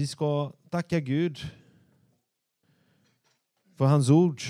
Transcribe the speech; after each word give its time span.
Vi 0.00 0.06
ska 0.06 0.52
tacka 0.70 1.00
Gud 1.00 1.38
för 3.76 3.84
hans 3.84 4.10
ord. 4.10 4.40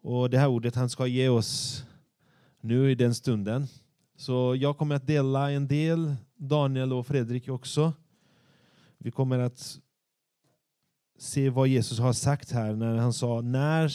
Och 0.00 0.30
det 0.30 0.38
här 0.38 0.48
ordet 0.48 0.74
han 0.74 0.90
ska 0.90 1.06
ge 1.06 1.28
oss 1.28 1.84
nu 2.60 2.90
i 2.90 2.94
den 2.94 3.14
stunden. 3.14 3.66
Så 4.16 4.56
jag 4.56 4.78
kommer 4.78 4.94
att 4.94 5.06
dela 5.06 5.50
en 5.50 5.68
del, 5.68 6.14
Daniel 6.36 6.92
och 6.92 7.06
Fredrik 7.06 7.48
också. 7.48 7.92
Vi 8.98 9.10
kommer 9.10 9.38
att 9.38 9.78
se 11.18 11.50
vad 11.50 11.68
Jesus 11.68 11.98
har 11.98 12.12
sagt 12.12 12.50
här 12.50 12.74
när 12.74 12.96
han 12.96 13.12
sa 13.12 13.40
när 13.40 13.92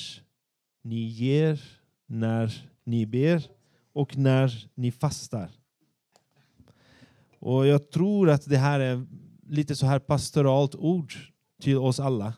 ni 0.81 1.01
ger, 1.01 1.61
när 2.05 2.69
ni 2.83 3.05
ber 3.05 3.43
och 3.93 4.17
när 4.17 4.69
ni 4.75 4.91
fastar. 4.91 5.51
Och 7.39 7.67
jag 7.67 7.91
tror 7.91 8.29
att 8.29 8.45
det 8.45 8.57
här 8.57 8.79
är 8.79 9.05
lite 9.51 9.75
så 9.75 9.85
här 9.85 9.99
pastoralt 9.99 10.75
ord 10.75 11.13
till 11.61 11.77
oss 11.77 11.99
alla. 11.99 12.33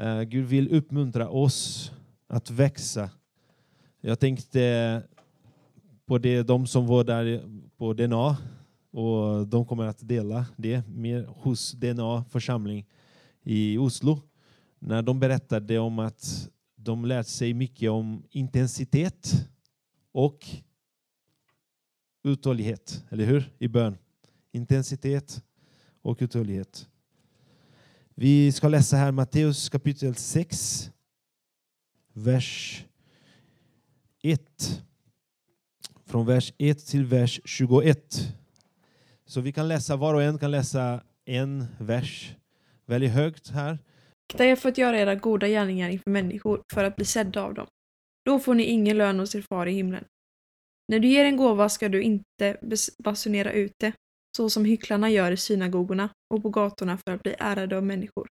Uh, 0.00 0.22
Gud 0.22 0.46
vill 0.46 0.74
uppmuntra 0.74 1.28
oss 1.28 1.92
att 2.26 2.50
växa. 2.50 3.10
Jag 4.00 4.20
tänkte 4.20 5.02
på 6.06 6.18
det, 6.18 6.42
de 6.42 6.66
som 6.66 6.86
var 6.86 7.04
där 7.04 7.42
på 7.76 7.92
DNA 7.92 8.36
och 8.90 9.46
de 9.46 9.66
kommer 9.66 9.86
att 9.86 10.08
dela 10.08 10.46
det 10.56 10.88
mer 10.88 11.24
hos 11.24 11.72
DNA 11.72 12.24
församling 12.24 12.86
i 13.42 13.78
Oslo. 13.78 14.20
När 14.78 15.02
de 15.02 15.20
berättade 15.20 15.78
om 15.78 15.98
att 15.98 16.48
de 16.76 17.04
lärt 17.04 17.26
sig 17.26 17.54
mycket 17.54 17.90
om 17.90 18.22
intensitet 18.30 19.48
och 20.12 20.46
uthållighet, 22.24 23.04
eller 23.08 23.24
hur? 23.24 23.52
I 23.58 23.68
bön. 23.68 23.98
Intensitet 24.52 25.42
och 26.02 26.18
uthållighet. 26.20 26.88
Vi 28.14 28.52
ska 28.52 28.68
läsa 28.68 28.96
här 28.96 29.12
Matteus 29.12 29.68
kapitel 29.68 30.14
6, 30.14 30.90
vers 32.12 32.84
1. 34.22 34.82
Från 36.06 36.26
vers 36.26 36.52
1 36.58 36.86
till 36.86 37.04
vers 37.04 37.40
21. 37.44 38.20
Så 39.26 39.40
vi 39.40 39.52
kan 39.52 39.68
läsa, 39.68 39.96
var 39.96 40.14
och 40.14 40.22
en 40.22 40.38
kan 40.38 40.50
läsa 40.50 41.02
en 41.24 41.66
vers 41.78 42.34
väldigt 42.86 43.10
högt 43.10 43.50
här. 43.50 43.78
Akta 44.32 44.44
er 44.44 44.56
för 44.56 44.68
att 44.68 44.78
göra 44.78 44.98
era 44.98 45.14
goda 45.14 45.48
gärningar 45.48 45.88
inför 45.88 46.10
människor 46.10 46.62
för 46.72 46.84
att 46.84 46.96
bli 46.96 47.04
sedda 47.04 47.42
av 47.42 47.54
dem. 47.54 47.66
Då 48.24 48.38
får 48.38 48.54
ni 48.54 48.62
ingen 48.62 48.98
lön 48.98 49.18
hos 49.18 49.34
er 49.34 49.44
far 49.48 49.66
i 49.66 49.72
himlen. 49.72 50.04
När 50.88 50.98
du 50.98 51.08
ger 51.08 51.24
en 51.24 51.36
gåva 51.36 51.68
ska 51.68 51.88
du 51.88 52.02
inte 52.02 52.56
basunera 52.98 53.52
ut 53.52 53.72
det, 53.78 53.92
så 54.36 54.50
som 54.50 54.64
hycklarna 54.64 55.10
gör 55.10 55.32
i 55.32 55.36
synagogorna 55.36 56.08
och 56.34 56.42
på 56.42 56.48
gatorna 56.48 56.98
för 56.98 57.14
att 57.14 57.22
bli 57.22 57.34
ärade 57.38 57.76
av 57.76 57.84
människor. 57.84 58.28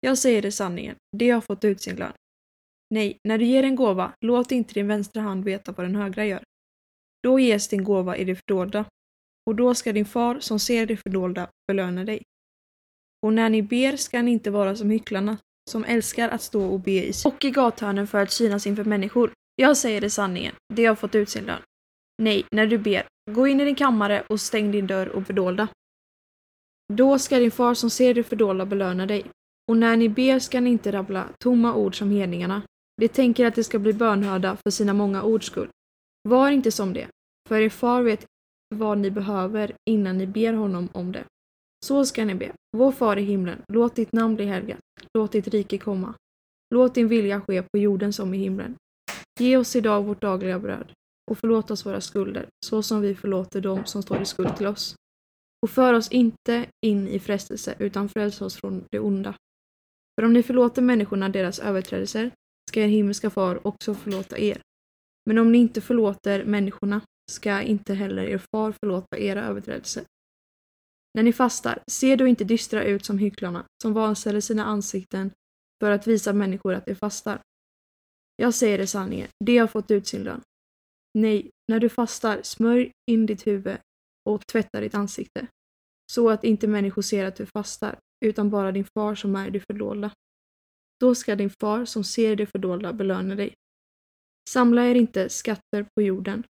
Jag 0.00 0.18
säger 0.18 0.42
det 0.42 0.52
sanningen, 0.52 0.96
de 1.16 1.30
har 1.30 1.40
fått 1.40 1.64
ut 1.64 1.80
sin 1.80 1.96
lön. 1.96 2.12
Nej, 2.90 3.18
när 3.28 3.38
du 3.38 3.44
ger 3.44 3.62
en 3.62 3.76
gåva, 3.76 4.12
låt 4.20 4.52
inte 4.52 4.74
din 4.74 4.88
vänstra 4.88 5.22
hand 5.22 5.44
veta 5.44 5.72
vad 5.72 5.86
den 5.86 5.96
högra 5.96 6.26
gör. 6.26 6.42
Då 7.22 7.38
ges 7.38 7.68
din 7.68 7.84
gåva 7.84 8.16
i 8.16 8.24
det 8.24 8.36
fördolda, 8.36 8.84
och 9.46 9.54
då 9.54 9.74
ska 9.74 9.92
din 9.92 10.04
far 10.04 10.40
som 10.40 10.58
ser 10.58 10.86
det 10.86 10.96
fördolda 10.96 11.48
belöna 11.66 12.04
dig. 12.04 12.22
Och 13.26 13.32
när 13.32 13.48
ni 13.48 13.62
ber 13.62 13.96
ska 13.96 14.22
ni 14.22 14.30
inte 14.30 14.50
vara 14.50 14.76
som 14.76 14.90
hycklarna, 14.90 15.38
som 15.70 15.84
älskar 15.84 16.28
att 16.28 16.42
stå 16.42 16.64
och 16.66 16.80
be 16.80 16.90
i 16.90 17.12
och 17.24 17.44
i 17.44 17.50
gathörnen 17.50 18.06
för 18.06 18.22
att 18.22 18.32
synas 18.32 18.66
inför 18.66 18.84
människor. 18.84 19.32
Jag 19.56 19.76
säger 19.76 20.00
det 20.00 20.10
sanningen, 20.10 20.54
de 20.74 20.86
har 20.86 20.94
fått 20.94 21.14
ut 21.14 21.28
sin 21.28 21.44
lön. 21.44 21.62
Nej, 22.22 22.44
när 22.50 22.66
du 22.66 22.78
ber, 22.78 23.06
gå 23.30 23.46
in 23.46 23.60
i 23.60 23.64
din 23.64 23.74
kammare 23.74 24.24
och 24.28 24.40
stäng 24.40 24.70
din 24.70 24.86
dörr 24.86 25.08
och 25.08 25.26
fördolda. 25.26 25.68
Då 26.92 27.18
ska 27.18 27.38
din 27.38 27.50
far 27.50 27.74
som 27.74 27.90
ser 27.90 28.14
det 28.14 28.22
fördolda 28.22 28.66
belöna 28.66 29.06
dig. 29.06 29.24
Och 29.70 29.76
när 29.76 29.96
ni 29.96 30.08
ber 30.08 30.38
ska 30.38 30.60
ni 30.60 30.70
inte 30.70 30.92
rabbla 30.92 31.28
tomma 31.38 31.74
ord 31.74 31.98
som 31.98 32.10
hedningarna. 32.10 32.62
De 32.96 33.08
tänker 33.08 33.46
att 33.46 33.54
de 33.54 33.64
ska 33.64 33.78
bli 33.78 33.92
bönhörda 33.92 34.56
för 34.56 34.70
sina 34.70 34.92
många 34.92 35.22
ords 35.22 35.46
skull. 35.46 35.68
Var 36.28 36.50
inte 36.50 36.72
som 36.72 36.92
det, 36.92 37.08
för 37.48 37.60
er 37.60 37.68
far 37.68 38.02
vet 38.02 38.26
vad 38.74 38.98
ni 38.98 39.10
behöver 39.10 39.74
innan 39.90 40.18
ni 40.18 40.26
ber 40.26 40.52
honom 40.52 40.88
om 40.92 41.12
det. 41.12 41.24
Så 41.86 42.06
ska 42.06 42.24
ni 42.24 42.34
be. 42.34 42.52
Vår 42.76 42.92
far 42.92 43.16
i 43.16 43.22
himlen, 43.22 43.62
låt 43.68 43.94
ditt 43.94 44.12
namn 44.12 44.36
bli 44.36 44.44
helgat. 44.44 44.78
Låt 45.18 45.32
ditt 45.32 45.48
rike 45.48 45.78
komma. 45.78 46.14
Låt 46.74 46.94
din 46.94 47.08
vilja 47.08 47.40
ske 47.40 47.62
på 47.62 47.78
jorden 47.78 48.12
som 48.12 48.34
i 48.34 48.38
himlen. 48.38 48.76
Ge 49.40 49.56
oss 49.56 49.76
idag 49.76 50.02
vårt 50.04 50.20
dagliga 50.20 50.58
bröd 50.58 50.92
och 51.30 51.38
förlåt 51.38 51.70
oss 51.70 51.86
våra 51.86 52.00
skulder, 52.00 52.48
så 52.66 52.82
som 52.82 53.00
vi 53.00 53.14
förlåter 53.14 53.60
dem 53.60 53.86
som 53.86 54.02
står 54.02 54.22
i 54.22 54.26
skuld 54.26 54.56
till 54.56 54.66
oss. 54.66 54.94
Och 55.62 55.70
för 55.70 55.94
oss 55.94 56.08
inte 56.10 56.66
in 56.86 57.08
i 57.08 57.18
frestelse, 57.18 57.74
utan 57.78 58.08
fräls 58.08 58.42
oss 58.42 58.56
från 58.56 58.84
det 58.90 58.98
onda. 58.98 59.34
För 60.20 60.26
om 60.26 60.32
ni 60.32 60.42
förlåter 60.42 60.82
människorna 60.82 61.28
deras 61.28 61.58
överträdelser 61.58 62.30
ska 62.70 62.80
er 62.80 62.86
himmelska 62.86 63.30
far 63.30 63.66
också 63.66 63.94
förlåta 63.94 64.38
er. 64.38 64.60
Men 65.26 65.38
om 65.38 65.52
ni 65.52 65.58
inte 65.58 65.80
förlåter 65.80 66.44
människorna 66.44 67.00
ska 67.32 67.62
inte 67.62 67.94
heller 67.94 68.22
er 68.22 68.40
far 68.52 68.74
förlåta 68.82 69.18
era 69.18 69.44
överträdelser. 69.44 70.04
När 71.14 71.22
ni 71.22 71.32
fastar, 71.32 71.82
se 71.90 72.16
då 72.16 72.26
inte 72.26 72.44
dystra 72.44 72.84
ut 72.84 73.04
som 73.04 73.18
hycklarna, 73.18 73.64
som 73.82 73.92
vanställer 73.92 74.40
sina 74.40 74.64
ansikten 74.64 75.30
för 75.82 75.90
att 75.90 76.06
visa 76.06 76.32
människor 76.32 76.74
att 76.74 76.86
de 76.86 76.94
fastar. 76.94 77.40
Jag 78.36 78.54
säger 78.54 78.78
er 78.78 78.86
sanningen, 78.86 79.28
de 79.44 79.58
har 79.58 79.66
fått 79.66 79.90
ut 79.90 80.06
sin 80.06 80.22
lön. 80.22 80.40
Nej, 81.18 81.50
när 81.68 81.80
du 81.80 81.88
fastar, 81.88 82.42
smörj 82.42 82.92
in 83.10 83.26
ditt 83.26 83.46
huvud 83.46 83.78
och 84.30 84.46
tvätta 84.46 84.80
ditt 84.80 84.94
ansikte, 84.94 85.46
så 86.12 86.30
att 86.30 86.44
inte 86.44 86.66
människor 86.68 87.02
ser 87.02 87.24
att 87.24 87.36
du 87.36 87.46
fastar, 87.46 87.98
utan 88.24 88.50
bara 88.50 88.72
din 88.72 88.86
far 88.94 89.14
som 89.14 89.36
är 89.36 89.48
i 89.48 89.50
det 89.50 89.60
fördolda. 89.60 90.10
Då 91.00 91.14
ska 91.14 91.36
din 91.36 91.50
far 91.60 91.84
som 91.84 92.04
ser 92.04 92.36
det 92.36 92.46
fördolda 92.46 92.92
belöna 92.92 93.34
dig. 93.34 93.54
Samla 94.50 94.86
er 94.86 94.94
inte 94.94 95.28
skatter 95.28 95.86
på 95.94 96.02
jorden, 96.02 96.44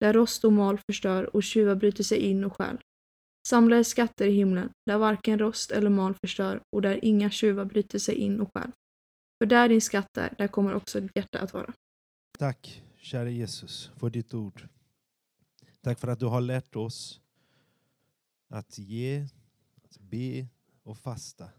där 0.00 0.12
rost 0.12 0.44
och 0.44 0.52
mal 0.52 0.78
förstör 0.90 1.36
och 1.36 1.42
tjuvar 1.42 1.74
bryter 1.74 2.04
sig 2.04 2.18
in 2.18 2.44
och 2.44 2.56
stjäl. 2.56 2.78
Samla 3.48 3.78
er 3.78 3.82
skatter 3.82 4.26
i 4.26 4.32
himlen, 4.32 4.70
där 4.86 4.98
varken 4.98 5.38
rost 5.38 5.70
eller 5.70 5.90
mal 5.90 6.14
förstör 6.14 6.60
och 6.76 6.82
där 6.82 7.04
inga 7.04 7.30
tjuvar 7.30 7.64
bryter 7.64 7.98
sig 7.98 8.14
in 8.14 8.40
och 8.40 8.48
stjäl. 8.54 8.70
För 9.42 9.46
där 9.46 9.68
din 9.68 9.80
skatt 9.80 10.16
är, 10.18 10.34
där 10.38 10.48
kommer 10.48 10.74
också 10.74 11.00
ditt 11.00 11.16
hjärta 11.16 11.38
att 11.38 11.52
vara. 11.52 11.72
Tack, 12.38 12.82
kära 13.00 13.30
Jesus, 13.30 13.90
för 13.96 14.10
ditt 14.10 14.34
ord. 14.34 14.68
Tack 15.80 15.98
för 15.98 16.08
att 16.08 16.20
du 16.20 16.26
har 16.26 16.40
lärt 16.40 16.76
oss 16.76 17.20
att 18.48 18.78
ge, 18.78 19.28
att 19.76 19.98
be 19.98 20.48
och 20.82 20.98
fasta. 20.98 21.50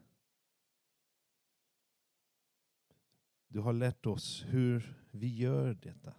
Du 3.48 3.60
har 3.60 3.74
lärt 3.74 4.06
oss 4.06 4.46
hur 4.48 5.04
vi 5.12 5.36
gör 5.36 5.74
detta. 5.74 6.14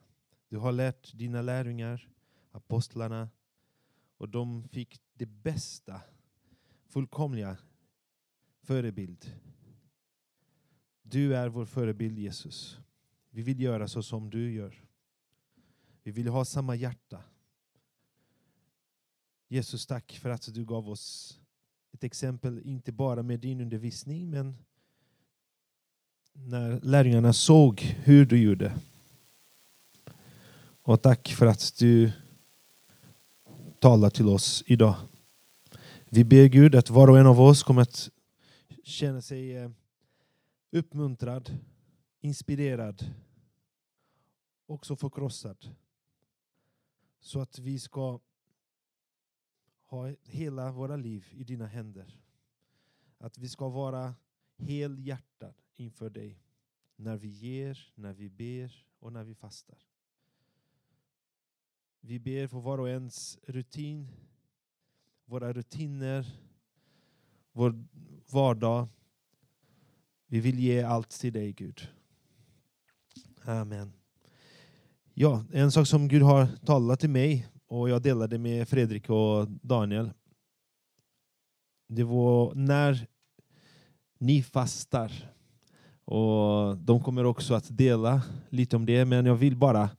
Du 0.49 0.59
har 0.59 0.73
lärt 0.73 1.19
dina 1.19 1.43
lärjungar, 1.43 2.09
apostlarna, 2.51 3.29
och 4.17 4.29
de 4.29 4.69
fick 4.69 5.01
det 5.15 5.27
bästa, 5.27 6.01
fullkomliga 6.87 7.57
förebild. 8.61 9.41
Du 11.03 11.37
är 11.37 11.49
vår 11.49 11.65
förebild 11.65 12.19
Jesus. 12.19 12.79
Vi 13.31 13.43
vill 13.43 13.61
göra 13.61 13.89
så 13.89 14.03
som 14.03 14.31
du 14.31 14.53
gör. 14.53 14.87
Vi 16.03 16.11
vill 16.11 16.29
ha 16.29 16.45
samma 16.45 16.75
hjärta. 16.75 17.23
Jesus, 19.49 19.87
tack 19.87 20.19
för 20.23 20.31
att 20.31 20.55
du 20.55 20.65
gav 20.65 20.89
oss 20.89 21.39
ett 21.93 22.05
exempel, 22.05 22.63
inte 22.65 22.93
bara 22.93 23.23
med 23.23 23.41
din 23.41 23.61
undervisning, 23.61 24.31
men 24.31 24.57
när 26.33 26.81
lärjungarna 26.81 27.33
såg 27.33 27.81
hur 27.81 28.27
du 28.27 28.43
gjorde. 28.43 28.79
Och 30.83 31.03
tack 31.03 31.29
för 31.29 31.47
att 31.47 31.79
du 31.79 32.13
talar 33.79 34.11
till 34.11 34.29
oss 34.29 34.65
idag. 34.67 34.95
Vi 36.09 36.25
ber 36.25 36.47
Gud 36.47 36.75
att 36.75 36.91
var 36.91 37.11
och 37.11 37.19
en 37.19 37.27
av 37.27 37.41
oss 37.41 37.63
kommer 37.63 37.83
att 37.83 38.11
känna 38.85 39.23
sig 39.23 39.57
eh, 39.57 39.71
uppmuntrad, 40.71 41.59
inspirerad, 42.21 43.05
också 44.67 44.97
förkrossad. 44.97 45.57
Så 47.23 47.41
att 47.41 47.59
vi 47.59 47.79
ska 47.79 48.21
ha 49.85 50.15
hela 50.23 50.73
våra 50.73 50.97
liv 50.97 51.27
i 51.31 51.45
dina 51.45 51.67
händer. 51.67 52.21
Att 53.19 53.39
vi 53.39 53.49
ska 53.49 53.69
vara 53.69 54.15
helhjärtad 54.57 55.55
inför 55.75 56.11
dig 56.11 56.43
när 56.97 57.17
vi 57.17 57.29
ger, 57.29 57.93
när 57.95 58.13
vi 58.13 58.31
ber 58.31 58.87
och 58.99 59.13
när 59.13 59.25
vi 59.25 59.35
fastar. 59.35 59.79
Vi 62.01 62.19
ber 62.19 62.47
för 62.47 62.61
var 62.61 62.79
och 62.79 62.89
ens 62.89 63.39
rutin, 63.43 64.09
våra 65.25 65.53
rutiner, 65.53 66.41
vår 67.53 67.85
vardag. 68.33 68.89
Vi 70.27 70.41
vill 70.41 70.59
ge 70.61 70.83
allt 70.83 71.11
till 71.11 71.33
dig 71.33 71.53
Gud. 71.53 71.89
Amen. 73.45 74.02
Ja, 75.15 75.45
en 75.53 75.73
sak 75.73 75.87
som 75.87 76.09
Gud 76.09 76.23
har 76.23 76.47
talat 76.47 77.01
till 77.01 77.11
mig 77.11 77.47
och 77.67 77.89
jag 77.89 78.03
delade 78.03 78.39
med 78.39 78.69
Fredrik 78.69 79.11
och 79.11 79.49
Daniel. 79.49 80.11
det 81.89 82.05
var 82.05 82.55
när 82.55 83.07
ni 84.19 84.43
fastar. 84.43 85.13
Och 86.05 86.77
de 86.77 87.03
kommer 87.03 87.25
också 87.25 87.55
att 87.55 87.77
dela 87.79 88.23
lite 88.49 88.77
om 88.77 88.87
det, 88.87 89.05
men 89.05 89.27
jag 89.27 89.35
vill 89.35 89.57
bara 89.57 89.91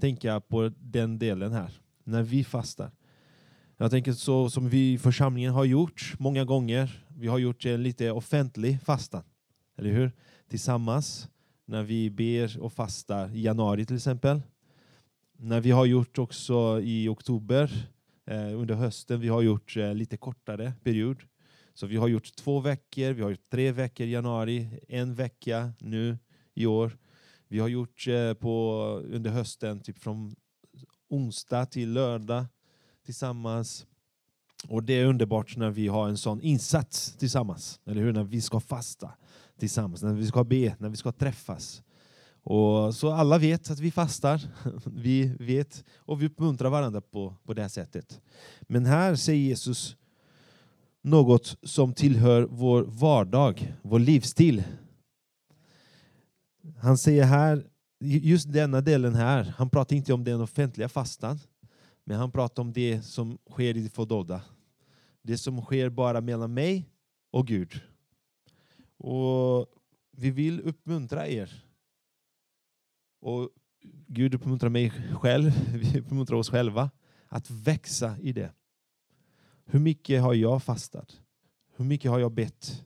tänka 0.00 0.40
på 0.40 0.70
den 0.78 1.18
delen 1.18 1.52
här, 1.52 1.80
när 2.04 2.22
vi 2.22 2.44
fastar. 2.44 2.90
Jag 3.76 3.90
tänker 3.90 4.12
så 4.12 4.50
som 4.50 4.68
vi 4.68 4.92
i 4.92 4.98
församlingen 4.98 5.52
har 5.52 5.64
gjort 5.64 6.14
många 6.18 6.44
gånger. 6.44 7.04
Vi 7.08 7.28
har 7.28 7.38
gjort 7.38 7.66
en 7.66 7.82
lite 7.82 8.10
offentlig 8.10 8.82
fasta, 8.82 9.24
eller 9.78 9.90
hur? 9.90 10.12
Tillsammans, 10.48 11.28
när 11.66 11.82
vi 11.82 12.10
ber 12.10 12.60
och 12.60 12.72
fastar 12.72 13.34
i 13.34 13.42
januari 13.42 13.86
till 13.86 13.96
exempel. 13.96 14.42
När 15.38 15.60
vi 15.60 15.70
har 15.70 15.86
gjort 15.86 16.18
också 16.18 16.80
i 16.82 17.08
oktober, 17.08 17.88
eh, 18.26 18.60
under 18.60 18.74
hösten, 18.74 19.20
vi 19.20 19.28
har 19.28 19.42
gjort 19.42 19.76
eh, 19.76 19.94
lite 19.94 20.16
kortare 20.16 20.72
period. 20.84 21.22
Så 21.74 21.86
vi 21.86 21.96
har 21.96 22.08
gjort 22.08 22.36
två 22.36 22.60
veckor, 22.60 23.12
vi 23.12 23.22
har 23.22 23.30
gjort 23.30 23.50
tre 23.50 23.72
veckor 23.72 24.06
i 24.06 24.10
januari, 24.10 24.80
en 24.88 25.14
vecka 25.14 25.72
nu 25.78 26.18
i 26.54 26.66
år. 26.66 26.98
Vi 27.48 27.58
har 27.58 27.68
gjort 27.68 28.06
eh, 28.06 28.34
på, 28.34 28.82
under 29.04 29.30
hösten, 29.30 29.80
typ 29.80 29.98
från 29.98 30.34
onsdag 31.08 31.66
till 31.66 31.92
lördag 31.92 32.44
tillsammans. 33.04 33.86
Och 34.68 34.82
det 34.82 34.92
är 34.92 35.06
underbart 35.06 35.56
när 35.56 35.70
vi 35.70 35.88
har 35.88 36.08
en 36.08 36.16
sån 36.16 36.40
insats 36.40 37.16
tillsammans, 37.16 37.80
eller 37.86 38.02
hur? 38.02 38.12
När 38.12 38.24
vi 38.24 38.40
ska 38.40 38.60
fasta 38.60 39.10
tillsammans, 39.58 40.02
när 40.02 40.14
vi 40.14 40.26
ska 40.26 40.44
be, 40.44 40.76
när 40.78 40.88
vi 40.88 40.96
ska 40.96 41.12
träffas. 41.12 41.82
Och 42.44 42.94
så 42.94 43.12
alla 43.12 43.38
vet 43.38 43.70
att 43.70 43.78
vi 43.78 43.90
fastar, 43.90 44.40
vi 44.84 45.36
vet 45.38 45.84
och 45.96 46.22
vi 46.22 46.26
uppmuntrar 46.26 46.70
varandra 46.70 47.00
på, 47.00 47.36
på 47.44 47.54
det 47.54 47.62
här 47.62 47.68
sättet. 47.68 48.20
Men 48.60 48.86
här 48.86 49.14
säger 49.14 49.42
Jesus 49.42 49.96
något 51.02 51.56
som 51.62 51.94
tillhör 51.94 52.42
vår 52.50 52.82
vardag, 52.82 53.74
vår 53.82 53.98
livsstil. 53.98 54.64
Han 56.78 56.98
säger 56.98 57.24
här, 57.24 57.66
just 58.00 58.52
denna 58.52 58.80
delen 58.80 59.14
här, 59.14 59.54
han 59.56 59.70
pratar 59.70 59.96
inte 59.96 60.12
om 60.12 60.24
den 60.24 60.40
offentliga 60.40 60.88
fastan, 60.88 61.38
men 62.04 62.18
han 62.18 62.32
pratar 62.32 62.62
om 62.62 62.72
det 62.72 63.02
som 63.02 63.38
sker 63.50 63.76
i 63.76 63.82
det 63.82 63.94
fördolda. 63.94 64.42
Det 65.22 65.38
som 65.38 65.62
sker 65.62 65.88
bara 65.88 66.20
mellan 66.20 66.54
mig 66.54 66.88
och 67.30 67.46
Gud. 67.46 67.80
Och 68.98 69.66
vi 70.16 70.30
vill 70.30 70.60
uppmuntra 70.60 71.28
er. 71.28 71.64
Och 73.22 73.50
Gud 74.06 74.34
uppmuntrar 74.34 74.70
mig 74.70 74.90
själv, 74.90 75.52
vi 75.74 76.00
uppmuntrar 76.00 76.36
oss 76.36 76.50
själva 76.50 76.90
att 77.28 77.50
växa 77.50 78.16
i 78.20 78.32
det. 78.32 78.52
Hur 79.64 79.78
mycket 79.78 80.22
har 80.22 80.34
jag 80.34 80.62
fastat? 80.62 81.20
Hur 81.76 81.84
mycket 81.84 82.10
har 82.10 82.18
jag 82.18 82.32
bett? 82.32 82.84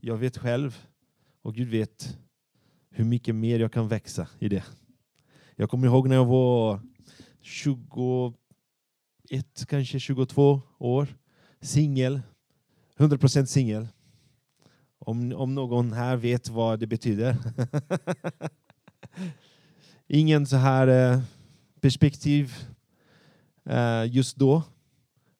Jag 0.00 0.16
vet 0.16 0.38
själv 0.38 0.86
och 1.42 1.54
Gud 1.54 1.68
vet 1.68 2.18
hur 2.90 3.04
mycket 3.04 3.34
mer 3.34 3.58
jag 3.58 3.72
kan 3.72 3.88
växa 3.88 4.28
i 4.38 4.48
det. 4.48 4.64
Jag 5.56 5.70
kommer 5.70 5.86
ihåg 5.86 6.08
när 6.08 6.16
jag 6.16 6.26
var 6.26 6.80
21, 7.40 8.34
kanske 9.68 10.00
22 10.00 10.60
år, 10.78 11.08
singel, 11.60 12.20
100% 12.96 13.44
singel. 13.44 13.88
Om, 14.98 15.32
om 15.32 15.54
någon 15.54 15.92
här 15.92 16.16
vet 16.16 16.48
vad 16.48 16.80
det 16.80 16.86
betyder. 16.86 17.36
Ingen 20.08 20.46
så 20.46 20.56
här 20.56 21.12
eh, 21.12 21.20
perspektiv 21.80 22.54
eh, 23.64 24.04
just 24.06 24.36
då. 24.36 24.62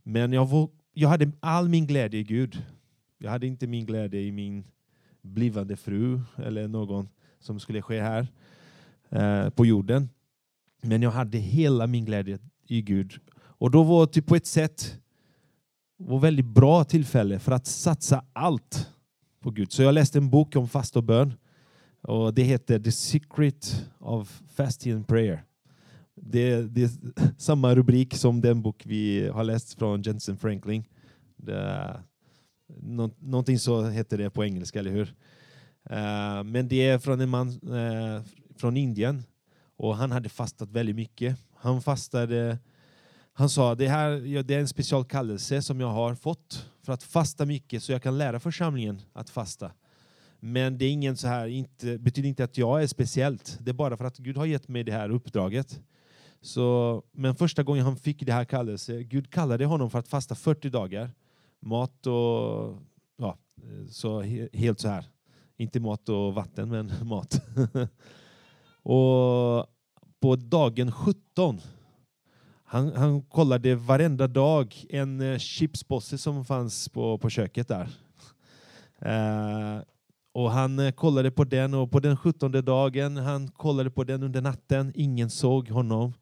Men 0.02 0.32
jag, 0.32 0.46
var, 0.46 0.68
jag 0.92 1.08
hade 1.08 1.32
all 1.40 1.68
min 1.68 1.86
glädje 1.86 2.20
i 2.20 2.24
Gud. 2.24 2.62
Jag 3.18 3.30
hade 3.30 3.46
inte 3.46 3.66
min 3.66 3.86
glädje 3.86 4.20
i 4.20 4.32
min 4.32 4.64
blivande 5.22 5.76
fru 5.76 6.20
eller 6.36 6.68
någon 6.68 7.08
som 7.40 7.60
skulle 7.60 7.82
ske 7.82 8.00
här 8.00 8.26
eh, 9.10 9.50
på 9.50 9.66
jorden. 9.66 10.08
Men 10.82 11.02
jag 11.02 11.10
hade 11.10 11.38
hela 11.38 11.86
min 11.86 12.04
glädje 12.04 12.38
i 12.66 12.82
Gud. 12.82 13.20
Och 13.34 13.70
då 13.70 13.82
var 13.82 14.06
det 14.06 14.12
typ 14.12 14.26
på 14.26 14.36
ett 14.36 14.46
sätt 14.46 14.98
var 15.96 16.18
väldigt 16.18 16.46
bra 16.46 16.84
tillfälle 16.84 17.38
för 17.38 17.52
att 17.52 17.66
satsa 17.66 18.24
allt 18.32 18.90
på 19.40 19.50
Gud. 19.50 19.72
Så 19.72 19.82
jag 19.82 19.94
läste 19.94 20.18
en 20.18 20.30
bok 20.30 20.56
om 20.56 20.68
fast 20.68 20.96
och 20.96 21.04
bön. 21.04 21.34
Och 22.02 22.34
det 22.34 22.42
heter 22.42 22.78
The 22.78 22.92
Secret 22.92 23.86
of 23.98 24.42
Fasting 24.54 24.92
and 24.92 25.08
Prayer. 25.08 25.44
Det, 26.14 26.62
det 26.62 26.82
är 26.82 26.90
samma 27.38 27.74
rubrik 27.74 28.14
som 28.14 28.40
den 28.40 28.62
bok 28.62 28.82
vi 28.86 29.28
har 29.28 29.44
läst 29.44 29.78
från 29.78 30.02
Jensen 30.02 30.36
Franklin. 30.36 30.84
Det, 31.36 32.02
nå, 32.82 33.10
någonting 33.18 33.58
så 33.58 33.88
heter 33.88 34.18
det 34.18 34.30
på 34.30 34.44
engelska, 34.44 34.78
eller 34.78 34.90
hur? 34.90 35.14
Uh, 35.90 36.44
men 36.44 36.68
det 36.68 36.88
är 36.88 36.98
från 36.98 37.20
en 37.20 37.28
man 37.28 37.48
uh, 37.48 38.22
från 38.56 38.76
Indien 38.76 39.22
och 39.76 39.96
han 39.96 40.12
hade 40.12 40.28
fastat 40.28 40.70
väldigt 40.70 40.96
mycket. 40.96 41.36
Han 41.54 41.82
fastade 41.82 42.58
han 43.34 43.50
sa 43.50 43.74
det 43.74 43.88
här 43.88 44.42
det 44.42 44.54
är 44.54 44.60
en 44.60 44.68
specialkallelse 44.68 45.62
som 45.62 45.80
jag 45.80 45.88
har 45.88 46.14
fått 46.14 46.66
för 46.82 46.92
att 46.92 47.02
fasta 47.02 47.44
mycket 47.44 47.82
så 47.82 47.92
jag 47.92 48.02
kan 48.02 48.18
lära 48.18 48.40
församlingen 48.40 49.02
att 49.12 49.30
fasta. 49.30 49.72
Men 50.44 50.78
det 50.78 50.84
är 50.84 50.90
ingen 50.90 51.16
så 51.16 51.28
här, 51.28 51.46
inte, 51.46 51.98
betyder 51.98 52.28
inte 52.28 52.44
att 52.44 52.58
jag 52.58 52.82
är 52.82 52.86
speciellt. 52.86 53.58
Det 53.60 53.70
är 53.70 53.74
bara 53.74 53.96
för 53.96 54.04
att 54.04 54.18
Gud 54.18 54.36
har 54.36 54.46
gett 54.46 54.68
mig 54.68 54.84
det 54.84 54.92
här 54.92 55.10
uppdraget. 55.10 55.80
Så, 56.40 57.02
men 57.12 57.34
första 57.34 57.62
gången 57.62 57.84
han 57.84 57.96
fick 57.96 58.26
det 58.26 58.32
här 58.32 58.44
kallelse, 58.44 59.02
Gud 59.02 59.30
kallade 59.30 59.64
honom 59.64 59.90
för 59.90 59.98
att 59.98 60.08
fasta 60.08 60.34
40 60.34 60.70
dagar. 60.70 61.10
Mat 61.60 62.06
och, 62.06 62.78
ja, 63.16 63.38
så 63.88 64.20
helt 64.52 64.80
så 64.80 64.88
här. 64.88 65.04
Inte 65.56 65.80
mat 65.80 66.08
och 66.08 66.34
vatten, 66.34 66.68
men 66.68 66.92
mat. 67.02 67.42
och 68.82 69.66
på 70.20 70.36
dagen 70.36 70.92
17 70.92 71.60
han, 72.64 72.92
han 72.92 73.22
kollade 73.22 73.74
varenda 73.74 74.26
dag 74.26 74.86
en 74.90 75.20
eh, 75.20 75.38
chipspåse 75.38 76.18
som 76.18 76.44
fanns 76.44 76.88
på, 76.88 77.18
på 77.18 77.30
köket 77.30 77.68
där. 77.68 77.88
Uh, 79.06 79.82
och 80.32 80.50
han 80.50 80.78
eh, 80.78 80.92
kollade 80.92 81.30
på 81.30 81.44
den 81.44 81.74
och 81.74 81.90
på 81.90 82.00
den 82.00 82.16
sjuttonde 82.16 82.62
dagen, 82.62 83.16
han 83.16 83.48
kollade 83.48 83.90
på 83.90 84.04
den 84.04 84.22
under 84.22 84.40
natten, 84.40 84.92
ingen 84.94 85.30
såg 85.30 85.68
honom. 85.68 86.12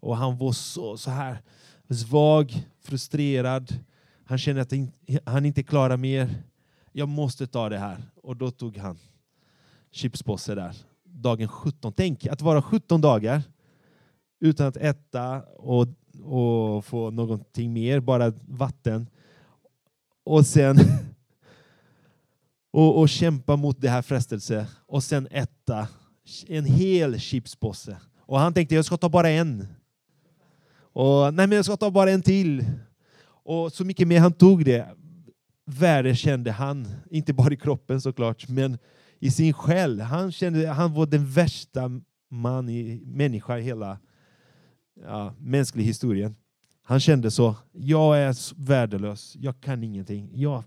Och 0.00 0.16
han 0.16 0.38
var 0.38 0.52
så, 0.52 0.96
så 0.96 1.10
här 1.10 1.42
svag, 1.90 2.66
frustrerad. 2.80 3.74
Han 4.24 4.38
kände 4.38 4.62
att 4.62 4.72
han 5.24 5.46
inte 5.46 5.62
klarar 5.62 5.96
mer. 5.96 6.42
Jag 6.92 7.08
måste 7.08 7.46
ta 7.46 7.68
det 7.68 7.78
här. 7.78 8.02
Och 8.22 8.36
då 8.36 8.50
tog 8.50 8.76
han 8.76 8.98
chipspåse 9.90 10.54
där. 10.54 10.76
Dagen 11.04 11.48
17. 11.48 11.92
Tänk 11.92 12.26
att 12.26 12.42
vara 12.42 12.62
17 12.62 13.00
dagar 13.00 13.42
utan 14.40 14.66
att 14.66 14.76
äta 14.76 15.42
och, 15.42 15.86
och 16.24 16.84
få 16.84 17.10
någonting 17.10 17.72
mer, 17.72 18.00
bara 18.00 18.32
vatten. 18.48 19.06
Och 20.24 20.46
sen 20.46 20.76
och, 22.78 23.00
och 23.00 23.08
kämpa 23.08 23.56
mot 23.56 23.80
det 23.80 23.88
här 23.88 24.02
frestelse 24.02 24.66
och 24.86 25.02
sen 25.02 25.28
äta 25.30 25.88
en 26.46 26.64
hel 26.64 27.20
chipspåse. 27.20 27.96
Och 28.20 28.38
han 28.38 28.54
tänkte 28.54 28.74
jag 28.74 28.84
ska 28.84 28.96
ta 28.96 29.08
bara 29.08 29.28
en. 29.28 29.66
Och 30.92 31.34
nej 31.34 31.46
men 31.46 31.52
jag 31.52 31.64
ska 31.64 31.76
ta 31.76 31.90
bara 31.90 32.10
en 32.10 32.22
till. 32.22 32.64
Och 33.24 33.72
så 33.72 33.84
mycket 33.84 34.08
mer 34.08 34.20
han 34.20 34.32
tog 34.32 34.64
det, 34.64 34.88
värre 35.66 36.16
kände 36.16 36.52
han. 36.52 36.88
Inte 37.10 37.32
bara 37.32 37.54
i 37.54 37.56
kroppen 37.56 38.00
såklart, 38.00 38.48
men 38.48 38.78
i 39.18 39.30
sin 39.30 39.52
själ. 39.52 40.00
Han 40.00 40.32
kände 40.32 40.68
han 40.68 40.94
var 40.94 41.06
den 41.06 41.26
värsta 41.30 41.90
man 42.30 42.68
i, 42.68 43.02
människa 43.04 43.58
i 43.58 43.62
hela 43.62 43.98
ja, 45.02 45.34
mänsklig 45.38 45.84
historien. 45.84 46.36
Han 46.82 47.00
kände 47.00 47.30
så, 47.30 47.56
jag 47.72 48.18
är 48.18 48.64
värdelös, 48.66 49.36
jag 49.38 49.60
kan 49.60 49.84
ingenting. 49.84 50.30
Jag, 50.34 50.64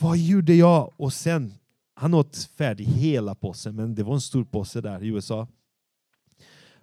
vad 0.00 0.18
gjorde 0.18 0.54
jag? 0.54 0.92
Och 0.96 1.12
sen, 1.12 1.54
han 1.94 2.14
åt 2.14 2.36
färdig 2.56 2.84
hela 2.84 3.34
påsen, 3.34 3.76
men 3.76 3.94
det 3.94 4.02
var 4.02 4.14
en 4.14 4.20
stor 4.20 4.44
påse 4.44 4.80
där 4.80 5.02
i 5.04 5.08
USA. 5.08 5.48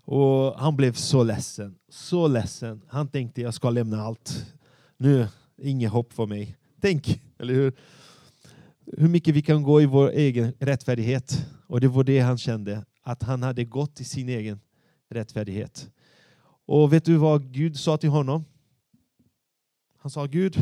Och 0.05 0.59
Han 0.59 0.75
blev 0.75 0.93
så 0.93 1.23
ledsen, 1.23 1.75
så 1.89 2.27
ledsen. 2.27 2.81
Han 2.87 3.07
tänkte 3.07 3.41
jag 3.41 3.53
ska 3.53 3.69
lämna 3.69 4.01
allt. 4.01 4.55
Nu, 4.97 5.27
inget 5.57 5.91
hopp 5.91 6.13
för 6.13 6.25
mig. 6.25 6.57
Tänk, 6.81 7.21
eller 7.37 7.53
hur? 7.53 7.73
Hur 8.97 9.07
mycket 9.07 9.35
vi 9.35 9.41
kan 9.41 9.63
gå 9.63 9.81
i 9.81 9.85
vår 9.85 10.09
egen 10.09 10.53
rättfärdighet. 10.59 11.45
Och 11.67 11.81
det 11.81 11.87
var 11.87 12.03
det 12.03 12.19
han 12.19 12.37
kände, 12.37 12.85
att 13.01 13.23
han 13.23 13.43
hade 13.43 13.65
gått 13.65 14.01
i 14.01 14.03
sin 14.03 14.29
egen 14.29 14.59
rättfärdighet. 15.09 15.89
Och 16.65 16.93
vet 16.93 17.05
du 17.05 17.17
vad 17.17 17.53
Gud 17.53 17.79
sa 17.79 17.97
till 17.97 18.09
honom? 18.09 18.45
Han 19.97 20.11
sa 20.11 20.25
Gud, 20.25 20.57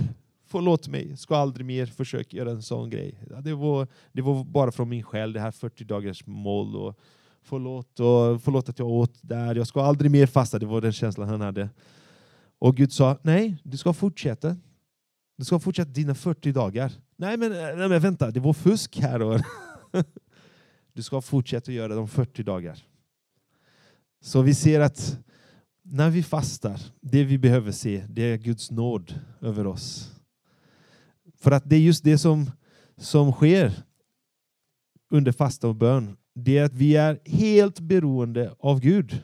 förlåt 0.53 0.87
mig, 0.87 1.17
ska 1.17 1.35
aldrig 1.35 1.65
mer 1.65 1.85
försöka 1.85 2.37
göra 2.37 2.51
en 2.51 2.61
sån 2.61 2.89
grej. 2.89 3.19
Det 3.41 3.53
var, 3.53 3.87
det 4.11 4.21
var 4.21 4.43
bara 4.43 4.71
från 4.71 4.89
min 4.89 5.03
själ, 5.03 5.33
det 5.33 5.39
här 5.39 5.51
40 5.51 5.83
dagars 5.83 6.25
mål. 6.25 6.75
Och 6.75 6.99
förlåt, 7.41 7.99
och 7.99 8.41
förlåt 8.43 8.69
att 8.69 8.79
jag 8.79 8.87
åt 8.87 9.17
där, 9.21 9.55
jag 9.55 9.67
ska 9.67 9.81
aldrig 9.81 10.11
mer 10.11 10.27
fasta. 10.27 10.59
Det 10.59 10.65
var 10.65 10.81
den 10.81 10.93
känslan 10.93 11.29
han 11.29 11.41
hade. 11.41 11.69
Och 12.59 12.75
Gud 12.75 12.93
sa, 12.93 13.17
nej, 13.21 13.57
du 13.63 13.77
ska 13.77 13.93
fortsätta. 13.93 14.55
Du 15.37 15.45
ska 15.45 15.59
fortsätta 15.59 15.91
dina 15.91 16.15
40 16.15 16.51
dagar. 16.51 16.91
Nej 17.15 17.37
men, 17.37 17.51
nej, 17.51 17.89
men 17.89 18.01
vänta, 18.01 18.31
det 18.31 18.39
var 18.39 18.53
fusk 18.53 18.99
här. 18.99 19.21
Och 19.21 19.41
du 20.93 21.03
ska 21.03 21.21
fortsätta 21.21 21.71
göra 21.71 21.95
de 21.95 22.07
40 22.07 22.43
dagar. 22.43 22.79
Så 24.21 24.41
vi 24.41 24.53
ser 24.53 24.79
att 24.79 25.17
när 25.81 26.09
vi 26.09 26.23
fastar, 26.23 26.79
det 27.01 27.23
vi 27.23 27.37
behöver 27.37 27.71
se, 27.71 28.05
det 28.09 28.21
är 28.21 28.37
Guds 28.37 28.71
nåd 28.71 29.13
över 29.41 29.67
oss. 29.67 30.12
För 31.43 31.51
att 31.51 31.69
det 31.69 31.75
är 31.75 31.79
just 31.79 32.03
det 32.03 32.17
som, 32.17 32.51
som 32.97 33.31
sker 33.31 33.73
under 35.09 35.31
fasta 35.31 35.67
och 35.67 35.75
bön. 35.75 36.17
Det 36.35 36.57
är 36.57 36.63
att 36.63 36.73
vi 36.73 36.95
är 36.95 37.19
helt 37.25 37.79
beroende 37.79 38.55
av 38.59 38.79
Gud. 38.79 39.21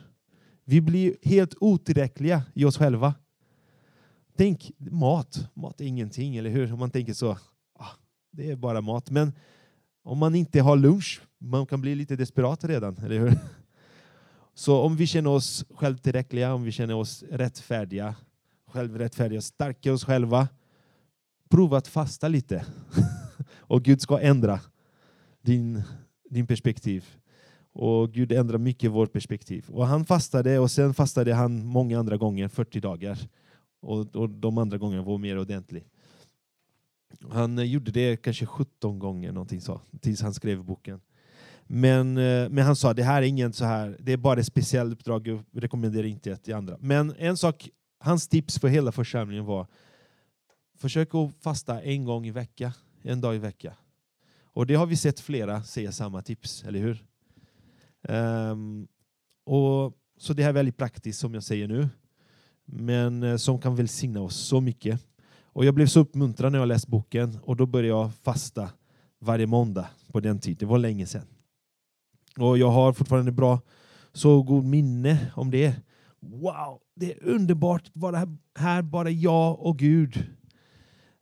Vi 0.64 0.80
blir 0.80 1.16
helt 1.22 1.54
otillräckliga 1.60 2.42
i 2.54 2.64
oss 2.64 2.76
själva. 2.76 3.14
Tänk 4.36 4.70
mat. 4.78 5.48
Mat 5.54 5.80
är 5.80 5.84
ingenting, 5.84 6.36
eller 6.36 6.50
hur? 6.50 6.72
Om 6.72 6.78
man 6.78 6.90
tänker 6.90 7.12
så. 7.12 7.38
Ah, 7.78 7.90
det 8.32 8.50
är 8.50 8.56
bara 8.56 8.80
mat. 8.80 9.10
Men 9.10 9.32
om 10.02 10.18
man 10.18 10.34
inte 10.34 10.60
har 10.60 10.76
lunch, 10.76 11.20
man 11.38 11.66
kan 11.66 11.80
bli 11.80 11.94
lite 11.94 12.16
desperat 12.16 12.64
redan, 12.64 12.96
eller 12.96 13.18
hur? 13.18 13.38
Så 14.54 14.80
om 14.80 14.96
vi 14.96 15.06
känner 15.06 15.30
oss 15.30 15.64
självtillräckliga, 15.74 16.54
om 16.54 16.62
vi 16.62 16.72
känner 16.72 16.94
oss 16.94 17.24
rättfärdiga, 17.30 18.14
självrättfärdiga, 18.66 19.40
starka 19.40 19.88
i 19.88 19.92
oss 19.92 20.04
själva, 20.04 20.48
prova 21.50 21.76
att 21.76 21.88
fasta 21.88 22.28
lite. 22.28 22.64
och 23.56 23.82
Gud 23.82 24.00
ska 24.00 24.20
ändra 24.20 24.60
din, 25.42 25.82
din 26.30 26.46
perspektiv. 26.46 27.04
Och 27.72 28.12
Gud 28.12 28.32
ändrar 28.32 28.58
mycket 28.58 28.90
vårt 28.90 29.12
perspektiv. 29.12 29.66
Och 29.68 29.86
han 29.86 30.04
fastade 30.04 30.58
och 30.58 30.70
sen 30.70 30.94
fastade 30.94 31.34
han 31.34 31.66
många 31.66 31.98
andra 31.98 32.16
gånger, 32.16 32.48
40 32.48 32.80
dagar. 32.80 33.18
Och, 33.80 34.16
och 34.16 34.30
de 34.30 34.58
andra 34.58 34.78
gångerna 34.78 35.02
var 35.02 35.18
mer 35.18 35.38
ordentlig. 35.38 35.86
Han 37.30 37.58
eh, 37.58 37.64
gjorde 37.64 37.90
det 37.90 38.16
kanske 38.16 38.46
17 38.46 38.98
gånger, 38.98 39.32
någonting 39.32 39.60
så, 39.60 39.80
tills 40.00 40.22
han 40.22 40.34
skrev 40.34 40.64
boken. 40.64 41.00
Men, 41.66 42.16
eh, 42.16 42.48
men 42.48 42.58
han 42.64 42.76
sa 42.76 42.94
det 42.94 43.02
här 43.02 43.22
är 43.22 43.26
ingen 43.26 43.52
så 43.52 43.64
här, 43.64 43.96
det 44.00 44.12
är 44.12 44.16
bara 44.16 44.40
ett 44.40 44.46
speciellt 44.46 44.92
uppdrag, 44.92 45.28
jag 45.28 45.44
rekommenderar 45.52 46.06
inte 46.06 46.30
det 46.30 46.36
till 46.36 46.54
andra. 46.54 46.76
Men 46.80 47.14
en 47.18 47.36
sak, 47.36 47.68
hans 47.98 48.28
tips 48.28 48.58
för 48.58 48.68
hela 48.68 48.92
församlingen 48.92 49.44
var 49.44 49.66
försök 50.80 51.14
att 51.14 51.34
fasta 51.40 51.82
en 51.82 52.04
gång 52.04 52.26
i 52.26 52.30
vecka, 52.30 52.74
en 53.02 53.20
dag 53.20 53.34
i 53.34 53.38
vecka. 53.38 53.74
Och 54.44 54.66
det 54.66 54.74
har 54.74 54.86
vi 54.86 54.96
sett 54.96 55.20
flera 55.20 55.62
säga 55.62 55.92
samma 55.92 56.22
tips, 56.22 56.64
eller 56.64 56.80
hur? 56.80 57.04
Um, 58.08 58.88
och, 59.44 59.92
så 60.18 60.32
det 60.32 60.42
här 60.42 60.48
är 60.48 60.54
väldigt 60.54 60.76
praktiskt 60.76 61.20
som 61.20 61.34
jag 61.34 61.42
säger 61.42 61.68
nu, 61.68 61.88
men 62.64 63.22
eh, 63.22 63.36
som 63.36 63.60
kan 63.60 63.76
välsigna 63.76 64.20
oss 64.20 64.36
så 64.36 64.60
mycket. 64.60 65.00
Och 65.42 65.64
jag 65.64 65.74
blev 65.74 65.86
så 65.86 66.00
uppmuntrad 66.00 66.52
när 66.52 66.58
jag 66.58 66.68
läste 66.68 66.90
boken 66.90 67.38
och 67.42 67.56
då 67.56 67.66
började 67.66 67.88
jag 67.88 68.14
fasta 68.14 68.70
varje 69.18 69.46
måndag 69.46 69.88
på 70.12 70.20
den 70.20 70.38
tiden. 70.38 70.58
Det 70.58 70.66
var 70.66 70.78
länge 70.78 71.06
sedan. 71.06 71.26
Och 72.38 72.58
jag 72.58 72.70
har 72.70 72.92
fortfarande 72.92 73.32
bra, 73.32 73.60
så 74.12 74.42
god 74.42 74.64
minne 74.64 75.32
om 75.34 75.50
det. 75.50 75.74
Wow, 76.20 76.80
det 76.94 77.12
är 77.12 77.24
underbart 77.24 77.82
att 77.82 77.96
vara 77.96 78.36
här, 78.54 78.82
bara 78.82 79.10
jag 79.10 79.60
och 79.60 79.78
Gud. 79.78 80.26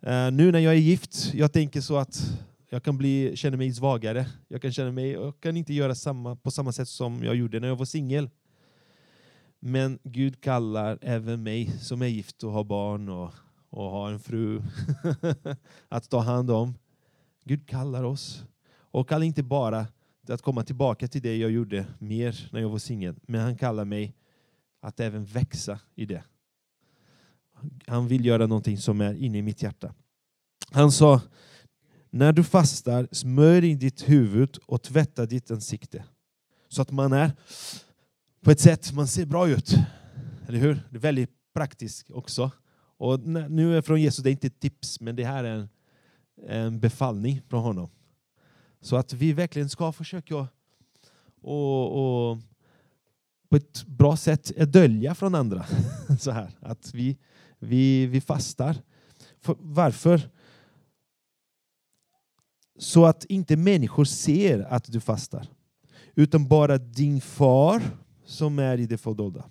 Uh, 0.06 0.30
nu 0.32 0.52
när 0.52 0.58
jag 0.58 0.74
är 0.74 0.78
gift, 0.78 1.34
jag 1.34 1.52
tänker 1.52 1.80
så 1.80 1.96
att 1.96 2.40
jag 2.70 2.82
kan 2.82 2.98
bli, 2.98 3.36
känna 3.36 3.56
mig 3.56 3.72
svagare. 3.72 4.26
Jag 4.48 4.62
kan 4.62 4.72
känna 4.72 4.92
mig, 4.92 5.10
jag 5.10 5.40
kan 5.40 5.56
inte 5.56 5.74
göra 5.74 5.94
samma 5.94 6.36
på 6.36 6.50
samma 6.50 6.72
sätt 6.72 6.88
som 6.88 7.24
jag 7.24 7.36
gjorde 7.36 7.60
när 7.60 7.68
jag 7.68 7.76
var 7.76 7.84
singel. 7.84 8.30
Men 9.60 9.98
Gud 10.02 10.40
kallar 10.40 10.98
även 11.02 11.42
mig 11.42 11.70
som 11.80 12.02
är 12.02 12.06
gift 12.06 12.44
och 12.44 12.52
har 12.52 12.64
barn 12.64 13.08
och, 13.08 13.30
och 13.70 13.90
har 13.90 14.12
en 14.12 14.20
fru 14.20 14.62
att 15.88 16.10
ta 16.10 16.18
hand 16.18 16.50
om. 16.50 16.74
Gud 17.44 17.68
kallar 17.68 18.04
oss. 18.04 18.44
Och 18.90 19.08
kallar 19.08 19.26
inte 19.26 19.42
bara 19.42 19.86
att 20.28 20.42
komma 20.42 20.64
tillbaka 20.64 21.08
till 21.08 21.22
det 21.22 21.36
jag 21.36 21.50
gjorde 21.50 21.86
mer 21.98 22.48
när 22.52 22.60
jag 22.60 22.68
var 22.68 22.78
singel. 22.78 23.16
Men 23.22 23.40
han 23.40 23.56
kallar 23.56 23.84
mig 23.84 24.14
att 24.80 25.00
även 25.00 25.24
växa 25.24 25.80
i 25.94 26.06
det. 26.06 26.22
Han 27.86 28.08
vill 28.08 28.26
göra 28.26 28.46
någonting 28.46 28.78
som 28.78 29.00
är 29.00 29.14
inne 29.14 29.38
i 29.38 29.42
mitt 29.42 29.62
hjärta. 29.62 29.94
Han 30.70 30.92
sa, 30.92 31.20
när 32.10 32.32
du 32.32 32.44
fastar, 32.44 33.08
smörj 33.12 33.68
in 33.68 33.78
ditt 33.78 34.08
huvud 34.08 34.58
och 34.66 34.82
tvätta 34.82 35.26
ditt 35.26 35.50
ansikte. 35.50 36.04
Så 36.68 36.82
att 36.82 36.90
man 36.90 37.12
är 37.12 37.32
på 38.40 38.50
ett 38.50 38.60
sätt, 38.60 38.92
man 38.92 39.08
ser 39.08 39.26
bra 39.26 39.48
ut. 39.48 39.74
Eller 40.48 40.58
hur? 40.58 40.74
Det 40.90 40.96
är 40.96 41.00
väldigt 41.00 41.30
praktiskt 41.54 42.10
också. 42.10 42.50
Och 42.98 43.20
nu 43.50 43.76
är 43.76 43.82
från 43.82 44.00
Jesus, 44.00 44.24
det 44.24 44.30
är 44.30 44.32
inte 44.32 44.46
ett 44.46 44.60
tips, 44.60 45.00
men 45.00 45.16
det 45.16 45.24
här 45.24 45.44
är 45.44 45.54
en, 45.54 45.68
en 46.46 46.80
befallning 46.80 47.42
från 47.48 47.62
honom. 47.62 47.90
Så 48.80 48.96
att 48.96 49.12
vi 49.12 49.32
verkligen 49.32 49.68
ska 49.68 49.92
försöka 49.92 50.48
och, 51.42 52.30
och 52.30 52.38
på 53.48 53.56
ett 53.56 53.84
bra 53.86 54.16
sätt 54.16 54.72
dölja 54.72 55.14
från 55.14 55.34
andra. 55.34 55.66
Så 56.20 56.30
här, 56.30 56.50
att 56.60 56.94
vi, 56.94 57.18
vi, 57.58 58.06
vi 58.06 58.20
fastar. 58.20 58.76
För, 59.40 59.56
varför? 59.58 60.30
Så 62.78 63.04
att 63.06 63.24
inte 63.24 63.56
människor 63.56 64.04
ser 64.04 64.60
att 64.60 64.84
du 64.84 65.00
fastar. 65.00 65.48
Utan 66.14 66.48
bara 66.48 66.78
din 66.78 67.20
far 67.20 67.82
som 68.24 68.58
är 68.58 68.78
i 68.78 68.86
det 68.86 68.98
fördolda. 68.98 69.44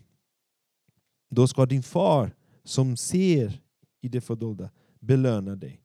Då 1.30 1.48
ska 1.48 1.66
din 1.66 1.84
far 1.84 2.36
som 2.64 2.98
ser 2.98 3.62
i 4.02 4.08
det 4.08 4.22
fördolda 4.22 4.70
belöna 5.00 5.56
dig. 5.56 5.82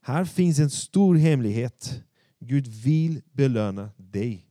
Här 0.00 0.24
finns 0.24 0.58
en 0.58 0.70
stor 0.70 1.14
hemlighet 1.14 2.02
Gud 2.46 2.66
vill 2.66 3.22
belöna 3.32 3.90
dig. 3.96 4.46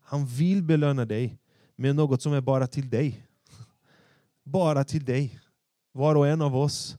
Han 0.00 0.26
vill 0.26 0.62
belöna 0.62 1.04
dig 1.04 1.38
med 1.76 1.96
något 1.96 2.22
som 2.22 2.32
är 2.32 2.40
bara 2.40 2.66
till 2.66 2.90
dig. 2.90 3.26
Bara 4.44 4.84
till 4.84 5.04
dig. 5.04 5.40
Var 5.92 6.14
och 6.14 6.26
en 6.26 6.42
av 6.42 6.56
oss. 6.56 6.96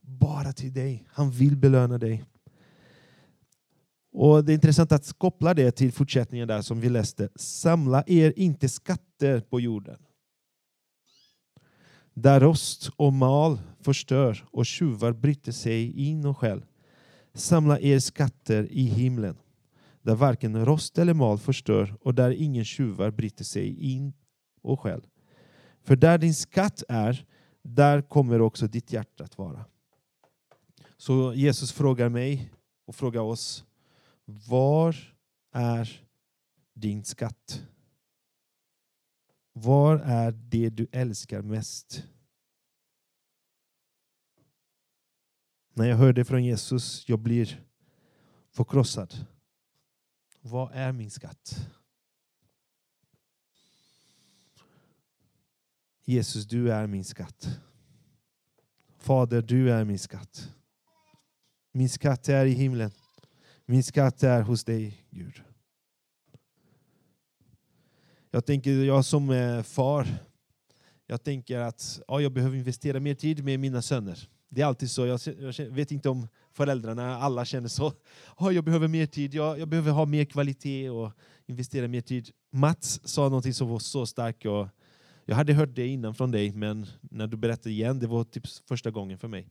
Bara 0.00 0.52
till 0.52 0.72
dig. 0.72 1.04
Han 1.08 1.30
vill 1.30 1.56
belöna 1.56 1.98
dig. 1.98 2.24
Och 4.12 4.44
Det 4.44 4.52
är 4.52 4.54
intressant 4.54 4.92
att 4.92 5.12
koppla 5.18 5.54
det 5.54 5.70
till 5.70 5.92
fortsättningen 5.92 6.48
där 6.48 6.62
som 6.62 6.80
vi 6.80 6.88
läste. 6.88 7.28
Samla 7.36 8.04
er 8.06 8.32
inte 8.36 8.68
skatter 8.68 9.40
på 9.40 9.60
jorden. 9.60 9.98
Där 12.14 12.40
rost 12.40 12.90
och 12.96 13.12
mal 13.12 13.58
förstör 13.80 14.44
och 14.50 14.66
tjuvar 14.66 15.12
bryter 15.12 15.52
sig 15.52 16.08
in 16.08 16.26
och 16.26 16.38
skäl. 16.38 16.64
Samla 17.34 17.80
er 17.80 17.98
skatter 17.98 18.68
i 18.70 18.84
himlen, 18.84 19.36
där 20.02 20.14
varken 20.14 20.64
rost 20.64 20.98
eller 20.98 21.14
mal 21.14 21.38
förstör 21.38 21.96
och 22.00 22.14
där 22.14 22.30
ingen 22.30 22.64
tjuvar 22.64 23.10
bryter 23.10 23.44
sig 23.44 23.92
in 23.92 24.12
och 24.62 24.80
skäl. 24.80 25.06
För 25.84 25.96
där 25.96 26.18
din 26.18 26.34
skatt 26.34 26.82
är, 26.88 27.26
där 27.62 28.02
kommer 28.02 28.40
också 28.40 28.66
ditt 28.66 28.92
hjärta 28.92 29.24
att 29.24 29.38
vara. 29.38 29.64
Så 30.96 31.34
Jesus 31.34 31.72
frågar 31.72 32.08
mig 32.08 32.52
och 32.84 32.94
frågar 32.94 33.20
oss, 33.20 33.64
var 34.24 35.14
är 35.52 36.06
din 36.74 37.04
skatt? 37.04 37.66
Var 39.52 39.98
är 39.98 40.32
det 40.32 40.70
du 40.70 40.86
älskar 40.92 41.42
mest? 41.42 42.04
När 45.74 45.88
jag 45.88 45.96
hör 45.96 46.12
det 46.12 46.24
från 46.24 46.44
Jesus, 46.44 47.08
jag 47.08 47.18
blir 47.18 47.66
förkrossad. 48.50 49.26
Vad 50.40 50.72
är 50.72 50.92
min 50.92 51.10
skatt? 51.10 51.68
Jesus, 56.04 56.44
du 56.44 56.72
är 56.72 56.86
min 56.86 57.04
skatt. 57.04 57.48
Fader, 58.98 59.42
du 59.42 59.72
är 59.72 59.84
min 59.84 59.98
skatt. 59.98 60.48
Min 61.72 61.88
skatt 61.88 62.28
är 62.28 62.46
i 62.46 62.50
himlen. 62.50 62.90
Min 63.66 63.82
skatt 63.82 64.22
är 64.22 64.42
hos 64.42 64.64
dig, 64.64 65.06
Gud. 65.10 65.42
Jag 68.30 68.46
tänker, 68.46 68.70
jag 68.70 69.04
som 69.04 69.62
far, 69.64 70.06
jag 71.06 71.22
tänker 71.22 71.58
att 71.58 72.00
ja, 72.08 72.20
jag 72.20 72.32
behöver 72.32 72.56
investera 72.56 73.00
mer 73.00 73.14
tid 73.14 73.44
med 73.44 73.60
mina 73.60 73.82
söner. 73.82 74.28
Det 74.48 74.62
är 74.62 74.66
alltid 74.66 74.90
så. 74.90 75.06
Jag, 75.06 75.20
jag 75.38 75.70
vet 75.70 75.90
inte 75.92 76.08
om 76.08 76.28
föräldrarna 76.52 77.16
alla 77.16 77.44
känner 77.44 77.68
så. 77.68 77.92
Ja, 78.38 78.52
jag 78.52 78.64
behöver 78.64 78.88
mer 78.88 79.06
tid, 79.06 79.34
jag, 79.34 79.58
jag 79.58 79.68
behöver 79.68 79.90
ha 79.90 80.06
mer 80.06 80.24
kvalitet 80.24 80.90
och 80.90 81.12
investera 81.46 81.88
mer 81.88 82.00
tid. 82.00 82.30
Mats 82.50 83.00
sa 83.04 83.28
något 83.28 83.56
som 83.56 83.68
var 83.68 83.78
så 83.78 84.06
starkt. 84.06 84.46
Och 84.46 84.68
jag 85.24 85.36
hade 85.36 85.54
hört 85.54 85.74
det 85.74 85.86
innan 85.86 86.14
från 86.14 86.30
dig, 86.30 86.52
men 86.52 86.86
när 87.00 87.26
du 87.26 87.36
berättade 87.36 87.70
igen, 87.70 87.98
det 87.98 88.06
var 88.06 88.24
typ 88.24 88.46
första 88.68 88.90
gången 88.90 89.18
för 89.18 89.28
mig. 89.28 89.48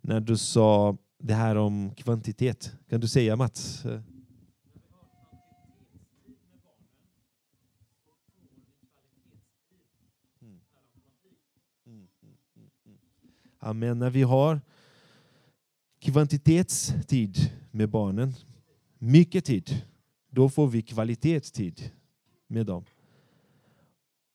När 0.00 0.20
du 0.20 0.36
sa 0.36 0.96
det 1.18 1.34
här 1.34 1.56
om 1.56 1.94
kvantitet. 1.94 2.72
Kan 2.88 3.00
du 3.00 3.08
säga 3.08 3.36
Mats? 3.36 3.84
Amen. 13.58 13.98
När 13.98 14.10
vi 14.10 14.22
har 14.22 14.60
kvantitetstid 15.98 17.50
med 17.70 17.88
barnen. 17.88 18.34
Mycket 18.98 19.44
tid. 19.44 19.82
Då 20.30 20.48
får 20.48 20.66
vi 20.66 20.82
kvalitetstid 20.82 21.90
med 22.46 22.66
dem. 22.66 22.84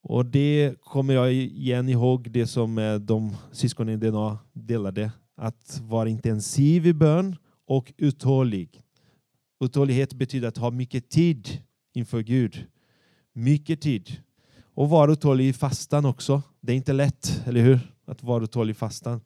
Och 0.10 0.26
det 0.26 0.76
kommer 0.84 1.14
jag 1.14 1.34
igen 1.34 1.90
ihåg 1.90 2.32
det 2.32 2.48
som 2.48 3.00
de 3.02 3.36
syskonen 3.52 4.04
i 4.04 4.10
DNA 4.10 4.40
delade. 4.54 5.12
Att 5.36 5.82
vara 5.84 6.10
intensiv 6.10 6.88
i 6.88 6.94
bön 6.94 7.36
och 7.66 7.94
uthållig. 7.98 8.82
Uthållighet 9.64 10.14
betyder 10.14 10.48
att 10.48 10.58
ha 10.58 10.72
mycket 10.72 11.10
tid 11.10 11.62
inför 11.94 12.22
Gud. 12.22 12.66
Mycket 13.34 13.82
tid. 13.82 14.18
Och 14.74 14.90
vara 14.90 15.12
uthållig 15.12 15.48
i 15.48 15.54
fastan 15.54 16.06
också. 16.06 16.42
Det 16.62 16.72
är 16.72 16.76
inte 16.76 16.94
lätt, 16.94 17.42
eller 17.46 17.62
hur? 17.62 17.80
Att 18.06 18.24
vara 18.24 18.44
uthållig 18.44 18.72
i 18.72 18.76
fastan. 18.76 19.22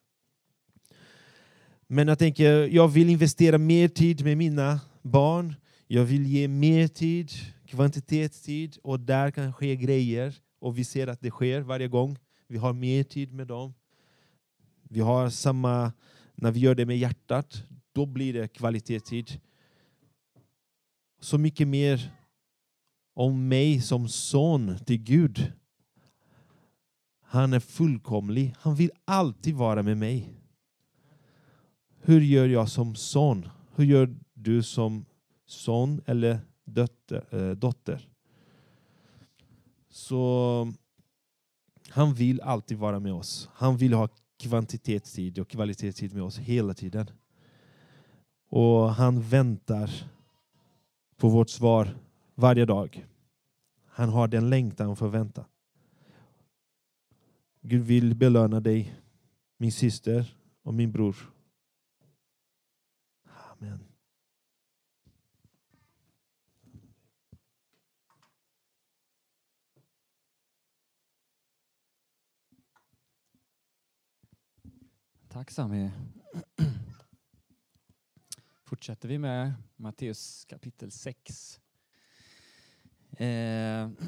Men 1.88 2.08
jag 2.08 2.20
tänker, 2.20 2.68
jag 2.68 2.88
vill 2.88 3.10
investera 3.10 3.58
mer 3.58 3.88
tid 3.88 4.24
med 4.24 4.38
mina 4.38 4.80
barn. 5.02 5.56
Jag 5.88 6.04
vill 6.04 6.26
ge 6.26 6.48
mer 6.48 6.88
tid, 6.88 7.32
kvantitetstid 7.66 8.78
och 8.84 9.00
där 9.00 9.32
kan 9.32 9.54
ske 9.54 9.76
grejer. 9.76 10.34
Och 10.62 10.78
vi 10.78 10.84
ser 10.84 11.08
att 11.08 11.22
det 11.22 11.30
sker 11.30 11.62
varje 11.62 11.88
gång. 11.88 12.18
Vi 12.48 12.58
har 12.58 12.74
mer 12.74 13.04
tid 13.04 13.34
med 13.34 13.48
dem. 13.48 13.74
Vi 14.84 15.00
har 15.00 15.30
samma, 15.30 15.94
när 16.36 16.52
vi 16.52 16.60
gör 16.60 16.76
det 16.76 16.86
med 16.86 16.98
hjärtat, 16.98 17.64
då 17.92 18.06
blir 18.06 18.34
det 18.34 18.48
kvalitetstid. 18.48 19.40
Så 21.20 21.38
mycket 21.38 21.68
mer 21.68 22.12
om 23.14 23.48
mig 23.48 23.82
som 23.82 24.08
son 24.08 24.78
till 24.86 24.98
Gud. 24.98 25.52
Han 27.22 27.54
är 27.54 27.60
fullkomlig. 27.60 28.56
Han 28.60 28.76
vill 28.76 28.92
alltid 29.06 29.56
vara 29.56 29.84
med 29.84 29.98
mig. 29.98 30.34
Hur 32.02 32.22
gör 32.22 32.48
jag 32.48 32.70
som 32.70 32.96
son? 32.96 33.50
Hur 33.76 33.86
gör 33.86 34.16
du 34.34 34.64
som 34.64 35.06
son 35.46 36.02
eller 36.06 36.40
eh, 37.32 37.52
dotter? 37.52 38.11
Så 39.92 40.74
han 41.90 42.14
vill 42.14 42.42
alltid 42.42 42.78
vara 42.78 43.00
med 43.00 43.14
oss. 43.14 43.50
Han 43.54 43.78
vill 43.78 43.94
ha 43.94 44.10
kvantitetstid 44.40 45.40
och 45.40 45.50
kvalitetstid 45.50 46.14
med 46.14 46.24
oss 46.24 46.38
hela 46.38 46.74
tiden. 46.74 47.10
Och 48.50 48.94
han 48.94 49.22
väntar 49.22 50.12
på 51.18 51.30
vårt 51.30 51.50
svar 51.50 51.98
varje 52.36 52.66
dag. 52.66 53.08
Han 53.86 54.10
har 54.10 54.28
den 54.28 54.50
längtan 54.50 54.96
för 54.96 55.08
att 55.08 55.14
vänta. 55.14 55.46
Gud 57.62 57.82
vill 57.82 58.16
belöna 58.16 58.60
dig, 58.60 58.96
min 59.58 59.72
syster 59.72 60.36
och 60.64 60.74
min 60.74 60.92
bror. 60.92 61.16
Amen. 63.52 63.91
Tack 75.34 75.52
Sami. 75.52 75.92
Fortsätter 78.64 79.10
vi 79.10 79.18
med 79.18 79.54
Matteus 79.76 80.46
kapitel 80.46 80.92
6. 80.92 81.60
Eh. 83.18 83.90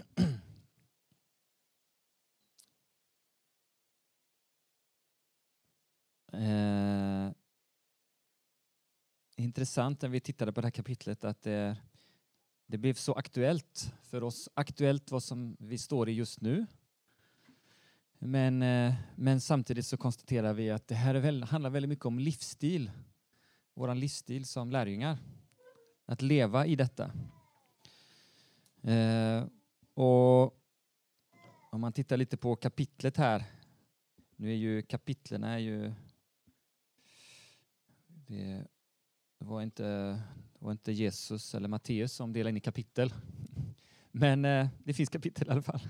Eh. 6.33 7.31
Intressant 9.35 10.01
när 10.01 10.09
vi 10.09 10.19
tittade 10.19 10.53
på 10.53 10.61
det 10.61 10.67
här 10.67 10.71
kapitlet 10.71 11.23
att 11.23 11.41
det, 11.41 11.77
det 12.65 12.77
blev 12.77 12.93
så 12.93 13.13
aktuellt 13.13 13.93
för 14.01 14.23
oss, 14.23 14.49
aktuellt 14.53 15.11
vad 15.11 15.23
som 15.23 15.57
vi 15.59 15.77
står 15.77 16.09
i 16.09 16.11
just 16.11 16.41
nu. 16.41 16.65
Men, 18.25 18.61
eh, 18.61 18.93
men 19.15 19.41
samtidigt 19.41 19.85
så 19.85 19.97
konstaterar 19.97 20.53
vi 20.53 20.69
att 20.69 20.87
det 20.87 20.95
här 20.95 21.15
väl, 21.15 21.43
handlar 21.43 21.69
väldigt 21.69 21.89
mycket 21.89 22.05
om 22.05 22.19
livsstil, 22.19 22.91
vår 23.73 23.95
livsstil 23.95 24.45
som 24.45 24.71
lärjungar. 24.71 25.17
Att 26.05 26.21
leva 26.21 26.65
i 26.65 26.75
detta. 26.75 27.11
Eh, 28.81 29.45
och 29.93 30.43
om 31.71 31.81
man 31.81 31.93
tittar 31.93 32.17
lite 32.17 32.37
på 32.37 32.55
kapitlet 32.55 33.17
här. 33.17 33.43
Nu 34.35 34.51
är 34.51 34.55
ju 34.55 34.81
kapitlen 34.81 35.43
är 35.43 35.57
ju... 35.57 35.93
Det 38.27 38.65
var 39.37 39.61
inte, 39.61 39.83
det 40.53 40.65
var 40.65 40.71
inte 40.71 40.91
Jesus 40.91 41.55
eller 41.55 41.67
Matteus 41.67 42.13
som 42.13 42.33
delade 42.33 42.49
in 42.49 42.57
i 42.57 42.59
kapitel. 42.59 43.13
Men 44.11 44.45
eh, 44.45 44.67
det 44.83 44.93
finns 44.93 45.09
kapitel 45.09 45.47
i 45.47 45.51
alla 45.51 45.61
fall. 45.61 45.89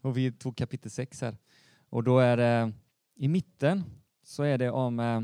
Och 0.00 0.16
vi 0.16 0.32
tog 0.32 0.56
kapitel 0.56 0.90
6 0.90 1.20
här. 1.20 1.36
Och 1.92 2.04
då 2.04 2.18
är 2.18 2.36
det 2.36 2.72
i 3.14 3.28
mitten 3.28 3.84
så 4.22 4.42
är 4.42 4.58
det 4.58 4.70
om 4.70 5.00
eh, 5.00 5.16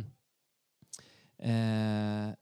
eh 1.51 2.35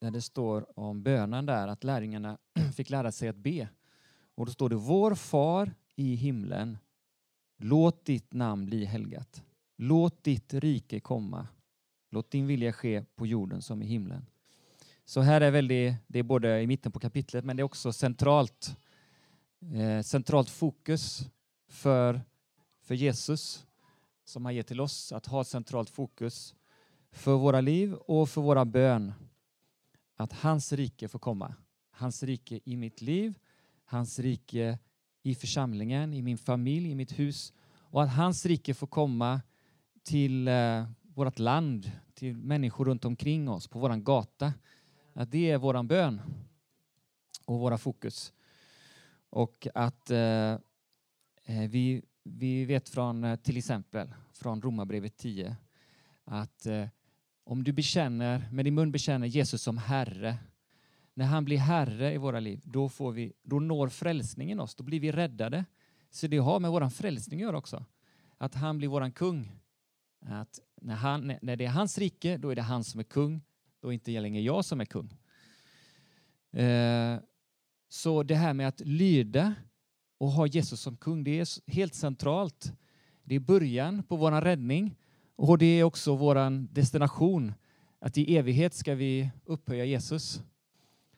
när 0.00 0.10
det 0.10 0.20
står 0.22 0.78
om 0.78 1.02
bönen 1.02 1.46
där, 1.46 1.68
att 1.68 1.84
lärjungarna 1.84 2.38
fick 2.76 2.90
lära 2.90 3.12
sig 3.12 3.28
att 3.28 3.36
be. 3.36 3.68
Och 4.34 4.46
då 4.46 4.52
står 4.52 4.68
det 4.68 4.76
Vår 4.76 5.14
far 5.14 5.74
i 5.96 6.14
himlen, 6.14 6.78
låt 7.58 8.04
ditt 8.04 8.32
namn 8.32 8.66
bli 8.66 8.84
helgat. 8.84 9.42
Låt 9.76 10.24
ditt 10.24 10.54
rike 10.54 11.00
komma. 11.00 11.48
Låt 12.10 12.30
din 12.30 12.46
vilja 12.46 12.72
ske 12.72 13.04
på 13.14 13.26
jorden 13.26 13.62
som 13.62 13.82
i 13.82 13.86
himlen. 13.86 14.26
Så 15.04 15.20
här 15.20 15.40
är 15.40 15.50
väldigt, 15.50 15.94
det 16.06 16.18
är 16.18 16.22
både 16.22 16.62
i 16.62 16.66
mitten 16.66 16.92
på 16.92 17.00
kapitlet 17.00 17.44
men 17.44 17.56
det 17.56 17.60
är 17.60 17.64
också 17.64 17.92
centralt, 17.92 18.76
eh, 19.74 20.02
centralt 20.02 20.50
fokus 20.50 21.28
för, 21.68 22.20
för 22.82 22.94
Jesus 22.94 23.66
som 24.24 24.44
han 24.44 24.54
ger 24.54 24.62
till 24.62 24.80
oss 24.80 25.12
att 25.12 25.26
ha 25.26 25.44
centralt 25.44 25.90
fokus 25.90 26.54
för 27.10 27.36
våra 27.36 27.60
liv 27.60 27.94
och 27.94 28.28
för 28.28 28.40
våra 28.40 28.64
bön 28.64 29.12
att 30.16 30.32
hans 30.32 30.72
rike 30.72 31.08
får 31.08 31.18
komma. 31.18 31.54
Hans 31.90 32.22
rike 32.22 32.60
i 32.64 32.76
mitt 32.76 33.02
liv, 33.02 33.34
hans 33.84 34.18
rike 34.18 34.78
i 35.22 35.34
församlingen, 35.34 36.14
i 36.14 36.22
min 36.22 36.38
familj, 36.38 36.90
i 36.90 36.94
mitt 36.94 37.18
hus 37.18 37.52
och 37.92 38.02
att 38.02 38.14
hans 38.14 38.46
rike 38.46 38.74
får 38.74 38.86
komma 38.86 39.40
till 40.02 40.48
eh, 40.48 40.84
vårt 41.02 41.38
land, 41.38 41.90
till 42.14 42.36
människor 42.36 42.84
runt 42.84 43.04
omkring 43.04 43.48
oss, 43.48 43.68
på 43.68 43.78
våran 43.78 44.04
gata. 44.04 44.52
Att 45.12 45.30
det 45.30 45.50
är 45.50 45.58
våran 45.58 45.88
bön 45.88 46.20
och 47.44 47.58
våra 47.58 47.78
fokus. 47.78 48.32
Och 49.30 49.66
att 49.74 50.10
eh, 50.10 50.52
eh 51.44 51.68
vi, 51.68 52.02
vi 52.22 52.64
vet 52.64 52.88
från 52.88 53.24
eh, 53.24 53.36
till 53.36 53.56
exempel 53.56 54.14
från 54.32 54.62
Romarbrevet 54.62 55.16
10 55.16 55.56
att 56.24 56.66
eh, 56.66 56.86
om 57.44 57.64
du 57.64 57.72
bekänner, 57.72 58.48
med 58.52 58.64
din 58.64 58.74
mun 58.74 58.92
bekänner 58.92 59.26
Jesus 59.26 59.62
som 59.62 59.78
Herre, 59.78 60.38
när 61.14 61.24
han 61.24 61.44
blir 61.44 61.58
Herre 61.58 62.14
i 62.14 62.16
våra 62.16 62.40
liv, 62.40 62.60
då, 62.64 62.88
får 62.88 63.12
vi, 63.12 63.32
då 63.42 63.60
når 63.60 63.88
frälsningen 63.88 64.60
oss, 64.60 64.74
då 64.74 64.84
blir 64.84 65.00
vi 65.00 65.12
räddade. 65.12 65.64
Så 66.10 66.26
det 66.26 66.38
har 66.38 66.60
med 66.60 66.70
vår 66.70 66.90
frälsning 66.90 67.40
att 67.40 67.46
göra 67.46 67.58
också. 67.58 67.84
Att 68.38 68.54
han 68.54 68.78
blir 68.78 68.88
våran 68.88 69.12
kung. 69.12 69.52
Att 70.20 70.60
när, 70.80 70.94
han, 70.94 71.32
när 71.42 71.56
det 71.56 71.64
är 71.64 71.70
hans 71.70 71.98
rike, 71.98 72.36
då 72.36 72.50
är 72.50 72.56
det 72.56 72.62
han 72.62 72.84
som 72.84 73.00
är 73.00 73.04
kung. 73.04 73.40
Då 73.80 73.88
är 73.88 73.90
det 73.90 73.94
inte 73.94 74.20
längre 74.20 74.42
jag 74.42 74.64
som 74.64 74.80
är 74.80 74.84
kung. 74.84 75.18
Eh, 76.62 77.18
så 77.88 78.22
det 78.22 78.34
här 78.34 78.54
med 78.54 78.68
att 78.68 78.80
lyda 78.80 79.54
och 80.22 80.30
ha 80.32 80.46
Jesus 80.46 80.80
som 80.80 80.96
kung, 80.96 81.24
det 81.24 81.40
är 81.40 81.70
helt 81.72 81.94
centralt. 81.94 82.72
Det 83.24 83.34
är 83.34 83.40
början 83.40 84.02
på 84.02 84.16
vår 84.16 84.40
räddning 84.40 84.96
och 85.36 85.58
det 85.58 85.66
är 85.66 85.84
också 85.84 86.16
vår 86.16 86.66
destination, 86.74 87.52
att 87.98 88.18
i 88.18 88.36
evighet 88.36 88.74
ska 88.74 88.94
vi 88.94 89.30
upphöja 89.44 89.84
Jesus. 89.84 90.42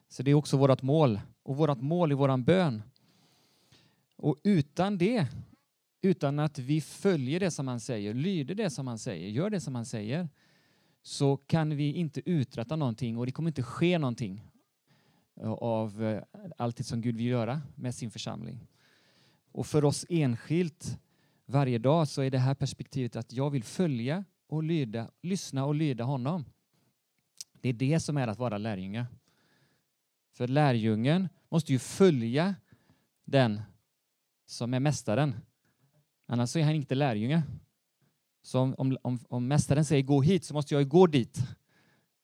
Så 0.08 0.22
det 0.22 0.30
är 0.30 0.34
också 0.34 0.56
vårt 0.56 0.82
mål 0.82 1.20
och 1.42 1.56
vårt 1.56 1.80
mål 1.80 2.12
i 2.12 2.14
vår 2.14 2.36
bön. 2.36 2.82
Och 4.16 4.40
utan 4.42 4.98
det, 4.98 5.26
utan 6.02 6.38
att 6.38 6.58
vi 6.58 6.80
följer 6.80 7.40
det 7.40 7.50
som 7.50 7.68
han 7.68 7.80
säger, 7.80 8.14
lyder 8.14 8.54
det 8.54 8.70
som 8.70 8.86
han 8.86 8.98
säger, 8.98 9.28
gör 9.28 9.50
det 9.50 9.60
som 9.60 9.74
han 9.74 9.86
säger, 9.86 10.28
så 11.02 11.36
kan 11.36 11.76
vi 11.76 11.92
inte 11.92 12.30
uträtta 12.30 12.76
någonting 12.76 13.18
och 13.18 13.26
det 13.26 13.32
kommer 13.32 13.50
inte 13.50 13.62
ske 13.62 13.98
någonting 13.98 14.44
av 15.60 16.04
eh, 16.04 16.22
allt 16.58 16.86
som 16.86 17.00
Gud 17.00 17.16
vill 17.16 17.26
göra 17.26 17.62
med 17.74 17.94
sin 17.94 18.10
församling. 18.10 18.66
Och 19.54 19.66
för 19.66 19.84
oss 19.84 20.06
enskilt 20.08 20.98
varje 21.46 21.78
dag 21.78 22.08
så 22.08 22.22
är 22.22 22.30
det 22.30 22.38
här 22.38 22.54
perspektivet 22.54 23.16
att 23.16 23.32
jag 23.32 23.50
vill 23.50 23.64
följa 23.64 24.24
och 24.46 24.62
lyda, 24.62 25.10
lyssna 25.22 25.64
och 25.64 25.74
lyda 25.74 26.04
honom. 26.04 26.44
Det 27.60 27.68
är 27.68 27.72
det 27.72 28.00
som 28.00 28.16
är 28.16 28.28
att 28.28 28.38
vara 28.38 28.58
lärjunge. 28.58 29.06
För 30.32 30.48
lärjungen 30.48 31.28
måste 31.48 31.72
ju 31.72 31.78
följa 31.78 32.54
den 33.24 33.62
som 34.46 34.74
är 34.74 34.80
mästaren. 34.80 35.34
Annars 36.26 36.56
är 36.56 36.62
han 36.62 36.74
inte 36.74 36.94
lärjunge. 36.94 37.42
Så 38.42 38.60
om, 38.60 38.74
om, 38.78 38.98
om, 39.02 39.18
om 39.28 39.48
mästaren 39.48 39.84
säger 39.84 40.02
gå 40.02 40.22
hit 40.22 40.44
så 40.44 40.54
måste 40.54 40.74
jag 40.74 40.82
ju 40.82 40.88
gå 40.88 41.06
dit. 41.06 41.38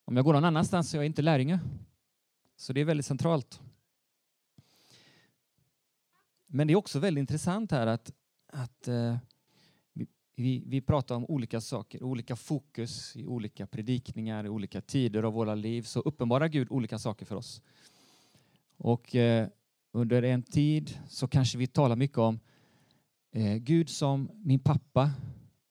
Om 0.05 0.17
jag 0.17 0.25
går 0.25 0.33
någon 0.33 0.45
annanstans 0.45 0.91
så 0.91 0.97
är 0.97 0.99
jag 0.99 1.07
inte 1.07 1.23
lärjunge. 1.23 1.61
Så 2.57 2.73
det 2.73 2.81
är 2.81 2.85
väldigt 2.85 3.07
centralt. 3.07 3.61
Men 6.53 6.67
det 6.67 6.73
är 6.73 6.77
också 6.77 6.99
väldigt 6.99 7.21
intressant 7.21 7.73
här 7.73 7.87
att, 7.87 8.13
att 8.53 8.89
eh, 8.89 9.17
vi, 10.37 10.63
vi 10.67 10.81
pratar 10.81 11.15
om 11.15 11.25
olika 11.25 11.61
saker, 11.61 12.03
olika 12.03 12.37
fokus 12.37 13.17
i 13.17 13.27
olika 13.27 13.67
predikningar, 13.67 14.47
i 14.47 14.49
olika 14.49 14.81
tider 14.81 15.23
av 15.23 15.33
våra 15.33 15.55
liv. 15.55 15.83
Så 15.83 16.01
uppenbarar 16.01 16.49
Gud 16.49 16.69
olika 16.71 16.99
saker 16.99 17.27
för 17.27 17.37
oss. 17.37 17.63
Och 18.77 19.17
eh, 19.17 19.49
under 19.93 20.23
en 20.23 20.43
tid 20.43 20.99
så 21.09 21.29
kanske 21.29 21.59
vi 21.59 21.67
talar 21.67 21.97
mycket 21.97 22.19
om 22.19 22.41
eh, 23.33 23.57
Gud 23.57 23.89
som 23.89 24.31
min 24.35 24.61
pappa. 24.61 25.11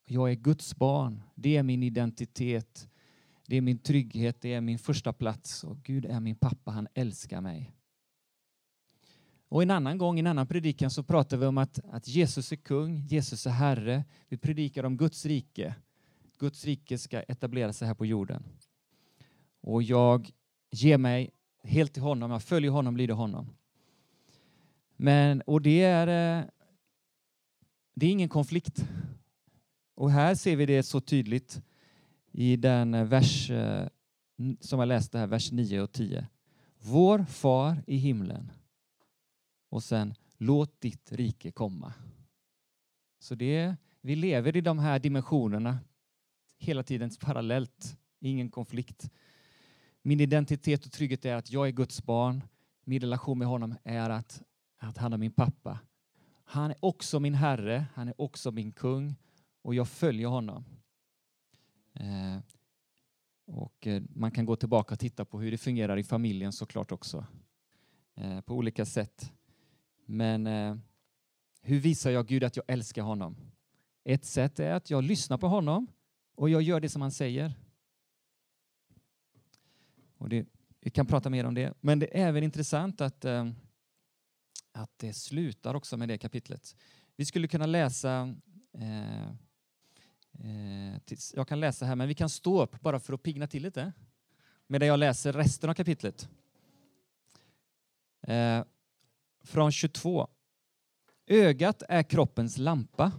Jag 0.06 0.32
är 0.32 0.36
Guds 0.36 0.76
barn. 0.76 1.24
Det 1.36 1.58
är 1.58 1.63
min 1.63 1.84
identitet. 1.84 2.89
Det 3.48 3.58
är 3.58 3.62
min 3.62 3.80
trygghet. 3.80 4.42
Det 4.42 4.54
är 4.54 4.62
min 4.62 4.80
första 4.80 5.13
plats. 5.13 5.63
Och 5.63 5.84
Gud 5.84 6.06
är 6.06 6.20
min 6.20 6.36
pappa. 6.36 6.72
Han 6.72 6.88
älskar 6.94 7.42
mig. 7.42 7.79
Och 9.50 9.64
en 9.64 9.72
annan 9.72 9.98
gång, 9.98 10.18
i 10.18 10.20
en 10.20 10.28
annan 10.28 10.48
predikan, 10.48 10.92
så 10.92 11.04
pratar 11.04 11.38
vi 11.38 11.46
om 11.46 11.58
att, 11.58 11.80
att 11.92 12.08
Jesus 12.08 12.52
är 12.52 12.56
kung, 12.56 12.98
Jesus 12.98 13.48
är 13.48 13.52
Herre. 13.52 14.04
Vi 14.28 14.38
predikar 14.38 14.84
om 14.84 14.98
Guds 14.98 15.26
rike. 15.26 15.76
Guds 16.40 16.66
rike 16.66 16.98
ska 16.98 17.22
etablera 17.22 17.74
sig 17.74 17.88
här 17.88 17.96
på 17.96 18.06
jorden. 18.06 18.44
Och 19.62 19.84
jag 19.84 20.32
ger 20.72 20.98
mig 20.98 21.32
helt 21.64 21.94
till 21.94 22.04
honom, 22.04 22.32
jag 22.32 22.44
följer 22.44 22.72
honom, 22.72 22.98
lyder 22.98 23.14
honom. 23.14 23.56
Men, 24.96 25.42
och 25.42 25.62
det 25.62 25.84
är, 25.84 26.08
eh, 26.08 26.46
det 27.96 28.06
är 28.06 28.12
ingen 28.12 28.30
konflikt. 28.30 28.86
Och 29.96 30.12
här 30.12 30.36
ser 30.36 30.56
vi 30.56 30.66
det 30.66 30.84
så 30.84 31.02
tydligt 31.02 31.62
i 32.32 32.56
den 32.56 32.94
eh, 32.94 33.06
vers 33.06 33.50
eh, 33.50 33.88
som 34.60 34.80
jag 34.80 34.88
läste 34.88 35.18
här, 35.18 35.28
vers 35.28 35.52
9 35.52 35.82
och 35.82 35.92
10. 35.92 36.28
Vår 36.78 37.24
far 37.24 37.84
i 37.88 37.98
himlen 37.98 38.52
och 39.70 39.84
sen 39.84 40.14
låt 40.38 40.82
ditt 40.82 41.12
rike 41.12 41.52
komma. 41.52 41.94
Så 43.20 43.36
det, 43.36 43.76
vi 44.02 44.16
lever 44.16 44.58
i 44.58 44.62
de 44.62 44.80
här 44.80 45.00
dimensionerna 45.00 45.80
hela 46.58 46.84
tiden 46.84 47.12
parallellt, 47.22 47.98
ingen 48.20 48.50
konflikt. 48.50 49.12
Min 50.02 50.20
identitet 50.20 50.86
och 50.86 50.92
trygghet 50.92 51.26
är 51.26 51.36
att 51.36 51.52
jag 51.52 51.68
är 51.68 51.72
Guds 51.72 52.04
barn. 52.04 52.44
Min 52.84 53.02
relation 53.02 53.38
med 53.38 53.48
honom 53.48 53.76
är 53.84 54.10
att, 54.10 54.42
att 54.78 54.98
han 54.98 55.14
är 55.14 55.18
min 55.18 55.32
pappa. 55.32 55.80
Han 56.44 56.72
är 56.72 56.78
också 56.80 57.20
min 57.20 57.34
herre, 57.34 57.86
han 57.94 58.08
är 58.08 58.22
också 58.22 58.52
min 58.52 58.72
kung 58.72 59.16
och 59.62 59.76
jag 59.76 59.88
följer 59.88 60.28
honom. 60.28 60.66
Eh, 61.94 62.40
och 63.46 63.88
eh, 63.88 64.04
man 64.10 64.32
kan 64.32 64.46
gå 64.46 64.56
tillbaka 64.56 64.94
och 64.94 65.00
titta 65.00 65.26
på 65.26 65.40
hur 65.40 65.52
det 65.52 65.58
fungerar 65.58 65.98
i 65.98 66.04
familjen 66.04 66.52
såklart 66.52 66.92
också. 66.92 67.26
Eh, 68.16 68.42
på 68.42 68.56
olika 68.56 68.86
sätt. 68.86 69.34
Men 70.12 70.48
eh, 70.48 70.76
hur 71.62 71.80
visar 71.80 72.12
jag 72.12 72.28
Gud 72.28 72.43
att 72.43 72.56
jag 72.56 72.65
älskar 72.67 73.02
honom? 73.02 73.36
Ett 74.04 74.26
sätt 74.26 74.60
är 74.60 74.72
att 74.72 74.89
jag 74.89 75.04
lyssnar 75.04 75.38
på 75.38 75.48
honom 75.48 75.88
och 76.36 76.50
jag 76.50 76.62
gör 76.62 76.80
det 76.80 76.89
som 76.89 77.02
han 77.02 77.12
säger. 77.12 77.54
Och 80.17 80.30
det, 80.30 80.45
vi 80.80 80.89
kan 80.89 81.06
prata 81.06 81.30
mer 81.30 81.45
om 81.45 81.54
det. 81.54 81.74
Men 81.82 82.00
det 82.00 82.17
är 82.17 82.28
även 82.28 82.43
intressant 82.43 83.02
att, 83.02 83.26
eh, 83.26 83.50
att 84.72 84.91
det 84.98 85.13
slutar 85.13 85.76
också 85.76 85.98
med 85.98 86.08
det 86.08 86.17
kapitlet. 86.17 86.76
Vi 87.15 87.26
skulle 87.26 87.48
kunna 87.48 87.65
läsa 87.65 88.36
eh, 88.74 89.24
eh 90.39 91.00
jag 91.34 91.48
kan 91.48 91.60
läsa 91.60 91.86
här, 91.86 91.95
men 91.95 92.08
vi 92.08 92.15
kan 92.15 92.30
stå 92.30 92.62
upp 92.62 92.82
bara 92.82 93.00
för 93.00 93.13
att 93.13 93.24
pigna 93.24 93.48
till 93.48 93.63
lite 93.63 93.93
medan 94.67 94.88
jag 94.88 95.00
läser 95.00 95.34
resten 95.34 95.69
av 95.69 95.74
kapitlet. 95.74 96.30
Eh, 98.22 98.63
från 99.41 99.71
22. 99.71 100.28
Ögat 101.28 101.84
är 101.89 102.04
kroppens 102.04 102.58
lampa. 102.58 103.12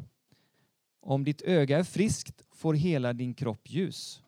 Om 1.01 1.25
ditt 1.25 1.43
öga 1.43 1.79
är 1.79 1.85
friskt 1.85 2.43
får 2.51 2.75
hela 2.75 3.13
din 3.13 3.35
kropp 3.35 3.71
ljus. 3.71 4.23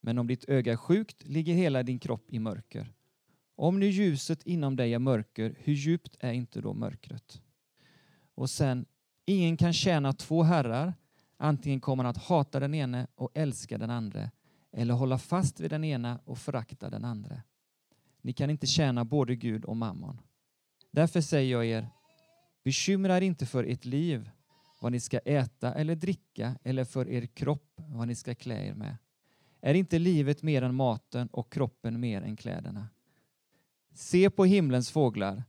Men 0.00 0.18
om 0.18 0.26
ditt 0.26 0.44
öga 0.48 0.72
är 0.72 0.76
sjukt 0.76 1.24
ligger 1.26 1.54
hela 1.54 1.82
din 1.82 1.98
kropp 1.98 2.26
i 2.30 2.38
mörker. 2.38 2.92
Om 3.56 3.80
nu 3.80 3.86
ljuset 3.86 4.42
inom 4.42 4.76
dig 4.76 4.94
är 4.94 4.98
mörker, 4.98 5.56
hur 5.58 5.74
djupt 5.74 6.16
är 6.20 6.32
inte 6.32 6.60
då 6.60 6.74
mörkret? 6.74 7.42
Och 8.34 8.50
sen, 8.50 8.86
ingen 9.24 9.56
kan 9.56 9.72
tjäna 9.72 10.12
två 10.12 10.42
herrar. 10.42 10.94
Antingen 11.36 11.80
kommer 11.80 12.04
han 12.04 12.10
att 12.10 12.24
hata 12.24 12.60
den 12.60 12.74
ene 12.74 13.06
och 13.14 13.30
älska 13.34 13.78
den 13.78 13.90
andra 13.90 14.30
eller 14.72 14.94
hålla 14.94 15.18
fast 15.18 15.60
vid 15.60 15.70
den 15.70 15.84
ena 15.84 16.20
och 16.24 16.38
förakta 16.38 16.90
den 16.90 17.04
andra. 17.04 17.42
Ni 18.20 18.32
kan 18.32 18.50
inte 18.50 18.66
tjäna 18.66 19.04
både 19.04 19.36
Gud 19.36 19.64
och 19.64 19.76
mammon. 19.76 20.20
Därför 20.94 21.20
säger 21.20 21.52
jag 21.52 21.66
er, 21.66 21.88
bekymra 22.64 23.16
er 23.16 23.20
inte 23.20 23.46
för 23.46 23.64
ert 23.64 23.84
liv, 23.84 24.30
vad 24.80 24.92
ni 24.92 25.00
ska 25.00 25.18
äta 25.18 25.74
eller 25.74 25.94
dricka, 25.94 26.56
eller 26.62 26.84
för 26.84 27.08
er 27.08 27.26
kropp, 27.26 27.80
vad 27.88 28.08
ni 28.08 28.14
ska 28.14 28.34
klä 28.34 28.66
er 28.66 28.74
med. 28.74 28.96
Är 29.60 29.74
inte 29.74 29.98
livet 29.98 30.42
mer 30.42 30.62
än 30.62 30.74
maten 30.74 31.28
och 31.28 31.52
kroppen 31.52 32.00
mer 32.00 32.22
än 32.22 32.36
kläderna? 32.36 32.88
Se 33.94 34.30
på 34.30 34.44
himlens 34.44 34.90
fåglar. 34.90 35.44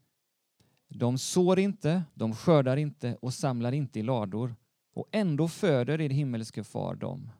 De 0.87 1.17
sår 1.17 1.59
inte, 1.59 2.03
de 2.13 2.35
skördar 2.35 2.77
inte 2.77 3.15
och 3.15 3.33
samlar 3.33 3.71
inte 3.71 3.99
i 3.99 4.03
lador, 4.03 4.55
och 4.93 5.09
ändå 5.11 5.47
föder 5.47 6.01
er 6.01 6.09
himmelske 6.09 6.63
far 6.63 6.95
dem. 6.95 7.31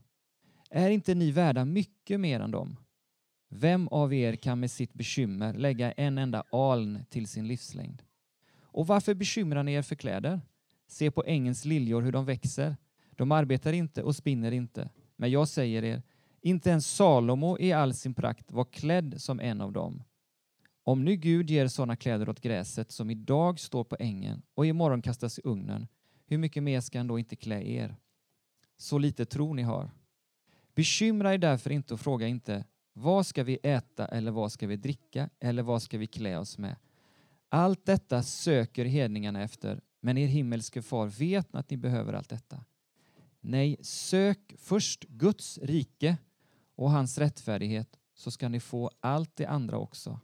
Är 0.69 0.89
inte 0.89 1.15
ni 1.15 1.31
värda 1.31 1.65
mycket 1.65 2.19
mer 2.19 2.39
än 2.39 2.51
dem? 2.51 2.77
Vem 3.57 3.87
av 3.87 4.13
er 4.13 4.35
kan 4.35 4.59
med 4.59 4.71
sitt 4.71 4.93
bekymmer 4.93 5.53
lägga 5.53 5.91
en 5.91 6.17
enda 6.17 6.43
aln 6.51 7.05
till 7.09 7.27
sin 7.27 7.47
livslängd? 7.47 8.03
Och 8.61 8.87
varför 8.87 9.13
bekymrar 9.13 9.63
ni 9.63 9.73
er 9.73 9.81
för 9.81 9.95
kläder? 9.95 10.41
Se 10.87 11.11
på 11.11 11.23
ängens 11.25 11.65
liljor 11.65 12.01
hur 12.01 12.11
de 12.11 12.25
växer. 12.25 12.77
De 13.11 13.31
arbetar 13.31 13.73
inte 13.73 14.03
och 14.03 14.15
spinner 14.15 14.51
inte. 14.51 14.89
Men 15.15 15.31
jag 15.31 15.47
säger 15.47 15.83
er, 15.83 16.03
inte 16.41 16.69
ens 16.69 16.87
Salomo 16.87 17.57
i 17.59 17.73
all 17.73 17.93
sin 17.93 18.13
prakt 18.13 18.51
var 18.51 18.65
klädd 18.65 19.21
som 19.21 19.39
en 19.39 19.61
av 19.61 19.71
dem. 19.71 20.03
Om 20.83 21.05
nu 21.05 21.15
Gud 21.15 21.49
ger 21.49 21.67
sådana 21.67 21.95
kläder 21.95 22.29
åt 22.29 22.41
gräset 22.41 22.91
som 22.91 23.09
idag 23.09 23.59
står 23.59 23.83
på 23.83 23.95
ängen 23.99 24.41
och 24.53 24.65
imorgon 24.65 25.01
kastas 25.01 25.39
i 25.39 25.41
ugnen, 25.43 25.87
hur 26.25 26.37
mycket 26.37 26.63
mer 26.63 26.81
ska 26.81 26.99
han 26.99 27.07
då 27.07 27.19
inte 27.19 27.35
klä 27.35 27.61
er? 27.61 27.95
Så 28.77 28.97
lite 28.97 29.25
tro 29.25 29.53
ni 29.53 29.61
har. 29.61 29.91
Bekymra 30.75 31.33
er 31.33 31.37
därför 31.37 31.69
inte 31.69 31.93
och 31.93 31.99
fråga 31.99 32.27
inte 32.27 32.65
vad 32.97 33.25
ska 33.25 33.43
vi 33.43 33.59
äta 33.63 34.05
eller 34.05 34.31
vad 34.31 34.51
ska 34.51 34.67
vi 34.67 34.75
dricka 34.75 35.29
eller 35.39 35.63
vad 35.63 35.81
ska 35.81 35.97
vi 35.97 36.07
klä 36.07 36.37
oss 36.37 36.57
med? 36.57 36.75
Allt 37.49 37.85
detta 37.85 38.23
söker 38.23 38.85
hedningarna 38.85 39.43
efter, 39.43 39.81
men 40.01 40.17
er 40.17 40.27
himmelske 40.27 40.81
far 40.81 41.07
vet 41.07 41.55
att 41.55 41.69
ni 41.69 41.77
behöver 41.77 42.13
allt 42.13 42.29
detta. 42.29 42.65
Nej, 43.39 43.77
sök 43.81 44.53
först 44.57 45.03
Guds 45.03 45.57
rike 45.57 46.17
och 46.75 46.91
hans 46.91 47.17
rättfärdighet 47.17 47.99
så 48.13 48.31
ska 48.31 48.49
ni 48.49 48.59
få 48.59 48.91
allt 48.99 49.35
det 49.35 49.45
andra 49.45 49.77
också. 49.77 50.19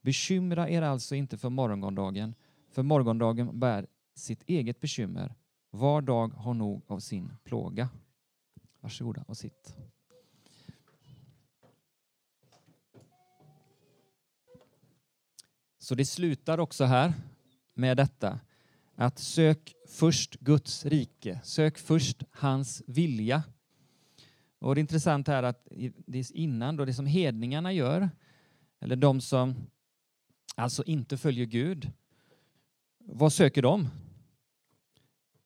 Bekymra 0.00 0.68
er 0.68 0.82
alltså 0.82 1.14
inte 1.14 1.38
för 1.38 1.50
morgondagen, 1.50 2.34
för 2.70 2.82
morgondagen 2.82 3.60
bär 3.60 3.86
sitt 4.14 4.42
eget 4.46 4.80
bekymmer. 4.80 5.34
Var 5.70 6.02
dag 6.02 6.28
har 6.28 6.54
nog 6.54 6.82
av 6.86 6.98
sin 6.98 7.32
plåga. 7.44 7.88
Varsågoda 8.80 9.24
och 9.28 9.36
sitt. 9.36 9.76
Så 15.88 15.94
det 15.94 16.04
slutar 16.04 16.60
också 16.60 16.84
här 16.84 17.12
med 17.74 17.96
detta 17.96 18.40
att 18.94 19.18
sök 19.18 19.74
först 19.86 20.34
Guds 20.40 20.86
rike, 20.86 21.40
sök 21.44 21.78
först 21.78 22.22
hans 22.30 22.82
vilja. 22.86 23.42
Och 24.58 24.74
det 24.74 24.78
är 24.78 24.80
intressant 24.80 25.28
här 25.28 25.42
att 25.42 25.68
det 26.06 26.30
innan 26.30 26.76
då 26.76 26.84
det 26.84 26.94
som 26.94 27.06
hedningarna 27.06 27.72
gör, 27.72 28.10
eller 28.80 28.96
de 28.96 29.20
som 29.20 29.54
alltså 30.54 30.84
inte 30.84 31.16
följer 31.16 31.46
Gud, 31.46 31.92
vad 32.98 33.32
söker 33.32 33.62
de? 33.62 33.88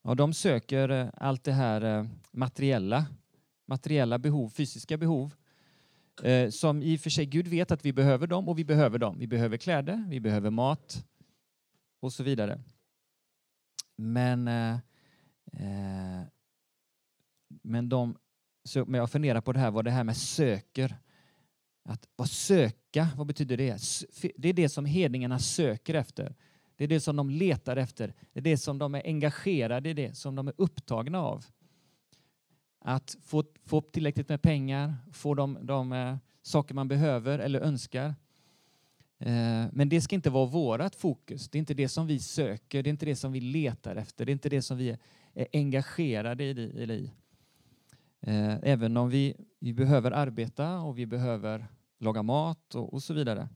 Ja, 0.02 0.14
de 0.14 0.32
söker 0.32 0.88
eh, 0.88 1.08
allt 1.14 1.44
det 1.44 1.52
här 1.52 1.98
eh, 1.98 2.06
materiella, 2.30 3.06
materiella 3.66 4.18
behov, 4.18 4.48
fysiska 4.48 4.96
behov 4.96 5.34
Eh, 6.22 6.50
som 6.50 6.82
i 6.82 6.96
och 6.96 7.00
för 7.00 7.10
sig 7.10 7.26
Gud 7.26 7.48
vet 7.48 7.70
att 7.70 7.84
vi 7.84 7.92
behöver 7.92 8.26
dem 8.26 8.48
och 8.48 8.58
vi 8.58 8.64
behöver 8.64 8.98
dem. 8.98 9.18
Vi 9.18 9.26
behöver 9.26 9.56
kläder, 9.56 10.04
vi 10.08 10.20
behöver 10.20 10.50
mat 10.50 11.04
och 12.00 12.12
så 12.12 12.22
vidare. 12.22 12.60
Men, 13.96 14.48
eh, 14.48 14.74
eh 15.52 16.22
men, 17.62 17.88
de, 17.88 18.16
så, 18.64 18.84
men 18.84 18.98
jag 18.98 19.10
funderar 19.10 19.40
på 19.40 19.52
det 19.52 19.58
här, 19.58 19.70
vad 19.70 19.84
det 19.84 19.90
här 19.90 20.04
med 20.04 20.16
söker. 20.16 20.96
Att 21.84 22.08
vad 22.16 22.30
söka, 22.30 23.08
vad 23.16 23.26
betyder 23.26 23.56
det? 23.56 23.80
Det 24.36 24.48
är 24.48 24.52
det 24.52 24.68
som 24.68 24.84
hedningarna 24.84 25.38
söker 25.38 25.94
efter. 25.94 26.34
Det 26.76 26.84
är 26.84 26.88
det 26.88 27.00
som 27.00 27.16
de 27.16 27.30
letar 27.30 27.76
efter. 27.76 28.14
Det 28.32 28.40
är 28.40 28.42
det 28.42 28.58
som 28.58 28.78
de 28.78 28.94
är 28.94 29.02
engagerade 29.04 29.90
i, 29.90 29.94
det 29.94 30.14
som 30.14 30.34
de 30.34 30.48
är 30.48 30.54
upptagna 30.56 31.20
av 31.20 31.44
att 32.84 33.16
få, 33.22 33.44
få 33.64 33.80
tillräckligt 33.80 34.28
med 34.28 34.42
pengar, 34.42 34.94
få 35.12 35.34
de, 35.34 35.58
de 35.62 35.92
eh, 35.92 36.16
saker 36.42 36.74
man 36.74 36.88
behöver 36.88 37.38
eller 37.38 37.60
önskar. 37.60 38.14
Eh, 39.18 39.66
men 39.72 39.88
det 39.88 40.00
ska 40.00 40.14
inte 40.14 40.30
vara 40.30 40.46
vårt 40.46 40.94
fokus. 40.94 41.48
Det 41.48 41.58
är 41.58 41.60
inte 41.60 41.74
det 41.74 41.88
som 41.88 42.06
vi 42.06 42.18
söker, 42.18 42.82
det 42.82 42.88
är 42.88 42.92
inte 42.92 43.06
det 43.06 43.16
som 43.16 43.32
vi 43.32 43.40
letar 43.40 43.96
efter, 43.96 44.26
det 44.26 44.30
är 44.30 44.34
inte 44.34 44.48
det 44.48 44.62
som 44.62 44.76
vi 44.76 44.98
är 45.34 45.46
engagerade 45.52 46.44
i. 46.44 47.10
Eh, 48.20 48.54
även 48.62 48.96
om 48.96 49.10
vi, 49.10 49.36
vi 49.58 49.72
behöver 49.72 50.10
arbeta 50.10 50.80
och 50.80 50.98
vi 50.98 51.06
behöver 51.06 51.66
laga 51.98 52.22
mat 52.22 52.74
och, 52.74 52.94
och 52.94 53.02
så 53.02 53.14
vidare. 53.14 53.48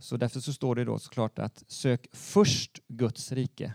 Så 0.00 0.16
därför 0.16 0.40
så 0.40 0.52
står 0.52 0.74
det 0.74 0.84
då 0.84 0.98
såklart 0.98 1.38
att 1.38 1.64
sök 1.66 2.06
först 2.12 2.80
Guds 2.88 3.32
rike. 3.32 3.74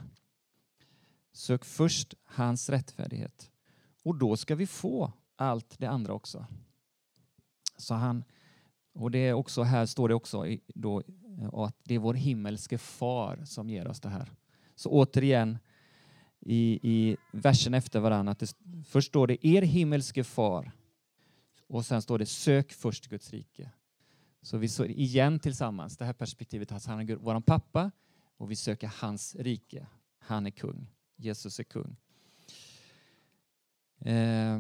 Sök 1.32 1.66
först 1.66 2.14
hans 2.24 2.70
rättfärdighet. 2.70 3.53
Och 4.04 4.16
då 4.16 4.38
ska 4.38 4.56
vi 4.56 4.68
få 4.68 5.12
allt 5.36 5.76
det 5.80 5.88
andra 5.88 6.14
också. 6.14 6.46
Så 7.78 7.94
han, 7.94 8.24
och 8.94 9.12
det 9.12 9.20
är 9.20 9.34
också, 9.34 9.64
här 9.64 9.86
står 9.86 10.10
det 10.10 10.16
också 10.16 10.46
då, 10.68 11.00
eh, 11.00 11.54
att 11.54 11.76
det 11.84 11.96
är 11.96 12.00
vår 12.00 12.14
himmelske 12.14 12.78
far 12.78 13.46
som 13.46 13.70
ger 13.70 13.88
oss 13.88 14.02
det 14.02 14.10
här. 14.10 14.32
Så 14.76 14.90
återigen 14.90 15.58
i, 16.40 16.80
i 16.92 17.18
versen 17.32 17.74
efter 17.74 18.00
varandra, 18.00 18.32
att 18.32 18.40
det, 18.40 18.56
först 18.86 19.08
står 19.08 19.28
det 19.28 19.48
er 19.48 19.62
himmelske 19.62 20.24
far 20.24 20.72
och 21.68 21.86
sen 21.86 22.02
står 22.02 22.20
det 22.20 22.26
sök 22.26 22.74
först 22.74 23.08
Guds 23.08 23.32
rike. 23.32 23.72
Så 24.42 24.58
vi 24.58 24.68
står 24.68 24.88
igen 24.88 25.40
tillsammans, 25.40 25.98
det 25.98 26.06
här 26.06 26.14
perspektivet 26.14 26.72
att 26.72 26.86
han 26.86 27.10
är 27.10 27.16
vår 27.16 27.42
pappa 27.42 27.92
och 28.38 28.52
vi 28.52 28.56
söker 28.56 28.92
hans 29.02 29.36
rike. 29.36 29.88
Han 30.20 30.46
är 30.46 30.52
kung. 30.52 30.88
Jesus 31.16 31.60
är 31.60 31.64
kung. 31.64 31.96
Eh, 34.06 34.60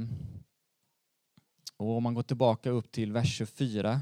och 1.77 1.97
om 1.97 2.03
man 2.03 2.13
går 2.13 2.23
tillbaka 2.23 2.69
upp 2.69 2.91
till 2.91 3.11
vers 3.11 3.37
24, 3.37 4.01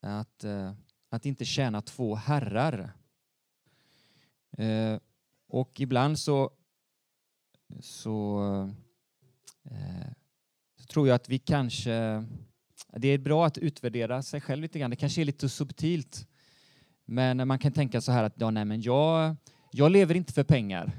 att, 0.00 0.44
eh, 0.44 0.72
att 1.10 1.26
inte 1.26 1.44
tjäna 1.44 1.82
två 1.82 2.14
herrar. 2.14 2.92
Eh, 4.58 4.98
och 5.48 5.80
ibland 5.80 6.18
så, 6.18 6.50
så, 7.80 8.40
eh, 9.64 10.12
så 10.76 10.86
tror 10.86 11.08
jag 11.08 11.14
att 11.14 11.28
vi 11.28 11.38
kanske 11.38 12.24
det 12.96 13.08
är 13.08 13.18
bra 13.18 13.46
att 13.46 13.58
utvärdera 13.58 14.22
sig 14.22 14.40
själv 14.40 14.62
lite 14.62 14.78
grann. 14.78 14.90
Det 14.90 14.96
kanske 14.96 15.20
är 15.20 15.24
lite 15.24 15.48
subtilt. 15.48 16.28
Men 17.04 17.48
man 17.48 17.58
kan 17.58 17.72
tänka 17.72 18.00
så 18.00 18.12
här 18.12 18.24
att 18.24 18.34
ja, 18.36 18.50
nej, 18.50 18.64
men 18.64 18.82
jag, 18.82 19.36
jag 19.70 19.92
lever 19.92 20.14
inte 20.14 20.32
för 20.32 20.44
pengar. 20.44 20.92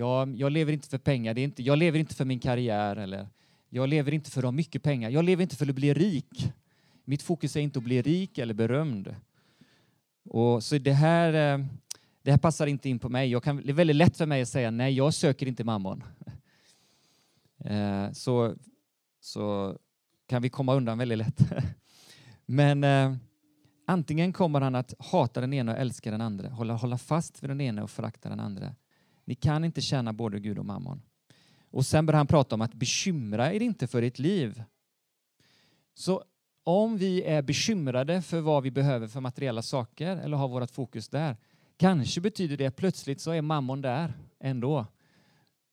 Jag, 0.00 0.36
jag 0.36 0.52
lever 0.52 0.72
inte 0.72 0.88
för 0.88 0.98
pengar. 0.98 1.34
Det 1.34 1.40
är 1.40 1.44
inte, 1.44 1.62
jag 1.62 1.78
lever 1.78 1.98
inte 1.98 2.14
för 2.14 2.24
min 2.24 2.40
karriär. 2.40 2.96
Eller 2.96 3.28
jag 3.68 3.88
lever 3.88 4.14
inte 4.14 4.30
för 4.30 4.40
att 4.40 4.44
ha 4.44 4.52
mycket 4.52 4.82
pengar. 4.82 5.10
Jag 5.10 5.24
lever 5.24 5.42
inte 5.42 5.56
för 5.56 5.68
att 5.68 5.74
bli 5.74 5.94
rik. 5.94 6.52
Mitt 7.04 7.22
fokus 7.22 7.56
är 7.56 7.60
inte 7.60 7.78
att 7.78 7.84
bli 7.84 8.02
rik 8.02 8.38
eller 8.38 8.54
berömd. 8.54 9.14
Och 10.24 10.62
så 10.62 10.78
det 10.78 10.92
här, 10.92 11.58
eh, 11.58 11.66
det 12.22 12.30
här 12.30 12.38
passar 12.38 12.66
inte 12.66 12.88
in 12.88 12.98
på 12.98 13.08
mig. 13.08 13.40
Kan, 13.40 13.56
det 13.56 13.70
är 13.70 13.72
väldigt 13.72 13.96
lätt 13.96 14.16
för 14.16 14.26
mig 14.26 14.42
att 14.42 14.48
säga 14.48 14.70
nej, 14.70 14.94
jag 14.94 15.14
söker 15.14 15.46
inte 15.46 15.64
mammon. 15.64 16.02
Eh, 17.64 18.12
så, 18.12 18.54
så 19.20 19.76
kan 20.26 20.42
vi 20.42 20.48
komma 20.48 20.74
undan 20.74 20.98
väldigt 20.98 21.18
lätt. 21.18 21.40
Men 22.46 22.84
eh, 22.84 23.14
antingen 23.86 24.32
kommer 24.32 24.60
han 24.60 24.74
att 24.74 24.94
hata 24.98 25.40
den 25.40 25.52
ena 25.52 25.72
och 25.72 25.78
älska 25.78 26.10
den 26.10 26.20
andra, 26.20 26.48
hålla, 26.48 26.74
hålla 26.74 26.98
fast 26.98 27.42
vid 27.42 27.50
den 27.50 27.60
ena 27.60 27.82
och 27.82 27.90
förakta 27.90 28.28
den 28.28 28.40
andra. 28.40 28.74
Ni 29.30 29.36
kan 29.36 29.64
inte 29.64 29.80
tjäna 29.80 30.12
både 30.12 30.40
Gud 30.40 30.58
och 30.58 30.66
mammon. 30.66 31.02
Och 31.70 31.86
sen 31.86 32.06
börjar 32.06 32.16
han 32.16 32.26
prata 32.26 32.54
om 32.54 32.60
att 32.60 32.74
bekymra 32.74 33.52
er 33.52 33.62
inte 33.62 33.86
för 33.86 34.02
ert 34.02 34.18
liv. 34.18 34.62
Så 35.94 36.24
om 36.64 36.96
vi 36.96 37.22
är 37.22 37.42
bekymrade 37.42 38.22
för 38.22 38.40
vad 38.40 38.62
vi 38.62 38.70
behöver 38.70 39.08
för 39.08 39.20
materiella 39.20 39.62
saker 39.62 40.16
eller 40.16 40.36
har 40.36 40.48
vårt 40.48 40.70
fokus 40.70 41.08
där, 41.08 41.36
kanske 41.76 42.20
betyder 42.20 42.56
det 42.56 42.66
att 42.66 42.76
plötsligt 42.76 43.20
så 43.20 43.30
är 43.30 43.42
mammon 43.42 43.80
där 43.80 44.12
ändå. 44.40 44.86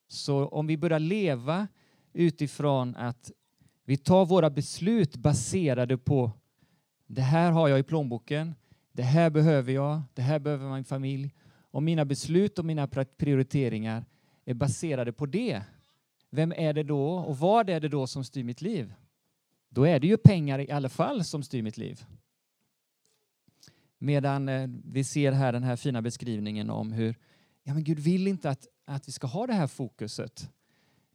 Så 0.08 0.48
om 0.48 0.66
vi 0.66 0.76
börjar 0.76 0.98
leva 0.98 1.68
utifrån 2.12 2.96
att 2.96 3.30
vi 3.84 3.96
tar 3.96 4.26
våra 4.26 4.50
beslut 4.50 5.16
baserade 5.16 5.98
på 5.98 6.30
det 7.06 7.22
här 7.22 7.52
har 7.52 7.68
jag 7.68 7.78
i 7.78 7.82
plånboken, 7.82 8.54
det 8.92 9.02
här 9.02 9.30
behöver 9.30 9.72
jag, 9.72 10.02
det 10.14 10.22
här 10.22 10.38
behöver 10.38 10.74
min 10.74 10.84
familj. 10.84 11.34
Om 11.78 11.84
mina 11.84 12.04
beslut 12.04 12.58
och 12.58 12.64
mina 12.64 12.86
prioriteringar 13.18 14.04
är 14.44 14.54
baserade 14.54 15.12
på 15.12 15.26
det, 15.26 15.62
vem 16.30 16.52
är 16.52 16.72
det 16.72 16.82
då 16.82 17.10
och 17.10 17.38
vad 17.38 17.70
är 17.70 17.80
det 17.80 17.88
då 17.88 18.06
som 18.06 18.24
styr 18.24 18.44
mitt 18.44 18.60
liv? 18.60 18.94
Då 19.68 19.84
är 19.84 20.00
det 20.00 20.06
ju 20.06 20.16
pengar 20.16 20.58
i 20.58 20.70
alla 20.70 20.88
fall 20.88 21.24
som 21.24 21.42
styr 21.42 21.62
mitt 21.62 21.76
liv. 21.76 22.04
Medan 23.98 24.48
eh, 24.48 24.68
vi 24.84 25.04
ser 25.04 25.32
här 25.32 25.52
den 25.52 25.62
här 25.62 25.76
fina 25.76 26.02
beskrivningen 26.02 26.70
om 26.70 26.92
hur 26.92 27.16
ja, 27.62 27.74
men 27.74 27.84
Gud 27.84 27.98
vill 27.98 28.26
inte 28.26 28.50
att, 28.50 28.66
att 28.84 29.08
vi 29.08 29.12
ska 29.12 29.26
ha 29.26 29.46
det 29.46 29.54
här 29.54 29.66
fokuset 29.66 30.50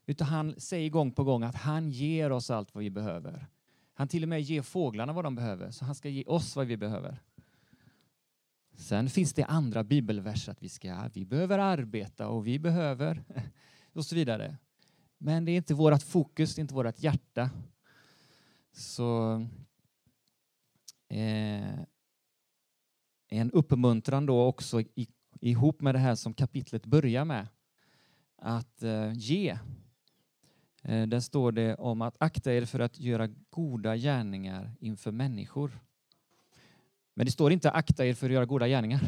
utan 0.05 0.27
han 0.27 0.59
säger 0.59 0.89
gång 0.89 1.11
på 1.11 1.23
gång 1.23 1.43
att 1.43 1.55
han 1.55 1.89
ger 1.89 2.31
oss 2.31 2.49
allt 2.49 2.75
vad 2.75 2.83
vi 2.83 2.89
behöver. 2.89 3.47
Han 3.93 4.07
till 4.07 4.23
och 4.23 4.29
med 4.29 4.41
ger 4.41 4.61
fåglarna 4.61 5.13
vad 5.13 5.23
de 5.23 5.35
behöver, 5.35 5.71
så 5.71 5.85
han 5.85 5.95
ska 5.95 6.09
ge 6.09 6.23
oss 6.23 6.55
vad 6.55 6.67
vi 6.67 6.77
behöver. 6.77 7.21
Sen 8.75 9.09
finns 9.09 9.33
det 9.33 9.43
andra 9.43 9.83
bibelverser 9.83 10.51
att 10.51 10.63
vi, 10.63 10.69
ska, 10.69 11.09
vi 11.13 11.25
behöver 11.25 11.59
arbeta 11.59 12.27
och 12.27 12.47
vi 12.47 12.59
behöver 12.59 13.23
och 13.93 14.05
så 14.05 14.15
vidare. 14.15 14.57
Men 15.17 15.45
det 15.45 15.51
är 15.51 15.57
inte 15.57 15.73
vårt 15.73 16.03
fokus, 16.03 16.55
det 16.55 16.59
är 16.59 16.61
inte 16.61 16.73
vårt 16.73 17.03
hjärta. 17.03 17.49
Så 18.71 19.35
eh, 21.07 21.79
en 23.27 23.51
uppmuntran 23.51 24.25
då 24.25 24.43
också 24.43 24.81
i, 24.81 25.07
ihop 25.41 25.81
med 25.81 25.95
det 25.95 25.99
här 25.99 26.15
som 26.15 26.33
kapitlet 26.33 26.85
börjar 26.85 27.25
med. 27.25 27.47
Att 28.37 28.83
eh, 28.83 29.13
ge 29.13 29.57
Eh, 30.83 31.07
där 31.07 31.19
står 31.19 31.51
det 31.51 31.75
om 31.75 32.01
att 32.01 32.15
akta 32.19 32.53
er 32.53 32.65
för 32.65 32.79
att 32.79 32.99
göra 32.99 33.27
goda 33.49 33.95
gärningar 33.95 34.75
inför 34.79 35.11
människor. 35.11 35.79
Men 37.13 37.25
det 37.25 37.31
står 37.31 37.51
inte 37.51 37.71
akta 37.71 38.05
er 38.05 38.13
för 38.13 38.25
att 38.25 38.33
göra 38.33 38.45
goda 38.45 38.67
gärningar. 38.67 38.99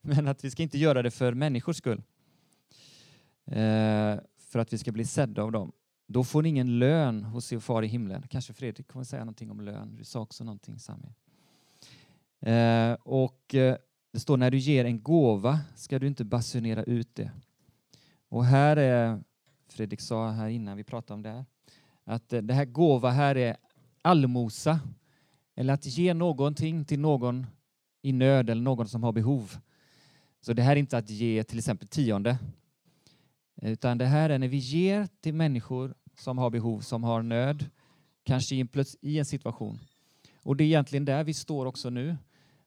Men 0.00 0.28
att 0.28 0.44
vi 0.44 0.50
ska 0.50 0.62
inte 0.62 0.78
göra 0.78 1.02
det 1.02 1.10
för 1.10 1.34
människors 1.34 1.76
skull. 1.76 2.02
Eh, 3.46 4.18
för 4.38 4.58
att 4.58 4.72
vi 4.72 4.78
ska 4.78 4.92
bli 4.92 5.04
sedda 5.04 5.42
av 5.42 5.52
dem. 5.52 5.72
Då 6.06 6.24
får 6.24 6.42
ni 6.42 6.48
ingen 6.48 6.78
lön 6.78 7.24
hos 7.24 7.52
er 7.52 7.58
far 7.58 7.82
i 7.82 7.86
himlen. 7.86 8.22
Kanske 8.28 8.52
Fredrik 8.52 8.88
kommer 8.88 9.04
säga 9.04 9.24
någonting 9.24 9.50
om 9.50 9.60
lön. 9.60 9.96
Du 9.96 10.04
sa 10.04 10.20
också 10.20 10.44
någonting 10.44 10.78
Sami. 10.78 11.14
Eh, 12.40 12.92
och 13.02 13.54
eh, 13.54 13.76
det 14.12 14.20
står 14.20 14.36
när 14.36 14.50
du 14.50 14.58
ger 14.58 14.84
en 14.84 15.02
gåva 15.02 15.60
ska 15.76 15.98
du 15.98 16.06
inte 16.06 16.24
basunera 16.24 16.82
ut 16.82 17.14
det. 17.14 17.30
Och 18.28 18.44
här 18.44 18.76
är, 18.76 19.22
Fredrik 19.68 20.00
sa 20.00 20.30
här 20.30 20.48
innan 20.48 20.76
vi 20.76 20.84
pratade 20.84 21.14
om 21.14 21.22
det 21.22 21.30
här, 21.30 21.44
att 22.04 22.32
eh, 22.32 22.42
det 22.42 22.54
här 22.54 22.64
gåva 22.64 23.10
här 23.10 23.36
är 23.36 23.56
allmosa, 24.02 24.80
eller 25.54 25.74
att 25.74 25.86
ge 25.86 26.14
någonting 26.14 26.84
till 26.84 27.00
någon 27.00 27.46
i 28.02 28.12
nöd 28.12 28.50
eller 28.50 28.62
någon 28.62 28.88
som 28.88 29.02
har 29.02 29.12
behov. 29.12 29.56
Så 30.40 30.52
det 30.52 30.62
här 30.62 30.72
är 30.72 30.76
inte 30.76 30.98
att 30.98 31.10
ge 31.10 31.44
till 31.44 31.58
exempel 31.58 31.88
tionde, 31.88 32.38
utan 33.62 33.98
det 33.98 34.06
här 34.06 34.30
är 34.30 34.38
när 34.38 34.48
vi 34.48 34.56
ger 34.56 35.08
till 35.20 35.34
människor 35.34 35.94
som 36.16 36.38
har 36.38 36.50
behov, 36.50 36.80
som 36.80 37.04
har 37.04 37.22
nöd, 37.22 37.70
kanske 38.22 38.54
i 38.54 38.60
en, 38.60 38.68
i 39.00 39.18
en 39.18 39.24
situation. 39.24 39.78
Och 40.36 40.56
det 40.56 40.64
är 40.64 40.66
egentligen 40.66 41.04
där 41.04 41.24
vi 41.24 41.34
står 41.34 41.66
också 41.66 41.90
nu, 41.90 42.16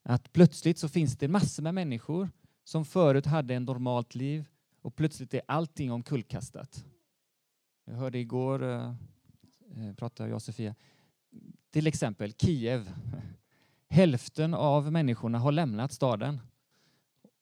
att 0.04 0.34
plötsligt 0.34 0.80
så 0.80 0.89
finns 0.89 1.17
det 1.17 1.28
massor 1.28 1.63
med 1.63 1.73
människor 1.73 2.30
som 2.63 2.86
förut 2.86 3.26
hade 3.26 3.56
ett 3.56 3.62
normalt 3.62 4.15
liv, 4.15 4.45
och 4.82 4.95
plötsligt 4.95 5.34
är 5.34 5.41
allting 5.47 5.91
omkullkastat. 5.91 6.86
Jag 7.86 7.93
hörde 7.93 8.19
igår, 8.19 8.63
eh, 8.63 8.93
eh 9.76 9.93
pratade 9.95 10.30
jag 10.30 10.36
och 10.36 10.41
Sofia, 10.41 10.76
till 11.78 11.88
exempel 11.88 12.34
Kiev. 12.34 12.94
Hälften 13.90 14.54
av 14.54 14.92
människorna 14.92 15.40
har 15.40 15.52
lämnat 15.52 15.92
staden 15.92 16.40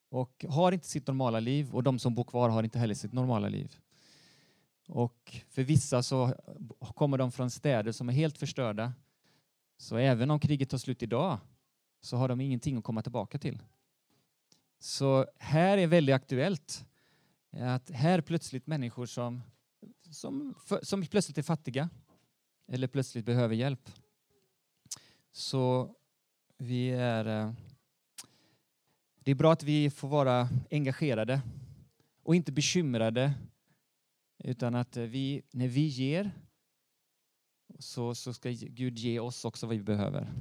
och 0.10 0.46
har 0.50 0.72
inte 0.72 0.88
sitt 0.88 1.08
normala 1.08 1.40
liv 1.40 1.76
och 1.76 1.84
de 1.84 2.00
som 2.00 2.16
bor 2.16 2.24
kvar 2.24 2.50
har 2.50 2.64
inte 2.64 2.80
heller 2.80 2.94
sitt 2.94 3.14
normala 3.14 3.50
liv. 3.50 3.78
Och 4.88 5.42
för 5.50 5.64
vissa 5.64 6.04
så 6.04 6.34
kommer 6.80 7.18
de 7.18 7.32
från 7.32 7.50
städer 7.52 7.92
som 7.92 8.10
är 8.10 8.14
helt 8.14 8.38
förstörda. 8.38 8.94
Så 9.78 9.98
även 9.98 10.32
om 10.32 10.40
kriget 10.40 10.70
tar 10.70 10.78
slut 10.78 11.04
idag 11.04 11.38
så 12.02 12.18
har 12.18 12.28
de 12.28 12.42
ingenting 12.42 12.78
att 12.78 12.84
komma 12.84 13.02
tillbaka 13.02 13.38
till. 13.38 13.62
Så 14.80 15.26
här 15.38 15.78
är 15.78 15.88
väldigt 15.88 16.16
aktuellt 16.16 16.86
att 17.52 17.90
här 17.90 18.22
plötsligt 18.22 18.68
människor 18.68 19.06
som, 19.06 19.42
som, 20.10 20.56
som 20.82 21.06
plötsligt 21.06 21.38
är 21.38 21.44
fattiga 21.44 21.90
eller 22.68 22.88
plötsligt 22.88 23.26
behöver 23.26 23.56
hjälp. 23.56 23.90
Så 25.38 25.96
vi 26.58 26.90
är... 26.90 27.26
Eh, 27.26 27.54
det 29.20 29.32
är 29.32 29.36
bra 29.36 29.52
att 29.52 29.64
vi 29.64 29.90
får 29.90 30.08
vara 30.08 30.50
engagerade 30.72 31.42
och 32.24 32.36
inte 32.36 32.52
bekymrade 32.52 33.34
Utan 34.44 34.76
att 34.76 34.98
eh, 34.98 35.04
vi, 35.04 35.42
när 35.52 35.68
vi 35.68 35.86
ger 35.86 36.32
så, 37.80 38.16
så 38.16 38.34
ska 38.34 38.50
Gud 38.50 38.98
ge 38.98 39.20
oss 39.20 39.46
också 39.46 39.68
vad 39.68 39.78
vi 39.78 39.84
behöver. 39.84 40.34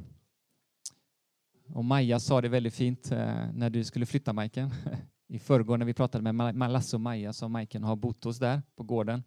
Och 1.69 1.85
Maja 1.85 2.21
sa 2.21 2.41
det 2.41 2.49
väldigt 2.49 2.75
fint 2.75 3.13
eh, 3.13 3.53
när 3.53 3.71
du 3.71 3.85
skulle 3.85 4.07
flytta 4.07 4.33
Majken. 4.33 4.71
I 5.29 5.39
förrgår 5.39 5.79
när 5.79 5.87
vi 5.87 5.95
pratade 5.95 6.33
med 6.33 6.71
Lasse 6.71 6.97
och 6.97 7.01
Maja 7.01 7.33
som 7.33 7.53
Majken 7.53 7.85
har 7.85 7.97
bott 7.97 8.25
hos 8.25 8.39
där 8.39 8.63
på 8.77 8.83
gården. 8.83 9.23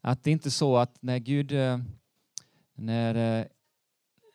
Att 0.00 0.24
det 0.24 0.30
är 0.30 0.32
inte 0.32 0.50
så 0.50 0.76
att 0.76 1.02
när 1.02 1.18
Gud, 1.18 1.52
när, 2.74 3.48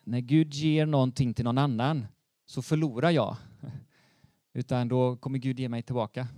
när 0.06 0.20
Gud 0.20 0.54
ger 0.54 0.86
någonting 0.86 1.34
till 1.34 1.44
någon 1.44 1.58
annan 1.58 2.06
så 2.46 2.62
förlorar 2.62 3.10
jag. 3.10 3.36
Utan 4.52 4.88
då 4.88 5.16
kommer 5.16 5.38
Gud 5.38 5.60
ge 5.60 5.68
mig 5.68 5.82
tillbaka. 5.82 6.28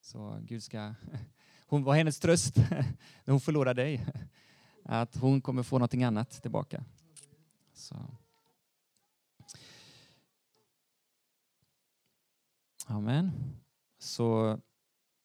Så 0.00 0.38
Gud 0.42 0.62
ska... 0.62 0.94
Hon 1.66 1.84
var 1.84 1.94
hennes 1.94 2.20
tröst 2.20 2.56
när 3.24 3.30
hon 3.30 3.40
förlorade 3.40 3.82
dig. 3.82 4.06
Att 4.84 5.16
hon 5.16 5.40
kommer 5.40 5.62
få 5.62 5.78
någonting 5.78 6.04
annat 6.04 6.42
tillbaka. 6.42 6.84
Så. 7.72 8.16
Amen. 12.86 13.32
Så 13.98 14.58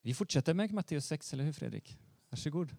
vi 0.01 0.13
fortsätter 0.13 0.53
med 0.53 0.71
Matteus 0.71 1.05
6, 1.05 1.33
eller 1.33 1.43
hur 1.43 1.53
Fredrik? 1.53 1.97
Varsågod. 2.29 2.75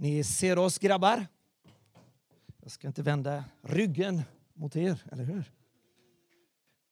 Ni 0.00 0.24
ser 0.24 0.58
oss 0.58 0.78
grabbar. 0.78 1.26
Jag 2.62 2.70
ska 2.70 2.86
inte 2.86 3.02
vända 3.02 3.44
ryggen 3.62 4.22
mot 4.54 4.76
er, 4.76 5.02
eller 5.12 5.24
hur? 5.24 5.52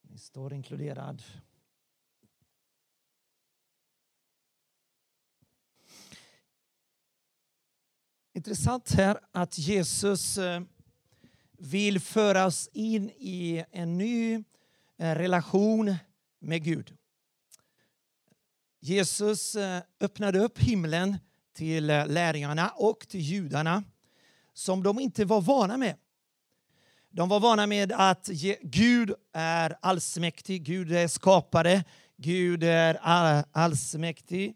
Ni 0.03 0.19
står 0.19 0.53
inkluderad. 0.53 1.23
Intressant 8.33 8.93
här 8.93 9.21
att 9.33 9.59
Jesus 9.59 10.39
eh, 10.39 10.63
vill 11.53 12.01
föra 12.01 12.47
oss 12.47 12.69
in 12.73 13.11
i 13.11 13.65
en 13.71 13.99
ny 13.99 14.35
eh, 14.97 15.15
relation 15.15 15.97
med 16.39 16.65
Gud. 16.65 16.97
Jesus 18.81 19.55
eh, 19.55 19.83
öppnade 20.01 20.39
upp 20.39 20.59
himlen 20.59 21.19
till 21.57 21.91
eh, 21.91 22.07
lärjungarna 22.07 22.69
och 22.69 23.09
till 23.09 23.21
judarna 23.21 23.85
som 24.55 24.83
de 24.83 25.01
inte 25.01 25.25
var 25.25 25.41
vana 25.41 25.77
med. 25.77 25.97
De 27.11 27.29
var 27.29 27.41
vana 27.41 27.67
med 27.67 27.93
att 27.93 28.29
Gud 28.63 29.13
är 29.33 29.77
allsmäktig, 29.83 30.65
Gud 30.65 30.93
är 30.93 31.09
skapare, 31.09 31.85
Gud 32.17 32.65
är 32.65 32.99
allsmäktig. 33.53 34.55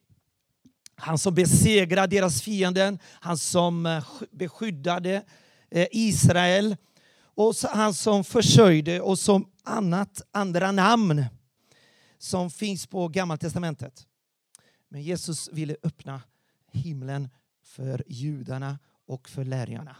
Han 0.94 1.18
som 1.18 1.34
besegrar 1.34 2.06
deras 2.06 2.42
fienden, 2.42 2.98
han 3.04 3.38
som 3.38 3.86
eh, 3.86 4.04
beskyddade 4.30 5.22
eh, 5.70 5.86
Israel 5.90 6.76
och 7.34 7.54
han 7.72 7.94
som 7.94 8.24
försörjde 8.24 9.00
och 9.00 9.18
som 9.18 9.50
annat, 9.64 10.22
andra 10.32 10.72
namn 10.72 11.24
som 12.18 12.50
finns 12.50 12.86
på 12.86 13.08
Gamla 13.08 13.36
testamentet. 13.36 14.06
Men 14.88 15.02
Jesus 15.02 15.48
ville 15.52 15.76
öppna 15.82 16.22
himlen 16.72 17.28
för 17.62 18.04
judarna 18.06 18.78
och 19.06 19.28
för 19.28 19.44
lärjarna. 19.44 19.96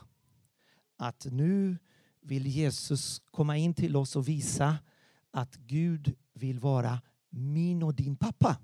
Att 0.97 1.27
nu 1.31 1.79
vill 2.21 2.47
Jesus 2.47 3.23
komma 3.31 3.57
in 3.57 3.75
till 3.75 3.97
oss 3.97 4.17
och 4.17 4.29
visa 4.29 4.79
att 5.31 5.57
Gud 5.57 6.17
vill 6.33 6.61
vara 6.61 7.01
min 7.31 7.83
och 7.83 7.95
din 7.95 8.17
pappa. 8.17 8.57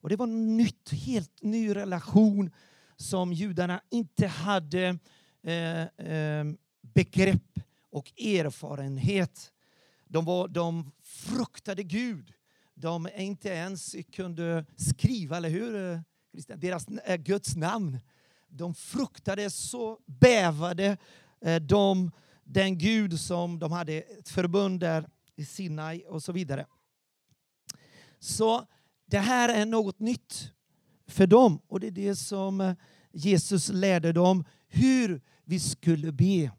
Och 0.00 0.08
Det 0.08 0.16
var 0.16 0.26
en 0.26 0.56
nytt, 0.56 0.90
helt 0.90 1.42
ny 1.42 1.76
relation 1.76 2.50
som 2.96 3.32
judarna 3.32 3.82
inte 3.90 4.26
hade 4.26 4.98
eh, 5.42 5.82
eh, 5.82 6.44
begrepp 6.80 7.60
och 7.90 8.20
erfarenhet. 8.20 9.52
De, 10.06 10.24
var, 10.24 10.48
de 10.48 10.92
fruktade 11.02 11.82
Gud. 11.82 12.32
De 12.74 13.08
inte 13.16 13.48
ens 13.48 13.96
kunde 14.12 14.66
skriva, 14.76 15.36
eller 15.36 15.50
hur? 15.50 15.92
Eh, 15.92 16.00
deras, 16.32 16.88
eh, 16.88 17.16
Guds 17.16 17.56
namn. 17.56 17.98
De 18.48 18.74
fruktade 18.74 19.50
så, 19.50 19.98
bävade 20.06 20.96
eh, 21.40 21.62
de 21.62 22.10
den 22.44 22.78
Gud 22.78 23.20
som 23.20 23.58
de 23.58 23.72
hade 23.72 23.92
ett 23.92 24.28
förbund 24.28 24.80
där 24.80 25.08
i 25.36 25.44
Sinai 25.44 26.04
och 26.08 26.22
så 26.22 26.32
vidare. 26.32 26.66
Så 28.18 28.66
det 29.06 29.18
här 29.18 29.48
är 29.48 29.66
något 29.66 30.00
nytt 30.00 30.52
för 31.06 31.26
dem 31.26 31.60
och 31.66 31.80
det 31.80 31.86
är 31.86 31.90
det 31.90 32.16
som 32.16 32.60
eh, 32.60 32.74
Jesus 33.12 33.68
lärde 33.68 34.12
dem 34.12 34.44
hur 34.68 35.20
vi 35.44 35.60
skulle 35.60 36.12
be. 36.12 36.50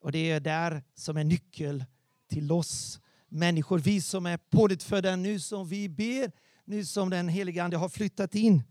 Och 0.00 0.12
det 0.12 0.30
är 0.30 0.40
där 0.40 0.82
som 0.94 1.16
är 1.16 1.24
nyckel 1.24 1.84
till 2.28 2.52
oss 2.52 3.00
människor. 3.28 3.78
Vi 3.78 4.00
som 4.00 4.26
är 4.26 4.36
pånyttfödda 4.36 5.16
nu 5.16 5.40
som 5.40 5.68
vi 5.68 5.88
ber, 5.88 6.32
nu 6.68 6.84
som 6.84 7.10
den 7.10 7.28
helige 7.28 7.64
Ande 7.64 7.76
har 7.76 7.88
flyttat 7.88 8.34
in. 8.34 8.62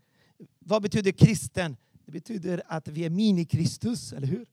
Vad 0.58 0.82
betyder 0.82 1.12
kristen? 1.12 1.76
Det 2.04 2.12
betyder 2.12 2.62
att 2.66 2.88
vi 2.88 3.04
är 3.04 3.10
mini-Kristus, 3.10 4.12
eller 4.12 4.26
hur? 4.26 4.46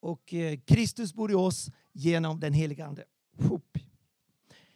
Och 0.00 0.34
eh, 0.34 0.58
Kristus 0.64 1.14
bor 1.14 1.30
i 1.30 1.34
oss 1.34 1.70
genom 1.92 2.40
den 2.40 2.52
helige 2.52 2.86
Ande. 2.86 3.04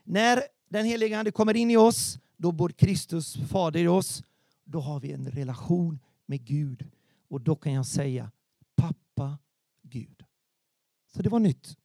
När 0.04 0.42
den 0.68 0.86
helige 0.86 1.18
Ande 1.18 1.30
kommer 1.30 1.56
in 1.56 1.70
i 1.70 1.76
oss, 1.76 2.18
då 2.36 2.52
bor 2.52 2.68
Kristus, 2.68 3.36
Fader, 3.36 3.80
i 3.80 3.88
oss. 3.88 4.22
Då 4.64 4.80
har 4.80 5.00
vi 5.00 5.12
en 5.12 5.30
relation 5.30 5.98
med 6.26 6.44
Gud. 6.44 6.90
Och 7.28 7.40
då 7.40 7.56
kan 7.56 7.72
jag 7.72 7.86
säga 7.86 8.30
pappa 8.76 9.38
Gud. 9.82 10.24
Så 11.14 11.22
det 11.22 11.28
var 11.28 11.38
nytt. 11.38 11.76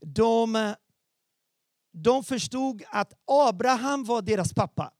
De, 0.00 0.56
eh, 0.56 0.74
de 1.98 2.24
förstod 2.24 2.82
att 2.90 3.12
Abraham 3.24 4.04
var 4.04 4.22
deras 4.22 4.54
pappa. 4.54 4.92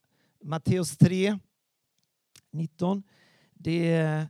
Matteus 0.45 0.97
3, 0.97 1.39
19. 2.51 3.03
Det 3.55 4.27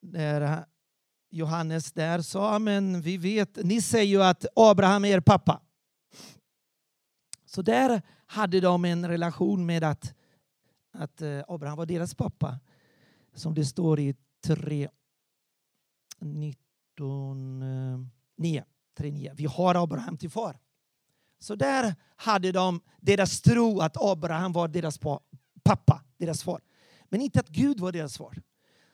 där 0.00 0.64
Johannes 1.30 1.92
där 1.92 2.20
sa, 2.20 2.58
men 2.58 3.00
vi 3.00 3.16
vet, 3.16 3.64
ni 3.64 3.82
säger 3.82 4.04
ju 4.06 4.22
att 4.22 4.46
Abraham 4.56 5.04
är 5.04 5.08
er 5.08 5.20
pappa. 5.20 5.62
Så 7.44 7.62
där 7.62 8.02
hade 8.26 8.60
de 8.60 8.84
en 8.84 9.08
relation 9.08 9.66
med 9.66 9.84
att, 9.84 10.14
att 10.92 11.22
eh, 11.22 11.42
Abraham 11.48 11.76
var 11.76 11.86
deras 11.86 12.14
pappa. 12.14 12.58
Som 13.34 13.54
det 13.54 13.64
står 13.64 14.00
i 14.00 14.14
3, 14.44 14.88
19, 16.18 18.10
9, 18.36 18.64
3, 18.96 19.10
9. 19.10 19.32
Vi 19.34 19.44
har 19.44 19.74
Abraham 19.74 20.16
till 20.16 20.30
far. 20.30 20.58
Så 21.40 21.54
där 21.54 21.94
hade 22.16 22.52
de 22.52 22.80
deras 23.00 23.40
tro 23.40 23.80
att 23.80 23.96
Abraham 24.00 24.52
var 24.52 24.68
deras 24.68 24.98
pappa, 25.62 26.02
deras 26.18 26.42
far. 26.42 26.60
Men 27.08 27.20
inte 27.20 27.40
att 27.40 27.48
Gud 27.48 27.80
var 27.80 27.92
deras 27.92 28.18
far. 28.18 28.42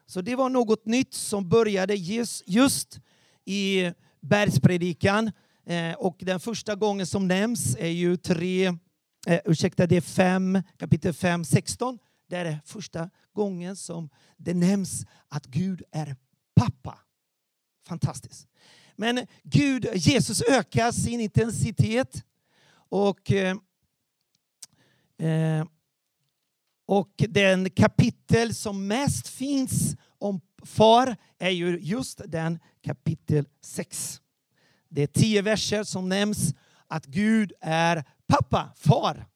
Så 0.07 0.21
det 0.21 0.37
var 0.37 0.49
något 0.49 0.87
nytt 0.87 1.15
som 1.15 1.49
började 1.49 1.95
just 2.47 3.01
i 3.45 3.93
bergspredikan. 4.21 5.33
Eh, 5.67 5.93
och 5.93 6.17
den 6.19 6.41
första 6.41 6.75
gången 6.75 7.07
som 7.07 7.29
nämns 7.29 7.77
är 7.77 7.89
ju 7.89 8.17
tre, 8.17 8.67
eh, 9.27 9.41
ursäkta 9.45 9.87
det 9.87 9.97
är 9.97 10.01
fem, 10.01 10.63
kapitel 10.79 11.15
5, 11.15 11.45
16. 11.45 11.99
Det 12.29 12.37
är 12.37 12.61
första 12.65 13.11
gången 13.33 13.77
som 13.77 14.11
det 14.37 14.55
nämns 14.55 15.07
att 15.29 15.47
Gud 15.47 15.83
är 15.93 16.17
pappa. 16.55 16.99
Fantastiskt. 17.87 18.49
Men 18.97 19.27
Gud, 19.43 19.89
Jesus 19.95 20.43
ökar 20.43 20.93
sin 20.93 21.21
intensitet 21.21 22.25
och 22.89 23.33
eh, 23.33 23.57
eh, 25.19 25.65
och 26.87 27.13
den 27.17 27.71
kapitel 27.71 28.55
som 28.55 28.87
mest 28.87 29.29
finns 29.29 29.97
om 30.19 30.41
far 30.65 31.17
är 31.39 31.51
ju 31.51 31.79
just 31.81 32.21
den 32.27 32.59
kapitel 32.85 33.47
6. 33.63 34.21
Det 34.89 35.03
är 35.03 35.07
tio 35.07 35.43
verser 35.43 35.85
som 35.85 36.09
nämns 36.09 36.55
att 36.89 37.07
Gud 37.07 37.53
är 37.61 38.05
pappa, 38.27 38.73
far. 38.77 39.27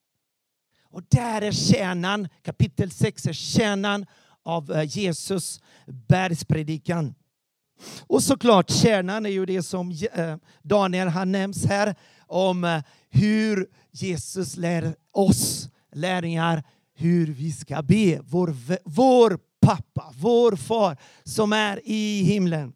Och 0.82 1.02
där 1.08 1.42
är 1.42 1.52
kärnan, 1.52 2.28
kapitel 2.42 2.90
6 2.90 3.26
är 3.26 3.32
kärnan 3.32 4.06
av 4.42 4.72
eh, 4.72 4.98
Jesus 4.98 5.60
bergspredikan. 5.86 7.14
Och 8.06 8.22
såklart 8.22 8.70
kärnan 8.70 9.26
är 9.26 9.30
ju 9.30 9.46
det 9.46 9.62
som 9.62 9.90
eh, 10.12 10.36
Daniel 10.62 11.08
har 11.08 11.24
nämnt 11.24 11.64
här 11.64 11.94
om 12.26 12.82
hur 13.10 13.66
Jesus 13.90 14.56
lär 14.56 14.94
oss 15.12 15.68
lärjungar 15.92 16.62
hur 16.94 17.26
vi 17.26 17.52
ska 17.52 17.82
be. 17.82 18.20
Vår, 18.24 18.56
vår 18.84 19.38
pappa, 19.60 20.14
vår 20.18 20.56
far 20.56 20.96
som 21.24 21.52
är 21.52 21.80
i 21.84 22.22
himlen. 22.22 22.72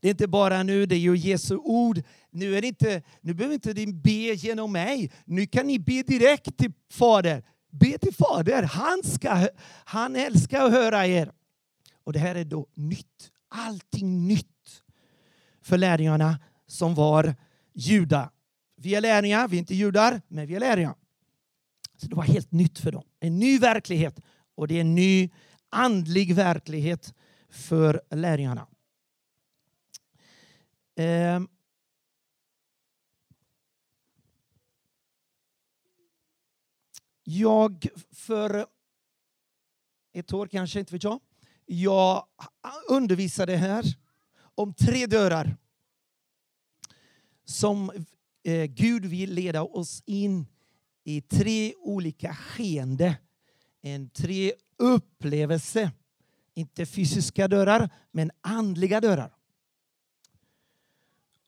Det 0.00 0.08
är 0.08 0.10
inte 0.10 0.28
bara 0.28 0.62
nu, 0.62 0.86
det 0.86 0.94
är 0.94 0.98
ju 0.98 1.16
Jesu 1.16 1.56
ord. 1.56 2.02
Nu, 2.30 2.56
är 2.56 2.60
det 2.60 2.68
inte, 2.68 3.02
nu 3.20 3.34
behöver 3.34 3.54
inte 3.54 3.72
ni 3.72 3.92
be 3.92 4.34
genom 4.34 4.72
mig. 4.72 5.12
Nu 5.24 5.46
kan 5.46 5.66
ni 5.66 5.78
be 5.78 6.02
direkt 6.02 6.56
till 6.56 6.72
Fader. 6.90 7.42
Be 7.70 7.98
till 7.98 8.14
Fader. 8.14 8.62
Han, 8.62 9.02
ska, 9.04 9.48
han 9.84 10.16
älskar 10.16 10.64
att 10.64 10.72
höra 10.72 11.06
er. 11.06 11.32
Och 12.04 12.12
det 12.12 12.18
här 12.18 12.34
är 12.34 12.44
då 12.44 12.66
nytt. 12.74 13.30
Allting 13.48 14.28
nytt 14.28 14.82
för 15.62 15.78
lärjungarna 15.78 16.38
som 16.66 16.94
var 16.94 17.34
judar. 17.74 18.30
Vi 18.84 18.94
är 18.94 19.00
lärjungar, 19.00 19.48
vi 19.48 19.56
är 19.56 19.58
inte 19.58 19.74
judar, 19.74 20.22
men 20.28 20.46
vi 20.46 20.54
är 20.54 20.60
lärjungar. 20.60 20.94
Så 21.96 22.06
det 22.06 22.14
var 22.14 22.22
helt 22.22 22.52
nytt 22.52 22.78
för 22.78 22.92
dem. 22.92 23.04
En 23.20 23.38
ny 23.38 23.58
verklighet. 23.58 24.20
Och 24.54 24.68
det 24.68 24.76
är 24.76 24.80
en 24.80 24.94
ny 24.94 25.30
andlig 25.70 26.34
verklighet 26.34 27.14
för 27.48 28.02
lärjungarna. 28.10 28.66
Ehm. 30.96 31.48
Jag, 37.24 37.86
för 38.12 38.66
ett 40.12 40.32
år 40.32 40.46
kanske, 40.46 40.80
inte 40.80 40.92
vet 40.92 41.04
jag, 41.04 41.20
jag 41.66 42.26
undervisade 42.88 43.56
här 43.56 43.84
om 44.54 44.74
tre 44.74 45.06
dörrar 45.06 45.56
som 47.44 48.06
eh, 48.44 48.64
Gud 48.64 49.04
vill 49.04 49.34
leda 49.34 49.62
oss 49.62 50.02
in 50.06 50.46
i 51.04 51.20
tre 51.20 51.74
olika 51.74 52.34
skeende. 52.34 53.16
En 53.82 54.10
tre 54.10 54.52
upplevelse. 54.78 55.90
Inte 56.54 56.86
fysiska 56.86 57.48
dörrar, 57.48 57.90
men 58.10 58.30
andliga 58.40 59.00
dörrar. 59.00 59.34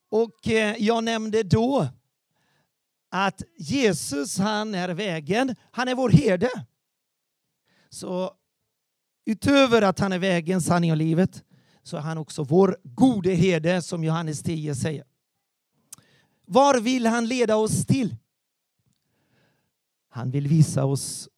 Och 0.08 0.48
eh, 0.48 0.76
jag 0.78 1.04
nämnde 1.04 1.42
då 1.42 1.88
att 3.08 3.42
Jesus 3.56 4.38
han 4.38 4.74
är 4.74 4.88
vägen, 4.88 5.56
han 5.70 5.88
är 5.88 5.94
vår 5.94 6.10
herde. 6.10 6.50
Så 7.88 8.32
utöver 9.24 9.82
att 9.82 9.98
han 9.98 10.12
är 10.12 10.18
vägen, 10.18 10.60
sanningen 10.60 10.92
och 10.92 10.98
livet 10.98 11.44
så 11.82 11.96
är 11.96 12.00
han 12.00 12.18
också 12.18 12.42
vår 12.42 12.78
gode 12.82 13.34
herde 13.34 13.82
som 13.82 14.04
Johannes 14.04 14.42
10 14.42 14.74
säger. 14.74 15.04
Var 16.46 16.80
vill 16.80 17.06
han 17.06 17.26
leda 17.26 17.56
oss 17.56 17.86
till? 17.86 18.16
Han 20.08 20.30
vill 20.30 20.48
visa 20.48 20.84
oss 20.84 21.28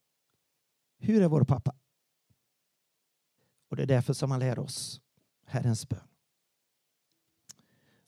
hur 0.97 1.21
är 1.21 1.27
vår 1.27 1.43
pappa. 1.43 1.75
Och 3.69 3.75
det 3.75 3.83
är 3.83 3.87
därför 3.87 4.13
som 4.13 4.31
han 4.31 4.39
lär 4.39 4.59
oss 4.59 5.01
Herrens 5.45 5.89
bön. 5.89 6.07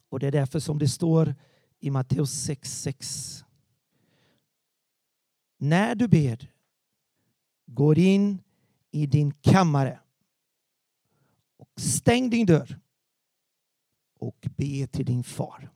Och 0.10 0.20
det 0.20 0.28
är 0.28 0.32
därför 0.32 0.60
som 0.60 0.80
det 0.80 0.90
står 0.90 1.36
i 1.80 1.90
Matteus 1.90 2.50
6.6. 2.50 3.46
När 5.58 5.96
du 5.96 6.08
ber, 6.08 6.52
går 7.66 7.98
in 7.98 8.44
i 8.92 9.06
din 9.06 9.34
kammare 9.34 10.00
och 11.58 11.82
stäng 11.82 12.30
din 12.30 12.46
dörr 12.46 12.80
och 14.20 14.48
be 14.58 14.88
till 14.88 15.06
din 15.06 15.24
far. 15.24 15.72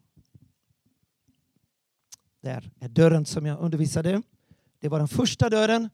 Där 2.45 2.69
är 2.79 2.89
dörren 2.89 3.25
som 3.25 3.45
jag 3.45 3.59
undervisade. 3.59 4.21
Det 4.81 4.89
var 4.89 4.99
den 4.99 5.07
första 5.07 5.49
dörren 5.49 5.89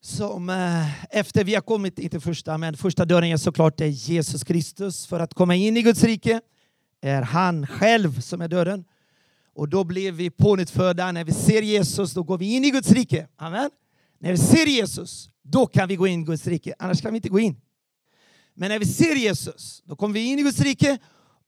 som 0.00 0.50
eh, 0.50 1.04
efter 1.16 1.44
vi 1.44 1.54
har 1.54 1.62
kommit, 1.62 1.98
inte 1.98 2.20
första, 2.20 2.58
men 2.58 2.76
första 2.76 3.04
dörren 3.04 3.28
är 3.28 3.36
såklart 3.36 3.76
det 3.76 3.84
är 3.84 3.88
Jesus 3.88 4.44
Kristus. 4.44 5.06
För 5.06 5.20
att 5.20 5.34
komma 5.34 5.54
in 5.54 5.76
i 5.76 5.82
Guds 5.82 6.04
rike 6.04 6.40
är 7.00 7.22
han 7.22 7.66
själv 7.66 8.20
som 8.20 8.40
är 8.40 8.48
dörren. 8.48 8.84
Och 9.54 9.68
då 9.68 9.84
blir 9.84 10.12
vi 10.12 10.30
pånyttfödda. 10.30 11.12
När 11.12 11.24
vi 11.24 11.32
ser 11.32 11.62
Jesus, 11.62 12.12
då 12.12 12.22
går 12.22 12.38
vi 12.38 12.54
in 12.56 12.64
i 12.64 12.70
Guds 12.70 12.90
rike. 12.90 13.28
Amen. 13.36 13.70
När 14.18 14.30
vi 14.30 14.38
ser 14.38 14.66
Jesus, 14.66 15.30
då 15.42 15.66
kan 15.66 15.88
vi 15.88 15.96
gå 15.96 16.06
in 16.06 16.20
i 16.20 16.24
Guds 16.24 16.46
rike. 16.46 16.74
Annars 16.78 17.02
kan 17.02 17.12
vi 17.12 17.16
inte 17.16 17.28
gå 17.28 17.40
in. 17.40 17.60
Men 18.54 18.68
när 18.68 18.78
vi 18.78 18.86
ser 18.86 19.14
Jesus, 19.14 19.82
då 19.84 19.96
kommer 19.96 20.14
vi 20.14 20.24
in 20.24 20.38
i 20.38 20.42
Guds 20.42 20.60
rike. 20.60 20.98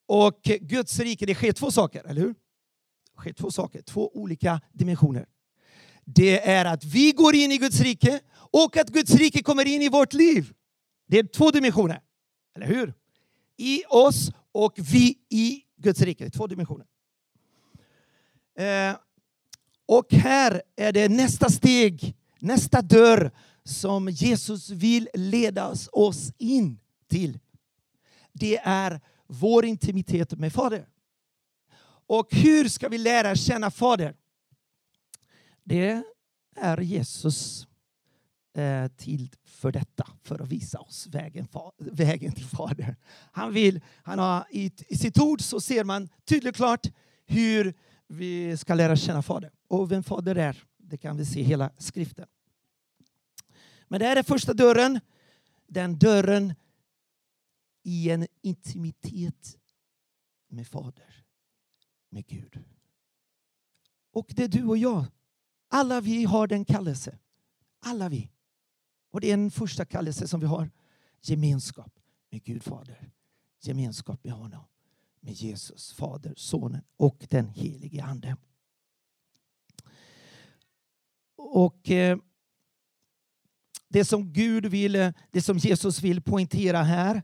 Och 0.07 0.41
Guds 0.61 0.99
rike, 0.99 1.27
det 1.27 1.35
sker 1.35 1.53
två 1.53 1.71
saker, 1.71 2.05
eller 2.07 2.21
hur? 2.21 2.35
Det 3.21 3.23
sker 3.23 3.33
två 3.33 3.51
saker, 3.51 3.83
två 3.83 4.17
olika 4.17 4.61
dimensioner. 4.73 5.27
Det 6.05 6.49
är 6.49 6.65
att 6.65 6.85
vi 6.85 7.13
går 7.13 7.35
in 7.35 7.53
i 7.53 7.59
Guds 7.59 7.81
rike 7.81 8.21
och 8.33 8.77
att 8.77 8.89
Guds 8.89 9.15
rike 9.15 9.43
kommer 9.43 9.67
in 9.67 9.83
i 9.83 9.89
vårt 9.89 10.13
liv. 10.13 10.53
Det 11.09 11.19
är 11.19 11.23
två 11.25 11.51
dimensioner, 11.51 12.01
eller 12.57 12.67
hur? 12.67 12.95
I 13.57 13.85
oss 13.89 14.31
och 14.53 14.73
vi 14.77 15.19
i 15.29 15.63
Guds 15.77 16.01
rike. 16.01 16.25
Det 16.25 16.29
är 16.29 16.39
två 16.39 16.47
dimensioner. 16.47 16.87
Eh, 18.59 18.97
och 19.87 20.13
här 20.13 20.63
är 20.77 20.93
det 20.93 21.09
nästa 21.09 21.49
steg, 21.49 22.17
nästa 22.39 22.83
dörr 22.83 23.31
som 23.65 24.09
Jesus 24.09 24.71
vill 24.71 25.09
leda 25.15 25.75
oss 25.93 26.33
in 26.39 26.79
till. 27.09 27.39
Det 28.33 28.61
är 28.65 29.01
vår 29.27 29.65
intimitet 29.65 30.39
med 30.39 30.53
Fader. 30.53 30.87
Och 32.11 32.29
hur 32.31 32.69
ska 32.69 32.89
vi 32.89 32.99
lära 32.99 33.35
känna 33.37 33.71
Fader? 33.71 34.15
Det 35.65 36.03
är 36.57 36.81
Jesus 36.81 37.67
eh, 38.57 38.89
till 38.89 39.31
för 39.45 39.73
detta, 39.73 40.07
för 40.23 40.43
att 40.43 40.49
visa 40.49 40.79
oss 40.79 41.07
vägen, 41.07 41.49
vägen 41.79 42.33
till 42.33 42.45
Fadern. 42.45 42.95
Han 43.33 43.53
vill, 43.53 43.81
han 44.03 44.19
har, 44.19 44.47
i, 44.51 44.73
I 44.89 44.97
sitt 44.97 45.19
ord 45.19 45.41
så 45.41 45.61
ser 45.61 45.85
man 45.85 46.09
tydligt 46.25 46.51
och 46.51 46.57
klart 46.57 46.87
hur 47.27 47.75
vi 48.09 48.57
ska 48.57 48.75
lära 48.75 48.97
känna 48.97 49.23
Fadern. 49.23 49.53
Och 49.69 49.93
vem 49.93 50.03
Fader 50.03 50.37
är, 50.37 50.65
det 50.77 50.99
kan 50.99 51.17
vi 51.17 51.27
se 51.27 51.41
i 51.41 51.43
hela 51.43 51.71
skriften. 51.79 52.27
Men 53.89 54.01
det 54.01 54.07
här 54.07 54.17
är 54.17 54.23
första 54.23 54.55
dörren. 54.55 55.01
Den 55.67 55.99
dörren 55.99 56.55
i 57.83 58.11
en 58.11 58.27
intimitet 58.43 59.59
med 60.49 60.69
Fader, 60.69 61.21
med 62.11 62.27
Gud. 62.27 62.65
Och 64.13 64.33
det 64.37 64.45
är 64.45 64.49
du 64.49 64.65
och 64.65 64.79
jag. 64.79 65.07
Alla 65.69 66.01
vi 66.01 66.25
har 66.25 66.47
den 66.47 66.65
kallelse. 66.65 67.19
Alla 67.81 68.09
vi. 68.09 68.31
Och 69.11 69.21
det 69.21 69.31
är 69.31 69.35
en 69.35 69.51
första 69.51 69.85
kallelse 69.85 70.29
som 70.29 70.41
vi 70.41 70.47
har. 70.47 70.71
Gemenskap 71.23 71.99
med 72.31 72.45
Gud 72.45 72.63
Fader. 72.63 73.11
Gemenskap 73.61 74.25
med 74.25 74.33
honom. 74.33 74.65
Med 75.21 75.35
Jesus, 75.35 75.93
Fader, 75.93 76.35
Sonen 76.37 76.83
och 76.97 77.27
den 77.31 77.49
helige 77.49 78.05
Ande. 78.05 78.37
Och 81.37 81.91
eh, 81.91 82.19
det 83.89 84.05
som 84.05 84.33
Gud 84.33 84.67
vill, 84.67 85.13
det 85.31 85.43
som 85.43 85.59
Jesus 85.59 86.03
vill 86.03 86.23
poängtera 86.23 86.83
här 86.83 87.23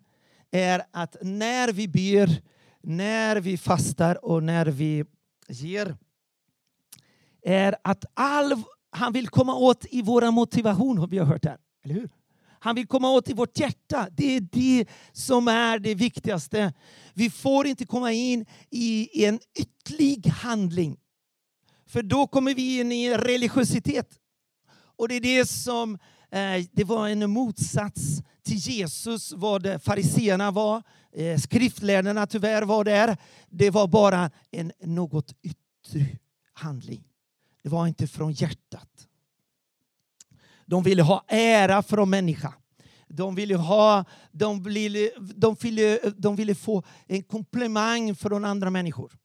är 0.51 0.82
att 0.91 1.16
när 1.22 1.72
vi 1.72 1.89
ber, 1.89 2.43
när 2.87 3.37
vi 3.37 3.57
fastar 3.59 4.24
och 4.24 4.43
när 4.43 4.66
vi 4.66 5.05
ger 5.49 5.97
är 7.43 7.76
att 7.84 8.05
all, 8.14 8.62
han 8.91 9.12
vill 9.12 9.28
komma 9.28 9.55
åt 9.55 9.87
i 9.91 10.03
vår 10.03 10.30
motivation, 10.30 10.99
har 10.99 11.07
vi 11.07 11.18
hört 11.18 11.45
här. 11.45 11.59
Eller 11.84 11.95
hur? 11.95 12.11
Han 12.59 12.74
vill 12.74 12.87
komma 12.87 13.11
åt 13.11 13.28
i 13.28 13.32
vårt 13.32 13.59
hjärta. 13.59 14.09
Det 14.12 14.37
är 14.37 14.41
det 14.41 14.87
som 15.12 15.49
är 15.49 15.78
det 15.78 15.95
viktigaste. 15.95 16.72
Vi 17.14 17.30
får 17.30 17.66
inte 17.66 17.87
komma 17.87 18.12
in 18.12 18.47
i 18.70 19.24
en 19.24 19.41
ytlig 19.59 20.26
handling. 20.26 20.97
För 21.87 22.03
då 22.03 22.26
kommer 22.26 22.55
vi 22.55 22.80
in 22.80 22.93
i 22.93 23.16
religiositet. 23.16 24.09
Och 24.97 25.09
det 25.09 25.14
är 25.14 25.20
det 25.20 25.47
som 25.47 25.95
eh, 26.30 26.64
det 26.72 26.84
var 26.84 27.09
en 27.09 27.30
motsats 27.30 28.22
till 28.47 28.57
Jesus, 28.57 29.33
vad 29.33 29.83
fariseerna 29.83 30.51
var. 30.51 30.83
Eh, 31.13 31.39
Skriftlärarna 31.39 32.27
tyvärr 32.27 32.63
var 32.63 32.85
där. 32.85 33.17
Det 33.49 33.71
var 33.71 33.87
bara 33.89 34.31
en 34.51 34.73
något 34.81 35.35
yttre 35.43 36.19
handling. 36.53 37.05
Det 37.63 37.69
var 37.69 37.87
inte 37.87 38.07
från 38.07 38.33
hjärtat. 38.33 39.09
De 40.67 40.83
ville 40.83 41.03
ha 41.03 41.25
ära 41.29 41.83
från 41.83 42.11
människa. 42.11 42.55
De 43.09 43.35
ville, 43.35 43.57
ha, 43.57 44.05
de, 44.33 44.63
ville, 44.63 45.11
de, 45.35 45.55
ville, 45.61 45.99
de 46.17 46.37
ville 46.37 46.55
få 46.55 46.83
en 47.07 47.23
komplimang 47.23 48.15
från 48.15 48.45
andra 48.45 48.71
människor. 48.71 49.19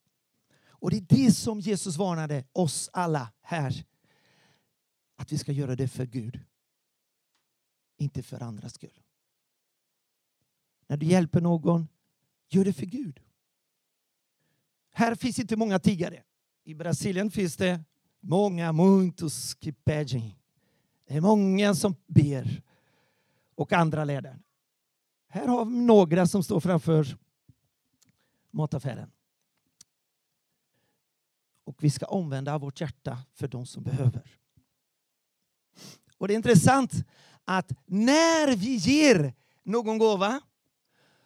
Och 0.69 0.91
det 0.91 0.97
är 0.97 1.25
det 1.25 1.31
som 1.31 1.59
Jesus 1.59 1.97
varnade 1.97 2.43
oss 2.51 2.89
alla 2.93 3.31
här. 3.41 3.85
Att 5.17 5.31
vi 5.31 5.37
ska 5.37 5.51
göra 5.51 5.75
det 5.75 5.87
för 5.87 6.05
Gud. 6.05 6.39
Inte 7.97 8.23
för 8.23 8.43
andras 8.43 8.73
skull. 8.73 9.00
När 10.91 10.97
du 10.97 11.05
hjälper 11.05 11.41
någon, 11.41 11.87
gör 12.49 12.65
det 12.65 12.73
för 12.73 12.85
Gud. 12.85 13.19
Här 14.93 15.15
finns 15.15 15.39
inte 15.39 15.55
många 15.55 15.79
tiggare. 15.79 16.23
I 16.63 16.73
Brasilien 16.73 17.31
finns 17.31 17.57
det 17.57 17.83
många, 18.19 18.71
muitos 18.71 19.53
que 19.53 19.73
pedem. 19.73 20.21
Det 21.07 21.13
är 21.13 21.21
många 21.21 21.75
som 21.75 21.95
ber 22.07 22.61
och 23.55 23.73
andra 23.73 24.05
leder. 24.05 24.39
Här 25.27 25.47
har 25.47 25.65
vi 25.65 25.71
några 25.71 26.27
som 26.27 26.43
står 26.43 26.59
framför 26.59 27.17
mataffären. 28.49 29.11
Och 31.63 31.83
vi 31.83 31.89
ska 31.89 32.05
omvända 32.05 32.57
vårt 32.57 32.81
hjärta 32.81 33.17
för 33.33 33.47
de 33.47 33.65
som 33.65 33.83
behöver. 33.83 34.37
Och 36.17 36.27
det 36.27 36.33
är 36.33 36.35
intressant 36.35 36.93
att 37.45 37.71
när 37.85 38.55
vi 38.55 38.75
ger 38.75 39.33
någon 39.63 39.97
gåva, 39.97 40.41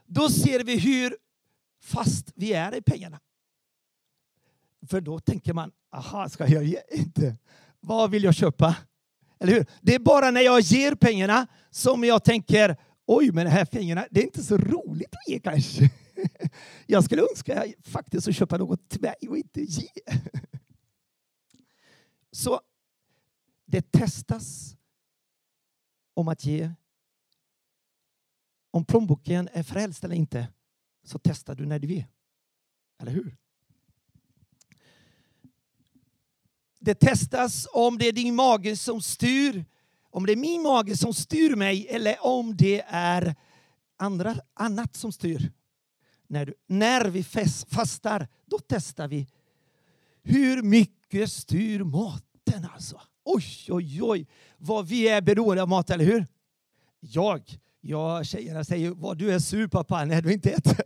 då 0.06 0.30
ser 0.30 0.64
vi 0.64 0.80
hur 0.80 1.18
fast 1.82 2.32
vi 2.36 2.54
är 2.54 2.76
i 2.76 2.82
pengarna. 2.82 3.20
För 4.88 5.02
då 5.02 5.20
tänker 5.20 5.54
man, 5.54 5.72
aha, 5.92 6.30
ska 6.30 6.48
jag 6.48 6.64
ge? 6.64 6.82
Inte. 6.92 7.38
Vad 7.80 8.12
vill 8.12 8.24
jag 8.24 8.36
köpa? 8.36 8.76
Eller 9.40 9.54
hur? 9.54 9.66
Det 9.82 9.96
är 9.96 10.00
bara 10.00 10.32
när 10.32 10.42
jag 10.42 10.60
ger 10.60 10.96
pengarna 10.96 11.48
som 11.70 12.04
jag 12.04 12.24
tänker, 12.24 12.78
oj, 13.06 13.32
men 13.32 13.46
de 13.46 13.52
här 13.52 13.66
pengarna, 13.66 14.06
det 14.12 14.20
är 14.20 14.24
inte 14.24 14.44
så 14.44 14.58
roligt 14.58 15.14
att 15.14 15.28
ge 15.28 15.40
kanske. 15.40 15.90
Jag 16.88 17.04
skulle 17.04 17.22
önska 17.22 17.66
faktiskt 17.84 18.28
att 18.28 18.36
köpa 18.36 18.58
något 18.58 18.90
till 18.90 19.02
mig 19.02 19.16
och 19.30 19.38
inte 19.38 19.62
ge. 19.62 19.90
Så 22.32 22.62
det 23.66 23.92
testas 23.92 24.78
om 26.14 26.28
att 26.28 26.46
ge. 26.46 26.72
Om 28.76 28.86
plånboken 28.86 29.50
är 29.54 29.64
frälst 29.64 30.04
eller 30.04 30.16
inte 30.16 30.48
så 31.04 31.20
testar 31.20 31.56
du 31.56 31.66
när 31.66 31.80
du 31.80 31.88
vill. 31.88 32.06
Eller 33.02 33.12
hur? 33.12 33.38
Det 36.80 36.96
testas 36.96 37.68
om 37.74 37.98
det 37.98 38.08
är 38.08 38.12
din 38.12 38.36
mage 38.36 38.78
som 38.78 39.02
styr, 39.02 39.66
om 40.10 40.26
det 40.26 40.32
är 40.32 40.36
min 40.36 40.62
mage 40.62 40.98
som 40.98 41.14
styr 41.14 41.56
mig 41.56 41.88
eller 41.88 42.26
om 42.26 42.58
det 42.58 42.84
är 42.88 43.36
andra, 43.98 44.36
annat 44.54 44.96
som 44.96 45.12
styr. 45.12 45.52
När, 46.28 46.46
du, 46.46 46.54
när 46.68 47.06
vi 47.06 47.24
fastar, 47.70 48.28
då 48.46 48.60
testar 48.68 49.08
vi 49.08 49.28
hur 50.24 50.62
mycket 50.62 51.32
styr 51.32 51.84
maten 51.84 52.68
alltså. 52.74 53.02
Oj, 53.24 53.46
oj, 53.70 54.04
oj, 54.04 54.28
vad 54.58 54.88
vi 54.88 55.08
är 55.08 55.22
beroende 55.22 55.62
av 55.62 55.70
mat, 55.70 55.90
eller 55.90 56.06
hur? 56.06 56.28
Jag, 57.00 57.60
ja, 57.88 58.24
tjejerna 58.24 58.64
säger 58.64 58.92
vad 58.92 59.18
du 59.18 59.32
är 59.32 59.40
sur 59.40 59.68
pappa 59.68 60.06
när 60.06 60.22
du 60.22 60.34
inte 60.34 60.52
äter. 60.52 60.82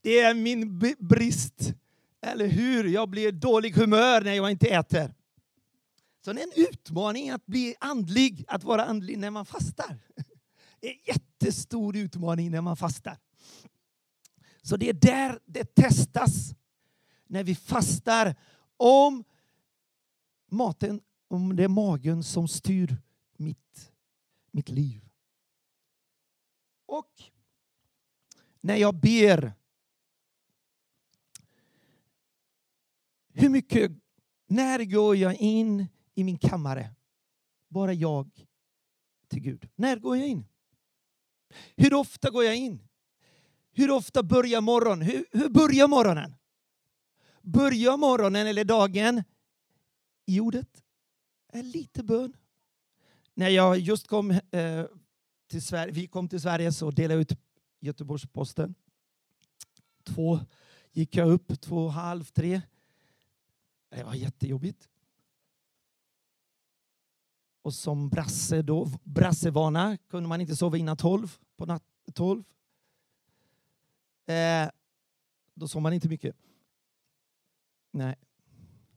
Det 0.00 0.20
är 0.20 0.34
min 0.34 0.78
brist 0.98 1.74
eller 2.22 2.46
hur? 2.46 2.84
Jag 2.84 3.08
blir 3.08 3.32
dålig 3.32 3.74
humör 3.74 4.20
när 4.20 4.32
jag 4.32 4.50
inte 4.50 4.68
äter. 4.68 5.14
Så 6.24 6.32
det 6.32 6.40
är 6.40 6.44
en 6.44 6.64
utmaning 6.72 7.30
att 7.30 7.46
bli 7.46 7.74
andlig, 7.80 8.44
att 8.48 8.64
vara 8.64 8.84
andlig 8.84 9.18
när 9.18 9.30
man 9.30 9.46
fastar. 9.46 9.98
Det 10.80 10.88
är 10.88 10.92
en 10.92 11.00
jättestor 11.06 11.96
utmaning 11.96 12.50
när 12.50 12.60
man 12.60 12.76
fastar. 12.76 13.18
Så 14.62 14.76
det 14.76 14.88
är 14.88 14.92
där 14.92 15.38
det 15.46 15.74
testas. 15.74 16.54
När 17.26 17.44
vi 17.44 17.54
fastar. 17.54 18.36
Om 18.76 19.24
maten, 20.50 21.00
om 21.28 21.56
det 21.56 21.64
är 21.64 21.68
magen 21.68 22.22
som 22.22 22.48
styr 22.48 22.96
mitt, 23.36 23.93
mitt 24.54 24.68
liv. 24.68 25.08
Och 26.86 27.22
när 28.60 28.76
jag 28.76 28.94
ber 28.94 29.52
Hur 33.36 33.48
mycket, 33.48 33.92
när 34.46 34.84
går 34.84 35.16
jag 35.16 35.34
in 35.34 35.86
i 36.14 36.24
min 36.24 36.38
kammare? 36.38 36.90
Bara 37.68 37.92
jag 37.92 38.46
till 39.28 39.40
Gud. 39.40 39.68
När 39.76 39.96
går 39.96 40.16
jag 40.16 40.28
in? 40.28 40.46
Hur 41.76 41.94
ofta 41.94 42.30
går 42.30 42.44
jag 42.44 42.56
in? 42.56 42.88
Hur 43.72 43.90
ofta 43.90 44.22
börjar 44.22 44.60
morgonen? 44.60 45.08
Hur, 45.08 45.26
hur 45.30 45.48
börjar 45.48 45.88
morgonen? 45.88 46.34
Börjar 47.42 47.96
morgonen 47.96 48.46
eller 48.46 48.64
dagen 48.64 49.22
i 50.26 50.40
ordet? 50.40 50.84
Är 51.52 51.62
lite 51.62 52.02
bön. 52.02 52.36
När 53.34 53.48
jag 53.48 53.78
just 53.78 54.06
kom 54.06 54.30
eh, 54.30 54.84
till 55.46 55.62
Sverige, 55.62 55.92
vi 55.92 56.06
kom 56.06 56.28
till 56.28 56.40
Sverige 56.40 56.72
så 56.72 56.90
delade 56.90 57.14
jag 57.14 57.20
ut 57.20 57.38
Göteborgs-Posten. 57.80 58.74
Två 60.04 60.40
gick 60.92 61.16
jag 61.16 61.28
upp, 61.28 61.60
två, 61.60 61.84
och 61.84 61.92
halv, 61.92 62.24
tre. 62.24 62.60
Det 63.88 64.04
var 64.04 64.14
jättejobbigt. 64.14 64.88
Och 67.62 67.74
som 67.74 68.08
brasse 68.08 68.62
då, 68.62 68.90
brassevana 69.04 69.96
kunde 69.96 70.28
man 70.28 70.40
inte 70.40 70.56
sova 70.56 70.76
innan 70.76 70.96
tolv 70.96 71.36
på 71.56 71.66
natt, 71.66 71.84
tolv. 72.14 72.44
Eh, 74.26 74.70
då 75.54 75.68
sov 75.68 75.82
man 75.82 75.92
inte 75.92 76.08
mycket. 76.08 76.36
Nej. 77.90 78.14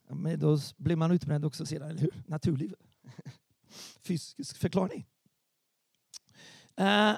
Men 0.10 0.40
då 0.40 0.60
blir 0.78 0.96
man 0.96 1.12
utbränd 1.12 1.46
också 1.46 1.66
sedan, 1.66 1.90
eller 1.90 2.02
hur? 2.02 2.24
Naturlig 2.26 2.74
fysisk 4.02 4.58
förklaring. 4.58 5.08
Eh, 6.76 7.14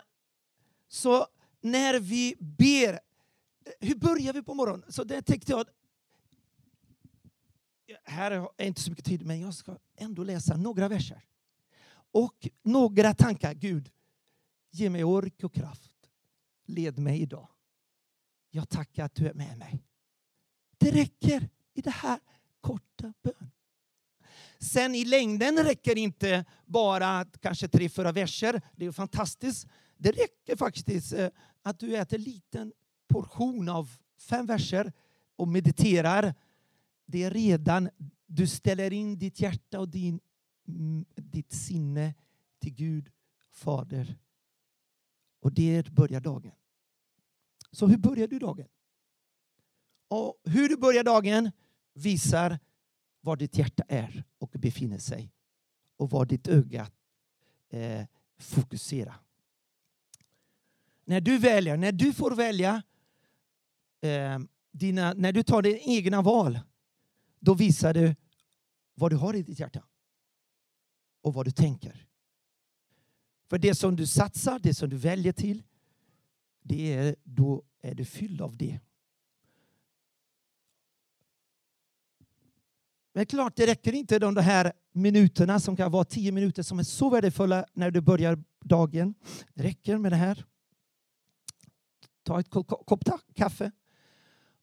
så 0.88 1.28
när 1.62 2.00
vi 2.00 2.36
ber, 2.40 2.94
eh, 2.94 3.00
hur 3.80 3.96
börjar 3.96 4.34
vi 4.34 4.44
på 4.44 4.54
morgonen? 4.54 4.92
Så 4.92 5.04
det 5.04 5.22
tänkte 5.22 5.52
jag, 5.52 5.66
här 8.04 8.32
är 8.58 8.66
inte 8.66 8.82
så 8.82 8.90
mycket 8.90 9.06
tid, 9.06 9.26
men 9.26 9.40
jag 9.40 9.54
ska 9.54 9.78
ändå 9.96 10.24
läsa 10.24 10.58
några 10.58 10.88
verser. 10.88 11.26
Och 12.12 12.48
några 12.64 13.14
tankar. 13.14 13.54
Gud, 13.54 13.92
ge 14.72 14.90
mig 14.90 15.04
ork 15.04 15.44
och 15.44 15.54
kraft. 15.54 15.92
Led 16.66 17.00
mig 17.00 17.22
idag. 17.22 17.48
Jag 18.50 18.70
tackar 18.70 19.06
att 19.06 19.16
du 19.16 19.28
är 19.28 19.34
med 19.34 19.58
mig. 19.58 19.84
Det 20.78 20.92
räcker 20.92 21.50
i 21.74 21.82
det 21.82 21.90
här 21.90 22.20
korta 22.62 23.14
bönen. 23.22 23.39
Sen 24.60 24.96
i 24.96 25.06
längden 25.06 25.58
räcker 25.58 25.98
inte 25.98 26.46
bara 26.66 27.26
kanske 27.26 27.68
tre, 27.68 27.90
fyra 27.90 28.12
verser. 28.12 28.62
Det 28.76 28.86
är 28.86 28.92
fantastiskt. 28.92 29.68
Det 29.98 30.12
räcker 30.12 30.56
faktiskt 30.56 31.14
eh, 31.14 31.30
att 31.64 31.80
du 31.80 31.98
äter 31.98 32.18
en 32.18 32.24
liten 32.24 32.74
portion 33.08 33.70
av 33.70 33.90
fem 34.18 34.46
verser 34.46 34.94
och 35.36 35.48
mediterar 35.48 36.34
det 37.12 37.24
är 37.24 37.32
redan, 37.32 37.90
du 38.26 38.48
ställer 38.48 38.94
in 38.94 39.20
ditt 39.20 39.40
hjärta 39.40 39.80
och 39.80 39.90
din, 39.90 40.20
mm, 40.68 41.06
ditt 41.16 41.54
sinne 41.54 42.14
till 42.60 42.74
Gud, 42.74 43.10
Fader. 43.52 44.18
Och 45.40 45.54
det 45.54 45.90
börjar 45.90 46.22
dagen. 46.22 46.52
Så 47.72 47.88
hur 47.88 47.98
börjar 47.98 48.28
du 48.28 48.40
dagen? 48.40 48.68
Och 50.08 50.42
hur 50.44 50.70
du 50.70 50.78
börjar 50.78 51.04
dagen 51.04 51.52
visar 51.94 52.60
var 53.22 53.36
ditt 53.36 53.58
hjärta 53.58 53.84
är 53.88 54.24
och 54.38 54.50
befinner 54.50 54.98
sig 54.98 55.34
och 55.98 56.10
var 56.10 56.26
ditt 56.26 56.48
öga 56.48 56.92
eh, 57.70 58.06
fokuserar. 58.38 59.22
När 61.06 61.22
du 61.22 61.38
väljer, 61.38 61.78
när 61.78 61.92
du 61.92 62.14
får 62.14 62.32
välja, 62.36 62.84
eh, 64.02 64.40
dina, 64.72 65.14
när 65.14 65.32
du 65.32 65.44
tar 65.44 65.62
dina 65.62 65.80
egna 65.80 66.22
val 66.22 66.60
då 67.40 67.54
visar 67.54 67.94
du 67.94 68.16
vad 68.94 69.12
du 69.12 69.16
har 69.16 69.34
i 69.34 69.44
ditt 69.44 69.60
hjärta 69.60 69.84
och 71.22 71.34
vad 71.34 71.46
du 71.46 71.52
tänker. 71.52 72.06
För 73.50 73.58
det 73.58 73.76
som 73.76 73.96
du 73.96 74.08
satsar, 74.08 74.60
det 74.60 74.74
som 74.74 74.90
du 74.90 74.98
väljer 74.98 75.34
till, 75.34 75.64
det 76.62 76.94
är, 76.94 77.16
då 77.24 77.64
är 77.82 77.96
du 77.96 78.06
fylld 78.06 78.42
av 78.42 78.58
det. 78.58 78.80
Men 83.20 83.26
klart, 83.26 83.56
det 83.56 83.68
räcker 83.68 83.94
inte 83.94 84.20
de 84.20 84.38
här 84.38 84.74
minuterna 84.92 85.60
som 85.60 85.76
kan 85.76 85.92
vara 85.92 86.04
tio 86.04 86.32
minuter 86.32 86.64
som 86.64 86.80
är 86.80 86.84
så 86.84 87.10
värdefulla 87.10 87.66
när 87.74 87.92
du 87.92 88.02
börjar 88.02 88.44
dagen. 88.64 89.14
Det 89.54 89.64
räcker 89.64 89.98
med 89.98 90.12
det 90.12 90.16
här. 90.16 90.46
Ta 92.24 92.40
ett 92.40 92.50
kopp 92.50 93.04
kaffe, 93.36 93.72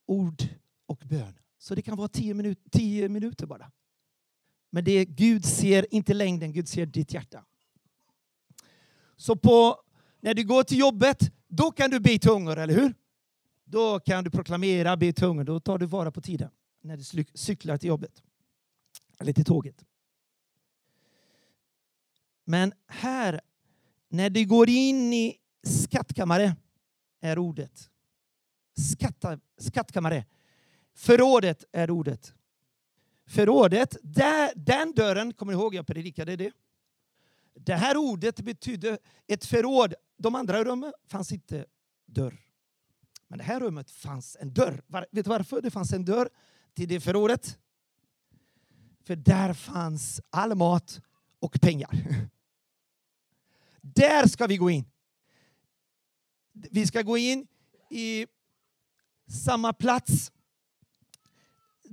ord 0.07 0.43
och 0.87 1.03
bön. 1.05 1.39
Så 1.59 1.75
det 1.75 1.83
kan 1.83 1.97
vara 1.97 2.09
tio, 2.09 2.35
minut, 2.35 2.59
tio 2.71 3.09
minuter 3.09 3.47
bara. 3.47 3.71
Men 4.71 4.85
det 4.85 4.93
är, 4.93 5.05
Gud 5.05 5.45
ser 5.45 5.95
inte 5.95 6.15
längden, 6.15 6.53
Gud 6.53 6.69
ser 6.69 6.87
ditt 6.87 7.13
hjärta. 7.13 7.45
Så 9.17 9.37
på, 9.37 9.77
när 10.21 10.35
du 10.35 10.45
går 10.45 10.63
till 10.63 10.79
jobbet, 10.79 11.33
då 11.49 11.71
kan 11.71 11.91
du 11.91 12.01
be 12.01 12.13
i 12.13 12.19
tungor, 12.19 12.59
eller 12.59 12.75
hur? 12.75 12.95
Då 13.65 14.01
kan 14.01 14.25
du 14.25 14.31
proklamera, 14.31 14.97
be 14.97 15.07
i 15.07 15.13
tungor. 15.13 15.45
Då 15.45 15.61
tar 15.61 15.79
du 15.79 15.87
vara 15.87 16.11
på 16.11 16.21
tiden 16.21 16.51
när 16.81 16.97
du 16.97 17.25
cyklar 17.35 17.77
till 17.77 17.89
jobbet. 17.89 18.23
Eller 19.21 19.33
till 19.33 19.45
tåget. 19.45 19.85
Men 22.45 22.73
här, 22.87 23.41
när 24.09 24.31
du 24.31 24.47
går 24.47 24.69
in 24.69 25.13
i 25.13 25.39
skattkammare, 25.63 26.57
är 27.21 27.39
ordet. 27.39 27.91
Skatta, 28.93 29.41
skattkammare. 29.59 30.25
Förrådet 30.95 31.65
är 31.73 31.91
ordet. 31.91 32.35
Förrådet, 33.27 33.97
där, 34.03 34.53
den 34.57 34.93
dörren, 34.93 35.33
kommer 35.33 35.53
ni 35.53 35.59
ihåg 35.59 35.75
jag 35.75 35.87
predikade 35.87 36.37
det? 36.37 36.53
Det 37.55 37.75
här 37.75 37.97
ordet 37.97 38.41
betydde 38.41 38.99
ett 39.27 39.45
förråd. 39.45 39.95
De 40.17 40.35
andra 40.35 40.65
rummen 40.65 40.93
fanns 41.09 41.33
inte 41.33 41.67
dörr. 42.07 42.41
Men 43.29 43.39
det 43.39 43.45
här 43.45 43.61
rummet 43.61 43.91
fanns 43.91 44.37
en 44.41 44.55
dörr. 44.55 44.83
Var, 44.87 45.07
vet 45.11 45.25
du 45.25 45.29
varför 45.29 45.63
det 45.63 45.71
fanns 45.71 45.93
en 45.93 46.05
dörr 46.05 46.29
till 46.75 46.89
det 46.89 47.01
förrådet? 47.01 47.59
För 49.07 49.17
där 49.17 49.53
fanns 49.53 50.21
all 50.31 50.55
mat 50.55 51.01
och 51.39 51.61
pengar. 51.61 51.91
Där 53.81 54.27
ska 54.27 54.47
vi 54.47 54.57
gå 54.57 54.71
in. 54.71 54.85
Vi 56.53 56.87
ska 56.87 57.03
gå 57.03 57.19
in 57.19 57.47
i 57.91 58.27
samma 59.29 59.73
plats. 59.73 60.33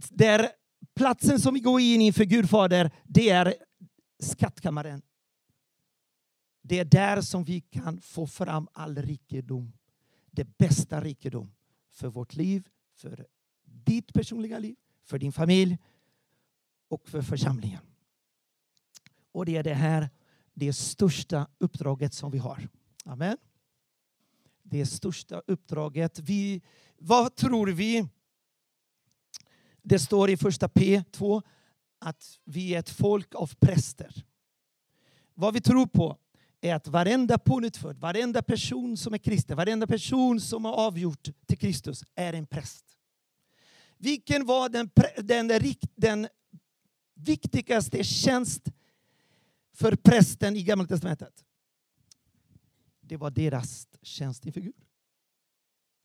Där 0.09 0.49
platsen 0.95 1.39
som 1.39 1.53
vi 1.53 1.59
går 1.59 1.81
in 1.81 2.01
inför 2.01 2.23
Gud 2.23 2.49
Fader, 2.49 2.91
det 3.03 3.29
är 3.29 3.55
skattkammaren. 4.19 5.01
Det 6.61 6.79
är 6.79 6.85
där 6.85 7.21
som 7.21 7.43
vi 7.43 7.61
kan 7.61 8.01
få 8.01 8.27
fram 8.27 8.67
all 8.73 8.97
rikedom. 8.97 9.73
Det 10.31 10.57
bästa 10.57 11.01
rikedom 11.01 11.53
för 11.91 12.07
vårt 12.07 12.35
liv, 12.35 12.67
för 12.95 13.27
ditt 13.63 14.13
personliga 14.13 14.59
liv, 14.59 14.75
för 15.03 15.19
din 15.19 15.31
familj 15.31 15.77
och 16.93 17.09
för 17.09 17.21
församlingen. 17.21 17.81
Och 19.31 19.45
det 19.45 19.57
är 19.57 19.63
det 19.63 19.73
här, 19.73 20.09
det 20.53 20.73
största 20.73 21.47
uppdraget 21.57 22.13
som 22.13 22.31
vi 22.31 22.37
har. 22.37 22.69
Amen. 23.05 23.37
Det 24.63 24.85
största 24.85 25.41
uppdraget. 25.47 26.19
Vi, 26.19 26.61
vad 26.97 27.35
tror 27.35 27.67
vi? 27.67 28.07
Det 29.81 29.99
står 29.99 30.29
i 30.29 30.37
första 30.37 30.67
P2 30.67 31.41
att 31.99 32.39
vi 32.43 32.75
är 32.75 32.79
ett 32.79 32.89
folk 32.89 33.35
av 33.35 33.55
präster. 33.59 34.25
Vad 35.33 35.53
vi 35.53 35.61
tror 35.61 35.85
på 35.85 36.17
är 36.61 36.75
att 36.75 36.87
varenda 36.87 37.37
pånyttfödd, 37.37 37.97
varenda 37.97 38.41
person 38.41 38.97
som 38.97 39.13
är 39.13 39.17
kristen, 39.17 39.57
varenda 39.57 39.87
person 39.87 40.39
som 40.39 40.65
har 40.65 40.73
avgjort 40.73 41.29
till 41.45 41.57
Kristus 41.57 42.03
är 42.15 42.33
en 42.33 42.45
präst. 42.45 42.85
Vilken 43.97 44.45
var 44.45 44.69
den, 44.69 44.89
den, 45.17 45.51
den 45.95 46.27
viktigaste 47.13 48.03
tjänst 48.03 48.71
för 49.73 49.95
prästen 49.95 50.55
i 50.55 50.63
Gamla 50.63 50.87
Testamentet? 50.87 51.43
Det 53.01 53.17
var 53.17 53.31
deras 53.31 53.87
tjänst 54.01 54.45
inför 54.45 54.61
Gud. 54.61 54.85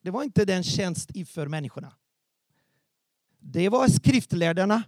Det 0.02 0.10
var 0.10 0.22
inte 0.22 0.44
den 0.44 0.64
tjänst 0.64 1.10
inför 1.10 1.46
människorna. 1.46 1.94
Det 3.38 3.68
var 3.68 3.88
skriftlärdarna. 3.88 4.82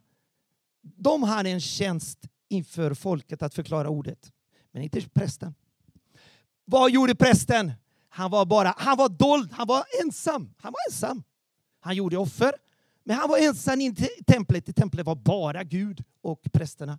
De 0.83 1.23
hade 1.23 1.51
en 1.51 1.61
tjänst 1.61 2.29
inför 2.49 2.95
folket 2.95 3.43
att 3.43 3.55
förklara 3.55 3.89
ordet, 3.89 4.33
men 4.73 4.83
inte 4.83 5.09
prästen. 5.09 5.55
Vad 6.65 6.91
gjorde 6.91 7.15
prästen? 7.15 7.73
Han 8.09 8.31
var 8.31 8.47
bara, 8.47 8.75
han 8.79 8.97
var 8.97 9.09
dold, 9.09 9.53
han 9.53 9.67
var 9.67 9.85
ensam. 10.05 10.55
Han 10.59 10.73
var 10.73 10.81
ensam. 10.91 11.23
Han 11.81 11.97
gjorde 11.97 12.17
offer, 12.17 12.53
men 13.05 13.17
han 13.17 13.29
var 13.29 13.39
ensam 13.39 13.81
i 13.81 13.95
templet. 14.27 14.69
I 14.69 14.73
templet 14.73 15.07
var 15.07 15.15
bara 15.15 15.65
Gud 15.65 16.05
och 16.21 16.43
prästerna. 16.53 16.99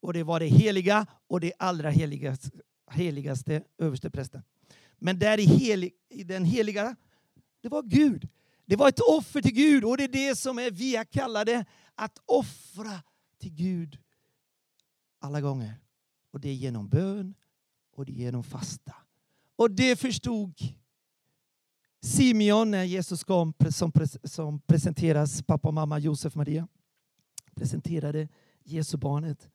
Och 0.00 0.12
det 0.12 0.22
var 0.22 0.40
det 0.40 0.46
heliga 0.46 1.06
och 1.26 1.40
det 1.40 1.52
allra 1.58 1.90
heligaste, 1.90 2.50
heligaste 2.90 3.62
överste 3.78 4.10
prästen. 4.10 4.42
Men 4.98 5.18
där 5.18 5.40
i, 5.40 5.44
helig, 5.44 5.92
i 6.08 6.24
den 6.24 6.44
heliga, 6.44 6.96
det 7.60 7.68
var 7.68 7.82
Gud. 7.82 8.28
Det 8.64 8.76
var 8.76 8.88
ett 8.88 9.00
offer 9.00 9.42
till 9.42 9.54
Gud 9.54 9.84
och 9.84 9.96
det 9.96 10.04
är 10.04 10.08
det 10.08 10.36
som 10.36 10.58
är 10.58 10.70
vi 10.70 10.96
är 10.96 11.04
kallade 11.04 11.64
att 11.94 12.18
offra 12.24 13.02
till 13.38 13.54
Gud 13.54 13.98
alla 15.18 15.40
gånger. 15.40 15.74
Och 16.30 16.40
det 16.40 16.48
är 16.48 16.54
genom 16.54 16.88
bön 16.88 17.34
och 17.92 18.06
det 18.06 18.12
är 18.12 18.16
genom 18.16 18.44
fasta. 18.44 18.94
Och 19.56 19.70
det 19.70 19.96
förstod 19.96 20.54
Simeon 22.00 22.70
när 22.70 22.84
Jesus 22.84 23.24
kom 23.24 23.54
som, 23.70 23.92
som 24.24 24.60
presenteras, 24.60 25.42
pappa, 25.42 25.70
mamma, 25.70 25.98
Josef, 25.98 26.34
Maria 26.34 26.68
presenterade 27.54 28.28
Jesu 28.64 28.96
barnet. 28.96 29.48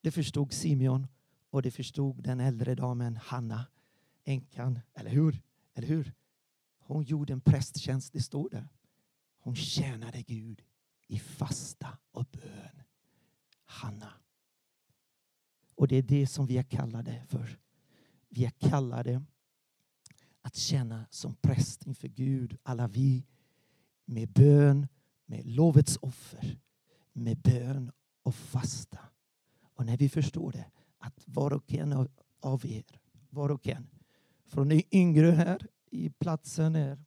Det 0.00 0.10
förstod 0.10 0.52
Simeon 0.52 1.06
och 1.50 1.62
det 1.62 1.70
förstod 1.70 2.22
den 2.22 2.40
äldre 2.40 2.74
damen 2.74 3.16
Hanna, 3.16 3.66
änkan, 4.24 4.80
eller 4.94 5.10
hur? 5.10 5.42
Eller 5.74 5.88
hur? 5.88 6.12
Hon 6.78 7.02
gjorde 7.02 7.32
en 7.32 7.40
prästtjänst, 7.40 8.12
det 8.12 8.20
står 8.20 8.50
där. 8.50 8.68
Hon 9.38 9.56
tjänade 9.56 10.22
Gud 10.22 10.62
i 11.06 11.18
fasta 11.18 11.98
och 12.12 12.26
bön. 12.32 12.82
Hanna. 13.64 14.12
Och 15.74 15.88
det 15.88 15.96
är 15.96 16.02
det 16.02 16.26
som 16.26 16.46
vi 16.46 16.58
är 16.58 16.62
kallade 16.62 17.22
för. 17.28 17.58
Vi 18.28 18.44
är 18.44 18.50
kallade 18.50 19.22
att 20.42 20.56
känna 20.56 21.06
som 21.10 21.34
präst 21.34 21.86
inför 21.86 22.08
Gud, 22.08 22.58
alla 22.62 22.88
vi, 22.88 23.26
med 24.04 24.28
bön, 24.28 24.88
med 25.26 25.46
lovets 25.46 25.98
offer, 26.02 26.58
med 27.12 27.38
bön 27.38 27.92
och 28.22 28.34
fasta. 28.34 28.98
Och 29.74 29.86
när 29.86 29.96
vi 29.96 30.08
förstår 30.08 30.52
det, 30.52 30.70
att 30.98 31.22
var 31.24 31.52
och 31.52 31.74
en 31.74 32.08
av 32.40 32.66
er, 32.66 33.00
var 33.30 33.50
och 33.50 33.68
en, 33.68 33.86
från 34.44 34.68
de 34.68 34.84
yngre 34.90 35.30
här 35.30 35.68
i 35.90 36.10
platsen 36.10 36.76
är 36.76 36.98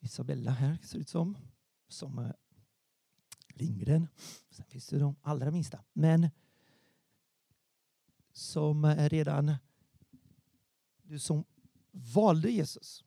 Isabella 0.00 0.50
här, 0.50 0.78
ser 0.82 0.98
det 0.98 1.02
ut 1.02 1.08
som, 1.08 1.36
som 1.88 2.32
Lindgren. 3.54 4.08
Sen 4.50 4.66
finns 4.66 4.86
det 4.86 4.98
de 4.98 5.16
allra 5.22 5.50
minsta. 5.50 5.84
Men 5.92 6.30
som 8.32 8.84
är 8.84 9.08
redan 9.08 9.54
du 11.02 11.18
som 11.18 11.44
valde 11.92 12.50
Jesus 12.50 13.04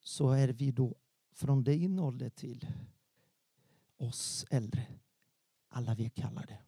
så 0.00 0.30
är 0.30 0.48
vi 0.48 0.70
då 0.70 0.96
från 1.32 1.64
din 1.64 1.98
ålder 1.98 2.30
till 2.30 2.66
oss 3.96 4.46
äldre. 4.50 4.86
Alla 5.68 5.94
vi 5.94 6.04
är 6.04 6.10
kallade 6.10 6.62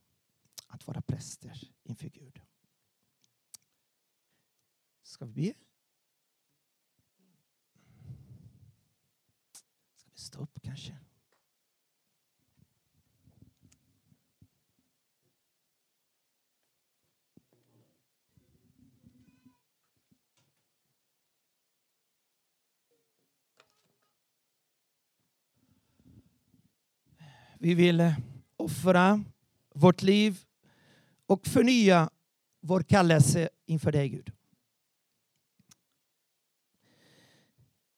att 0.67 0.87
vara 0.87 1.03
präster 1.03 1.73
inför 1.83 2.09
Gud. 2.09 2.41
Ska 5.03 5.25
vi 5.25 5.33
be? 5.33 5.55
Ska 9.95 10.11
vi 10.11 10.19
stå 10.19 10.41
upp 10.41 10.59
kanske? 10.63 10.99
Vi 27.63 27.75
vill 27.75 28.01
eh, 28.01 28.13
offra 28.57 29.25
vårt 29.75 30.03
liv 30.03 30.41
och 31.27 31.47
förnya 31.47 32.11
vår 32.61 32.83
kallelse 32.83 33.49
inför 33.67 33.93
dig, 33.93 34.09
Gud. 34.09 34.33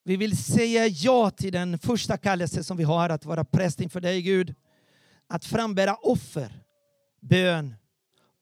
Vi 0.04 0.16
vill 0.16 0.44
säga 0.44 0.86
ja 0.86 1.30
till 1.30 1.52
den 1.52 1.78
första 1.78 2.16
kallelse 2.16 2.64
som 2.64 2.76
vi 2.76 2.84
har, 2.84 3.08
att 3.08 3.24
vara 3.24 3.44
präst 3.44 3.80
inför 3.80 4.00
dig, 4.00 4.22
Gud. 4.22 4.54
Att 5.26 5.44
frambära 5.44 5.94
offer, 5.94 6.64
bön 7.20 7.74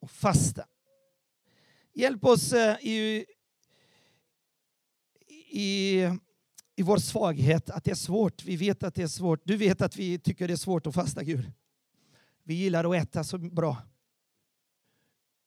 och 0.00 0.10
fasta. 0.10 0.66
Hjälp 1.94 2.24
oss 2.24 2.52
eh, 2.52 2.76
i, 2.80 3.24
i 5.50 6.02
i 6.80 6.82
vår 6.82 6.98
svaghet 6.98 7.70
att 7.70 7.84
det 7.84 7.90
är 7.90 7.94
svårt. 7.94 8.44
Vi 8.44 8.56
vet 8.56 8.82
att 8.82 8.94
det 8.94 9.02
är 9.02 9.06
svårt. 9.06 9.40
Du 9.44 9.56
vet 9.56 9.82
att 9.82 9.96
vi 9.96 10.18
tycker 10.18 10.48
det 10.48 10.54
är 10.54 10.56
svårt 10.56 10.86
att 10.86 10.94
fasta, 10.94 11.22
Gud. 11.22 11.52
Vi 12.42 12.54
gillar 12.54 12.84
att 12.84 13.02
äta 13.02 13.24
så 13.24 13.38
bra. 13.38 13.76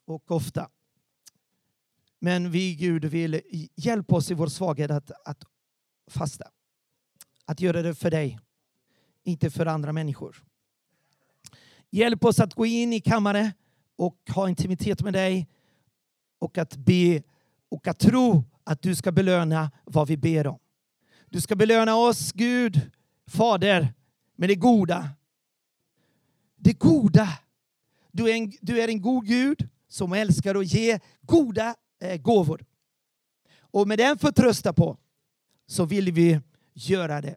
Och 0.06 0.32
ofta. 0.32 0.70
Men 2.20 2.52
vi, 2.52 2.76
Gud, 2.76 3.06
vill 3.06 3.42
hjälpa 3.76 4.16
oss 4.16 4.32
i 4.32 4.34
vår 4.34 4.48
svaghet 4.48 4.92
att, 4.92 5.12
att 5.26 5.44
fasta. 6.08 6.46
Att 7.46 7.62
göra 7.62 7.82
det 7.82 7.96
för 7.96 8.12
dig, 8.12 8.40
inte 9.24 9.52
för 9.52 9.66
andra 9.66 9.94
människor. 9.94 10.44
Hjälp 11.90 12.26
oss 12.26 12.40
att 12.40 12.54
gå 12.54 12.66
in 12.66 12.94
i 12.94 13.02
kammaren 13.02 13.52
och 13.96 14.18
ha 14.36 14.50
intimitet 14.50 15.02
med 15.02 15.14
dig 15.14 15.50
och 16.40 16.58
att 16.58 16.76
be 16.78 17.24
och 17.70 17.88
att 17.88 18.00
tro 18.00 18.44
att 18.64 18.82
du 18.82 18.96
ska 18.96 19.12
belöna 19.12 19.72
vad 19.84 20.08
vi 20.08 20.18
ber 20.18 20.48
om. 20.48 20.60
Du 21.34 21.42
ska 21.42 21.56
belöna 21.56 21.96
oss, 21.96 22.32
Gud, 22.32 22.92
Fader, 23.28 23.94
med 24.36 24.50
det 24.50 24.56
goda. 24.56 25.10
Det 26.56 26.74
goda. 26.74 27.30
Du 28.12 28.30
är 28.30 28.34
en, 28.34 28.54
du 28.62 28.82
är 28.82 28.88
en 28.88 29.02
god 29.02 29.26
Gud 29.26 29.70
som 29.88 30.14
älskar 30.14 30.56
att 30.56 30.74
ge 30.74 31.00
goda 31.22 31.76
eh, 32.02 32.22
gåvor. 32.22 32.66
Och 33.60 33.88
med 33.88 34.00
den 34.00 34.18
förtrösta 34.18 34.74
på 34.74 34.98
så 35.68 35.86
vill 35.86 36.12
vi 36.12 36.40
göra 36.74 37.22
det. 37.22 37.36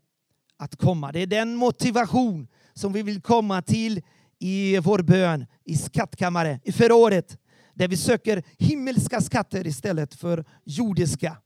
Att 0.57 0.77
komma. 0.77 1.13
Det 1.13 1.21
är 1.21 1.27
den 1.27 1.55
motivation 1.55 2.49
som 2.75 2.93
vi 2.93 3.03
vill 3.03 3.21
komma 3.21 3.63
till 3.63 4.03
i 4.39 4.79
vår 4.79 4.99
bön, 4.99 5.47
i 5.65 5.77
skattkammare, 5.77 6.61
i 6.65 6.73
förrådet. 6.73 7.39
Där 7.75 7.89
vi 7.89 7.97
söker 7.97 8.43
himmelska 8.59 9.21
skatter 9.21 9.67
istället 9.67 10.15
för 10.15 10.45
jordiska. 10.65 11.37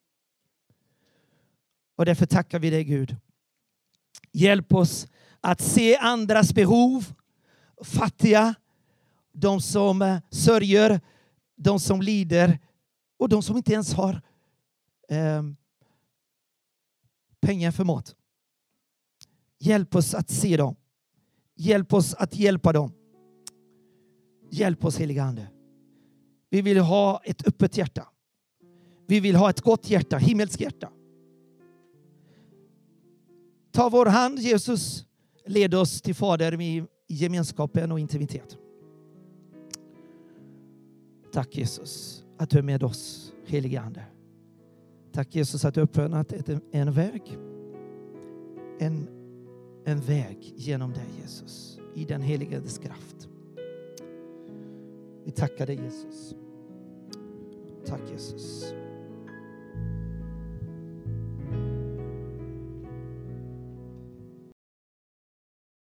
Och 2.00 2.06
därför 2.06 2.26
tackar 2.26 2.58
vi 2.58 2.70
dig 2.70 2.84
Gud. 2.84 3.16
Hjälp 4.32 4.74
oss 4.74 5.06
att 5.40 5.60
se 5.60 5.96
andras 5.96 6.54
behov, 6.54 7.04
fattiga, 7.82 8.54
de 9.32 9.60
som 9.60 10.02
eh, 10.02 10.18
sörjer, 10.30 11.00
de 11.56 11.80
som 11.80 12.02
lider 12.02 12.58
och 13.18 13.28
de 13.28 13.42
som 13.42 13.56
inte 13.56 13.72
ens 13.72 13.94
har 13.94 14.22
eh, 15.08 15.42
pengar 17.40 17.70
för 17.70 17.84
mat. 17.84 18.14
Hjälp 19.58 19.94
oss 19.94 20.14
att 20.14 20.30
se 20.30 20.56
dem. 20.56 20.76
Hjälp 21.54 21.92
oss 21.92 22.14
att 22.14 22.36
hjälpa 22.36 22.72
dem. 22.72 22.92
Hjälp 24.50 24.84
oss 24.84 24.96
heliga 24.96 25.22
Ande. 25.22 25.48
Vi 26.50 26.62
vill 26.62 26.78
ha 26.78 27.20
ett 27.24 27.48
öppet 27.48 27.76
hjärta. 27.76 28.08
Vi 29.06 29.20
vill 29.20 29.36
ha 29.36 29.50
ett 29.50 29.60
gott 29.60 29.90
hjärta, 29.90 30.18
himmelskt 30.18 30.60
hjärta. 30.60 30.92
Ta 33.72 33.88
vår 33.88 34.06
hand 34.06 34.38
Jesus, 34.38 35.04
led 35.46 35.74
oss 35.74 36.02
till 36.02 36.14
Fader 36.14 36.60
i 36.60 36.84
gemenskapen 37.08 37.92
och 37.92 38.00
intimitet. 38.00 38.58
Tack 41.32 41.56
Jesus 41.56 42.24
att 42.38 42.50
du 42.50 42.58
är 42.58 42.62
med 42.62 42.82
oss, 42.82 43.32
helige 43.46 43.80
Ande. 43.80 44.04
Tack 45.12 45.34
Jesus 45.34 45.64
att 45.64 45.74
du 45.74 45.80
öppnat 45.80 46.32
en 46.72 46.92
väg. 46.92 47.38
En, 48.78 49.08
en 49.84 50.00
väg 50.00 50.52
genom 50.56 50.92
dig 50.92 51.06
Jesus, 51.20 51.78
i 51.94 52.04
den 52.04 52.22
helige 52.22 52.56
Andes 52.56 52.78
kraft. 52.78 53.28
Vi 55.24 55.30
tackar 55.30 55.66
dig 55.66 55.76
Jesus. 55.76 56.34
Tack 57.86 58.00
Jesus. 58.10 58.74